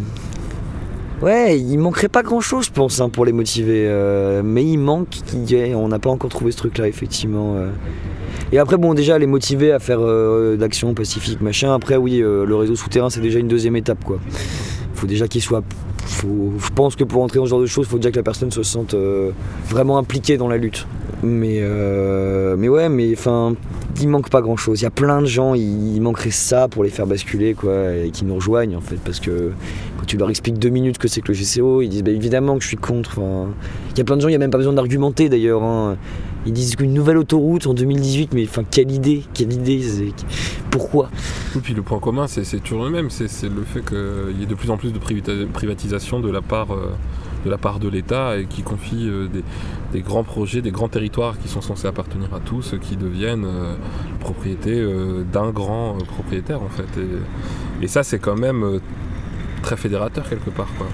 Ouais, 1.21 1.59
il 1.59 1.77
manquerait 1.77 2.07
pas 2.07 2.23
grand 2.23 2.39
chose, 2.39 2.65
je 2.67 2.71
pense, 2.71 3.01
hein, 3.01 3.09
pour 3.09 3.25
les 3.25 3.33
motiver. 3.33 3.85
euh, 3.87 4.41
mais 4.43 4.63
il 4.63 4.77
manque, 4.77 5.17
ait- 5.51 5.75
on 5.75 5.89
n'a 5.89 5.99
pas 5.99 6.09
encore 6.09 6.29
trouvé 6.29 6.51
ce 6.51 6.57
truc-là, 6.57 6.87
effectivement. 6.87 7.55
euh. 7.57 7.69
Et 8.53 8.57
après, 8.57 8.77
bon, 8.77 8.93
déjà, 8.93 9.19
les 9.19 9.27
motiver 9.27 9.71
à 9.73 9.79
faire 9.79 9.99
euh, 10.01 10.55
d'action 10.55 10.93
pacifique, 10.93 11.41
machin. 11.41 11.73
Après, 11.73 11.97
oui, 11.97 12.21
euh, 12.21 12.45
le 12.45 12.55
réseau 12.55 12.75
souterrain, 12.75 13.09
c'est 13.09 13.19
déjà 13.19 13.39
une 13.39 13.49
deuxième 13.49 13.75
étape, 13.75 14.03
quoi. 14.05 14.17
Faut 14.93 15.07
déjà 15.07 15.27
qu'il 15.27 15.41
soit. 15.41 15.63
Je 16.07 16.69
pense 16.73 16.95
que 16.95 17.03
pour 17.03 17.21
entrer 17.21 17.37
dans 17.39 17.45
ce 17.45 17.49
genre 17.49 17.61
de 17.61 17.65
choses, 17.65 17.85
il 17.87 17.89
faut 17.89 17.97
déjà 17.97 18.11
que 18.11 18.15
la 18.17 18.23
personne 18.23 18.51
se 18.51 18.63
sente 18.63 18.95
vraiment 19.69 19.97
impliquée 19.97 20.37
dans 20.37 20.47
la 20.47 20.57
lutte. 20.57 20.87
Mais, 21.21 21.61
mais 22.57 22.67
ouais, 22.69 22.89
mais 22.89 23.11
enfin, 23.13 23.53
il 24.01 24.07
manque 24.09 24.29
pas 24.29 24.41
grand 24.41 24.57
chose. 24.57 24.81
Il 24.81 24.83
y 24.83 24.87
a 24.87 24.91
plein 24.91 25.21
de 25.21 25.27
gens, 25.27 25.53
il, 25.53 25.95
il 25.95 26.01
manquerait 26.01 26.31
ça 26.31 26.67
pour 26.67 26.83
les 26.83 26.89
faire 26.89 27.05
basculer, 27.07 27.53
quoi, 27.53 27.93
et 27.93 28.09
qui 28.11 28.25
nous 28.25 28.35
rejoignent, 28.35 28.75
en 28.75 28.81
fait, 28.81 28.97
parce 29.05 29.19
que 29.19 29.51
tu 30.09 30.17
leur 30.17 30.29
expliques 30.31 30.57
deux 30.57 30.69
minutes 30.69 30.97
que 30.97 31.07
c'est 31.07 31.21
que 31.21 31.31
le 31.31 31.37
GCO, 31.37 31.81
ils 31.83 31.89
disent 31.89 32.03
bah, 32.03 32.11
évidemment 32.11 32.57
que 32.57 32.63
je 32.63 32.67
suis 32.67 32.77
contre. 32.77 33.21
Il 33.91 33.97
y 33.97 34.01
a 34.01 34.03
plein 34.03 34.17
de 34.17 34.21
gens, 34.21 34.27
il 34.27 34.31
n'y 34.31 34.35
a 34.35 34.39
même 34.39 34.49
pas 34.49 34.57
besoin 34.57 34.73
d'argumenter 34.73 35.29
d'ailleurs. 35.29 35.63
hein. 35.63 35.97
Ils 36.45 36.53
disent 36.53 36.75
qu'une 36.75 36.93
nouvelle 36.93 37.17
autoroute 37.17 37.67
en 37.67 37.73
2018, 37.73 38.33
mais 38.33 38.43
enfin, 38.45 38.63
quelle 38.63 38.91
idée 38.91 39.23
Quelle 39.33 39.53
idée 39.53 39.81
Pourquoi? 40.71 41.09
Et 41.55 41.59
puis 41.59 41.73
le 41.73 41.81
point 41.81 41.99
commun, 41.99 42.27
c'est 42.27 42.63
toujours 42.63 42.85
le 42.85 42.89
même, 42.89 43.09
c'est 43.09 43.27
le 43.43 43.63
fait 43.63 43.81
qu'il 43.85 44.39
y 44.39 44.43
ait 44.43 44.47
de 44.47 44.55
plus 44.55 44.71
en 44.71 44.77
plus 44.77 44.91
de 44.91 45.45
privatisation 45.45 46.19
de 46.19 46.31
la 46.31 46.41
part 46.41 46.71
euh, 46.71 46.91
de 47.45 47.49
la 47.49 47.57
part 47.57 47.79
de 47.79 47.87
l'État 47.87 48.37
et 48.37 48.45
qui 48.45 48.63
confie 48.63 49.07
euh, 49.07 49.27
des, 49.93 50.01
grands 50.01 50.23
projets, 50.23 50.61
des 50.61 50.71
grands 50.71 50.89
territoires 50.89 51.37
qui 51.37 51.49
sont 51.49 51.61
censés 51.61 51.87
appartenir 51.87 52.33
à 52.33 52.39
tous, 52.39 52.75
qui 52.81 52.95
deviennent 52.95 53.45
euh, 53.45 53.75
propriété 54.19 54.83
d'un 55.31 55.51
grand 55.51 55.97
propriétaire 56.07 56.63
en 56.63 56.69
fait. 56.69 56.87
Et, 57.81 57.87
ça, 57.87 58.03
c'est 58.03 58.19
quand 58.19 58.37
même 58.37 58.79
très 59.69 59.77
fédérateur 59.77 60.27
quelque 60.27 60.49
part. 60.49 60.69
Quoi. 60.79 60.87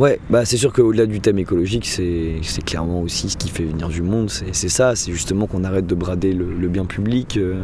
Ouais, 0.00 0.18
bah 0.30 0.44
c'est 0.44 0.56
sûr 0.56 0.72
qu'au-delà 0.72 1.06
du 1.06 1.20
thème 1.20 1.38
écologique, 1.38 1.86
c'est 1.86 2.34
c'est 2.42 2.64
clairement 2.64 3.00
aussi 3.02 3.28
ce 3.30 3.36
qui 3.36 3.48
fait 3.48 3.62
venir 3.64 3.88
du 3.88 4.02
monde. 4.02 4.30
C'est 4.30 4.68
ça, 4.68 4.96
c'est 4.96 5.12
justement 5.12 5.46
qu'on 5.46 5.62
arrête 5.62 5.86
de 5.86 5.94
brader 5.94 6.32
le, 6.32 6.46
le 6.54 6.68
bien 6.68 6.86
public. 6.86 7.36
euh, 7.36 7.62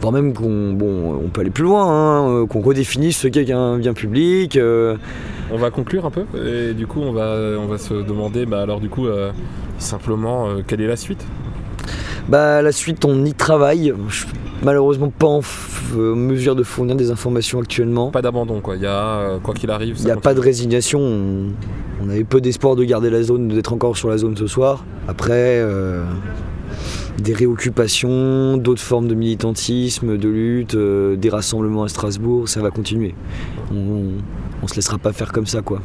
voire 0.00 0.12
même 0.12 0.32
qu'on 0.32 0.72
bon, 0.74 1.20
on 1.24 1.28
peut 1.28 1.40
aller 1.40 1.50
plus 1.50 1.64
loin, 1.64 1.84
hein, 1.86 2.30
euh, 2.30 2.46
qu'on 2.46 2.60
redéfinisse 2.60 3.16
ce 3.18 3.26
qu'est 3.28 3.50
un 3.50 3.78
bien 3.78 3.94
public. 3.94 4.56
euh, 4.56 4.96
On 5.50 5.56
va 5.56 5.70
conclure 5.70 6.06
un 6.06 6.12
peu 6.12 6.24
et 6.46 6.72
du 6.74 6.86
coup 6.86 7.00
on 7.00 7.12
va, 7.12 7.36
on 7.58 7.66
va 7.66 7.78
se 7.78 7.94
demander 7.94 8.46
bah, 8.46 8.60
alors 8.62 8.80
du 8.80 8.88
coup 8.88 9.06
euh, 9.06 9.32
simplement 9.78 10.48
quelle 10.66 10.80
est 10.80 10.86
la 10.86 10.96
suite? 10.96 11.24
Bah 12.28 12.62
la 12.62 12.72
suite 12.72 13.04
on 13.04 13.24
y 13.24 13.34
travaille. 13.34 13.92
Je 14.08 14.24
malheureusement 14.62 15.10
pas 15.10 15.26
en 15.26 15.40
euh, 15.96 16.14
mesure 16.14 16.56
de 16.56 16.62
fournir 16.62 16.96
des 16.96 17.10
informations 17.10 17.60
actuellement. 17.60 18.10
Pas 18.10 18.22
d'abandon 18.22 18.60
quoi, 18.60 18.76
il 18.76 18.82
y 18.82 18.86
a 18.86 18.90
euh, 18.90 19.38
quoi 19.38 19.54
qu'il 19.54 19.70
arrive. 19.70 19.96
Il 19.98 20.04
n'y 20.04 20.10
a 20.10 20.16
pas 20.16 20.34
de 20.34 20.40
résignation. 20.40 21.00
On, 21.00 21.46
on 22.04 22.08
avait 22.08 22.24
peu 22.24 22.40
d'espoir 22.40 22.76
de 22.76 22.84
garder 22.84 23.10
la 23.10 23.22
zone, 23.22 23.48
d'être 23.48 23.72
encore 23.72 23.96
sur 23.96 24.08
la 24.08 24.18
zone 24.18 24.36
ce 24.36 24.46
soir. 24.46 24.84
Après, 25.08 25.58
euh, 25.60 26.04
des 27.18 27.34
réoccupations, 27.34 28.56
d'autres 28.56 28.82
formes 28.82 29.08
de 29.08 29.14
militantisme, 29.14 30.16
de 30.16 30.28
lutte, 30.28 30.74
euh, 30.74 31.16
des 31.16 31.28
rassemblements 31.28 31.82
à 31.84 31.88
Strasbourg, 31.88 32.48
ça 32.48 32.60
va 32.60 32.70
continuer. 32.70 33.14
On, 33.72 33.76
on, 33.76 34.04
on 34.62 34.66
se 34.68 34.76
laissera 34.76 34.98
pas 34.98 35.12
faire 35.12 35.32
comme 35.32 35.46
ça 35.46 35.62
quoi. 35.62 35.80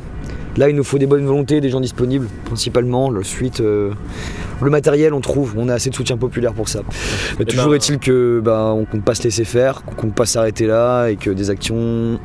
Là, 0.55 0.69
il 0.69 0.75
nous 0.75 0.83
faut 0.83 0.99
des 0.99 1.07
bonnes 1.07 1.25
volontés, 1.25 1.61
des 1.61 1.69
gens 1.71 1.79
disponibles, 1.79 2.27
principalement. 2.45 3.09
Le 3.09 3.23
suite, 3.23 3.59
euh, 3.59 3.91
le 4.63 4.71
matériel, 4.71 5.13
on 5.13 5.21
trouve. 5.21 5.53
On 5.57 5.69
a 5.69 5.73
assez 5.75 5.89
de 5.89 5.95
soutien 5.95 6.17
populaire 6.17 6.53
pour 6.53 6.69
ça. 6.69 6.81
Mais 7.39 7.45
toujours 7.45 7.69
ben- 7.69 7.75
est-il 7.75 7.99
que 7.99 8.41
bah, 8.43 8.73
on 8.75 8.85
compte 8.85 9.03
pas 9.03 9.15
se 9.15 9.23
laisser 9.23 9.45
faire, 9.45 9.83
qu'on 9.83 9.95
compte 9.95 10.15
pas 10.15 10.25
s'arrêter 10.25 10.67
là, 10.67 11.07
et 11.07 11.15
que 11.15 11.29
des 11.29 11.49
actions, 11.49 12.19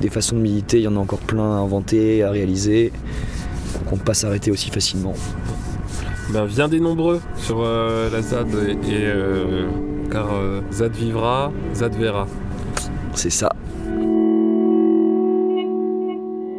des 0.00 0.08
façons 0.10 0.36
de 0.36 0.40
militer, 0.40 0.78
il 0.78 0.84
y 0.84 0.88
en 0.88 0.96
a 0.96 1.00
encore 1.00 1.20
plein 1.20 1.56
à 1.56 1.58
inventer, 1.58 2.22
à 2.22 2.30
réaliser. 2.30 2.92
Qu'on 3.78 3.90
compte 3.90 4.04
pas 4.04 4.14
s'arrêter 4.14 4.50
aussi 4.50 4.70
facilement. 4.70 5.14
Ben, 6.32 6.44
viens 6.44 6.68
des 6.68 6.80
nombreux 6.80 7.20
sur 7.36 7.62
euh, 7.62 8.10
la 8.10 8.20
ZAD 8.20 8.48
et, 8.48 8.72
et, 8.72 9.06
euh, 9.06 9.68
car 10.10 10.34
euh, 10.34 10.60
ZAD 10.72 10.92
vivra, 10.92 11.52
ZAD 11.72 11.94
verra. 11.94 12.26
C'est 13.14 13.30
ça. 13.30 13.50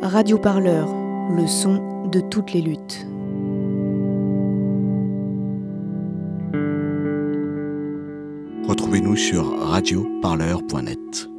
Radio 0.01 0.37
Parleur, 0.37 0.87
le 1.35 1.45
son 1.47 2.07
de 2.09 2.21
toutes 2.21 2.53
les 2.53 2.61
luttes. 2.61 3.05
Retrouvez-nous 8.87 9.17
sur 9.17 9.59
radioparleur.net. 9.67 11.29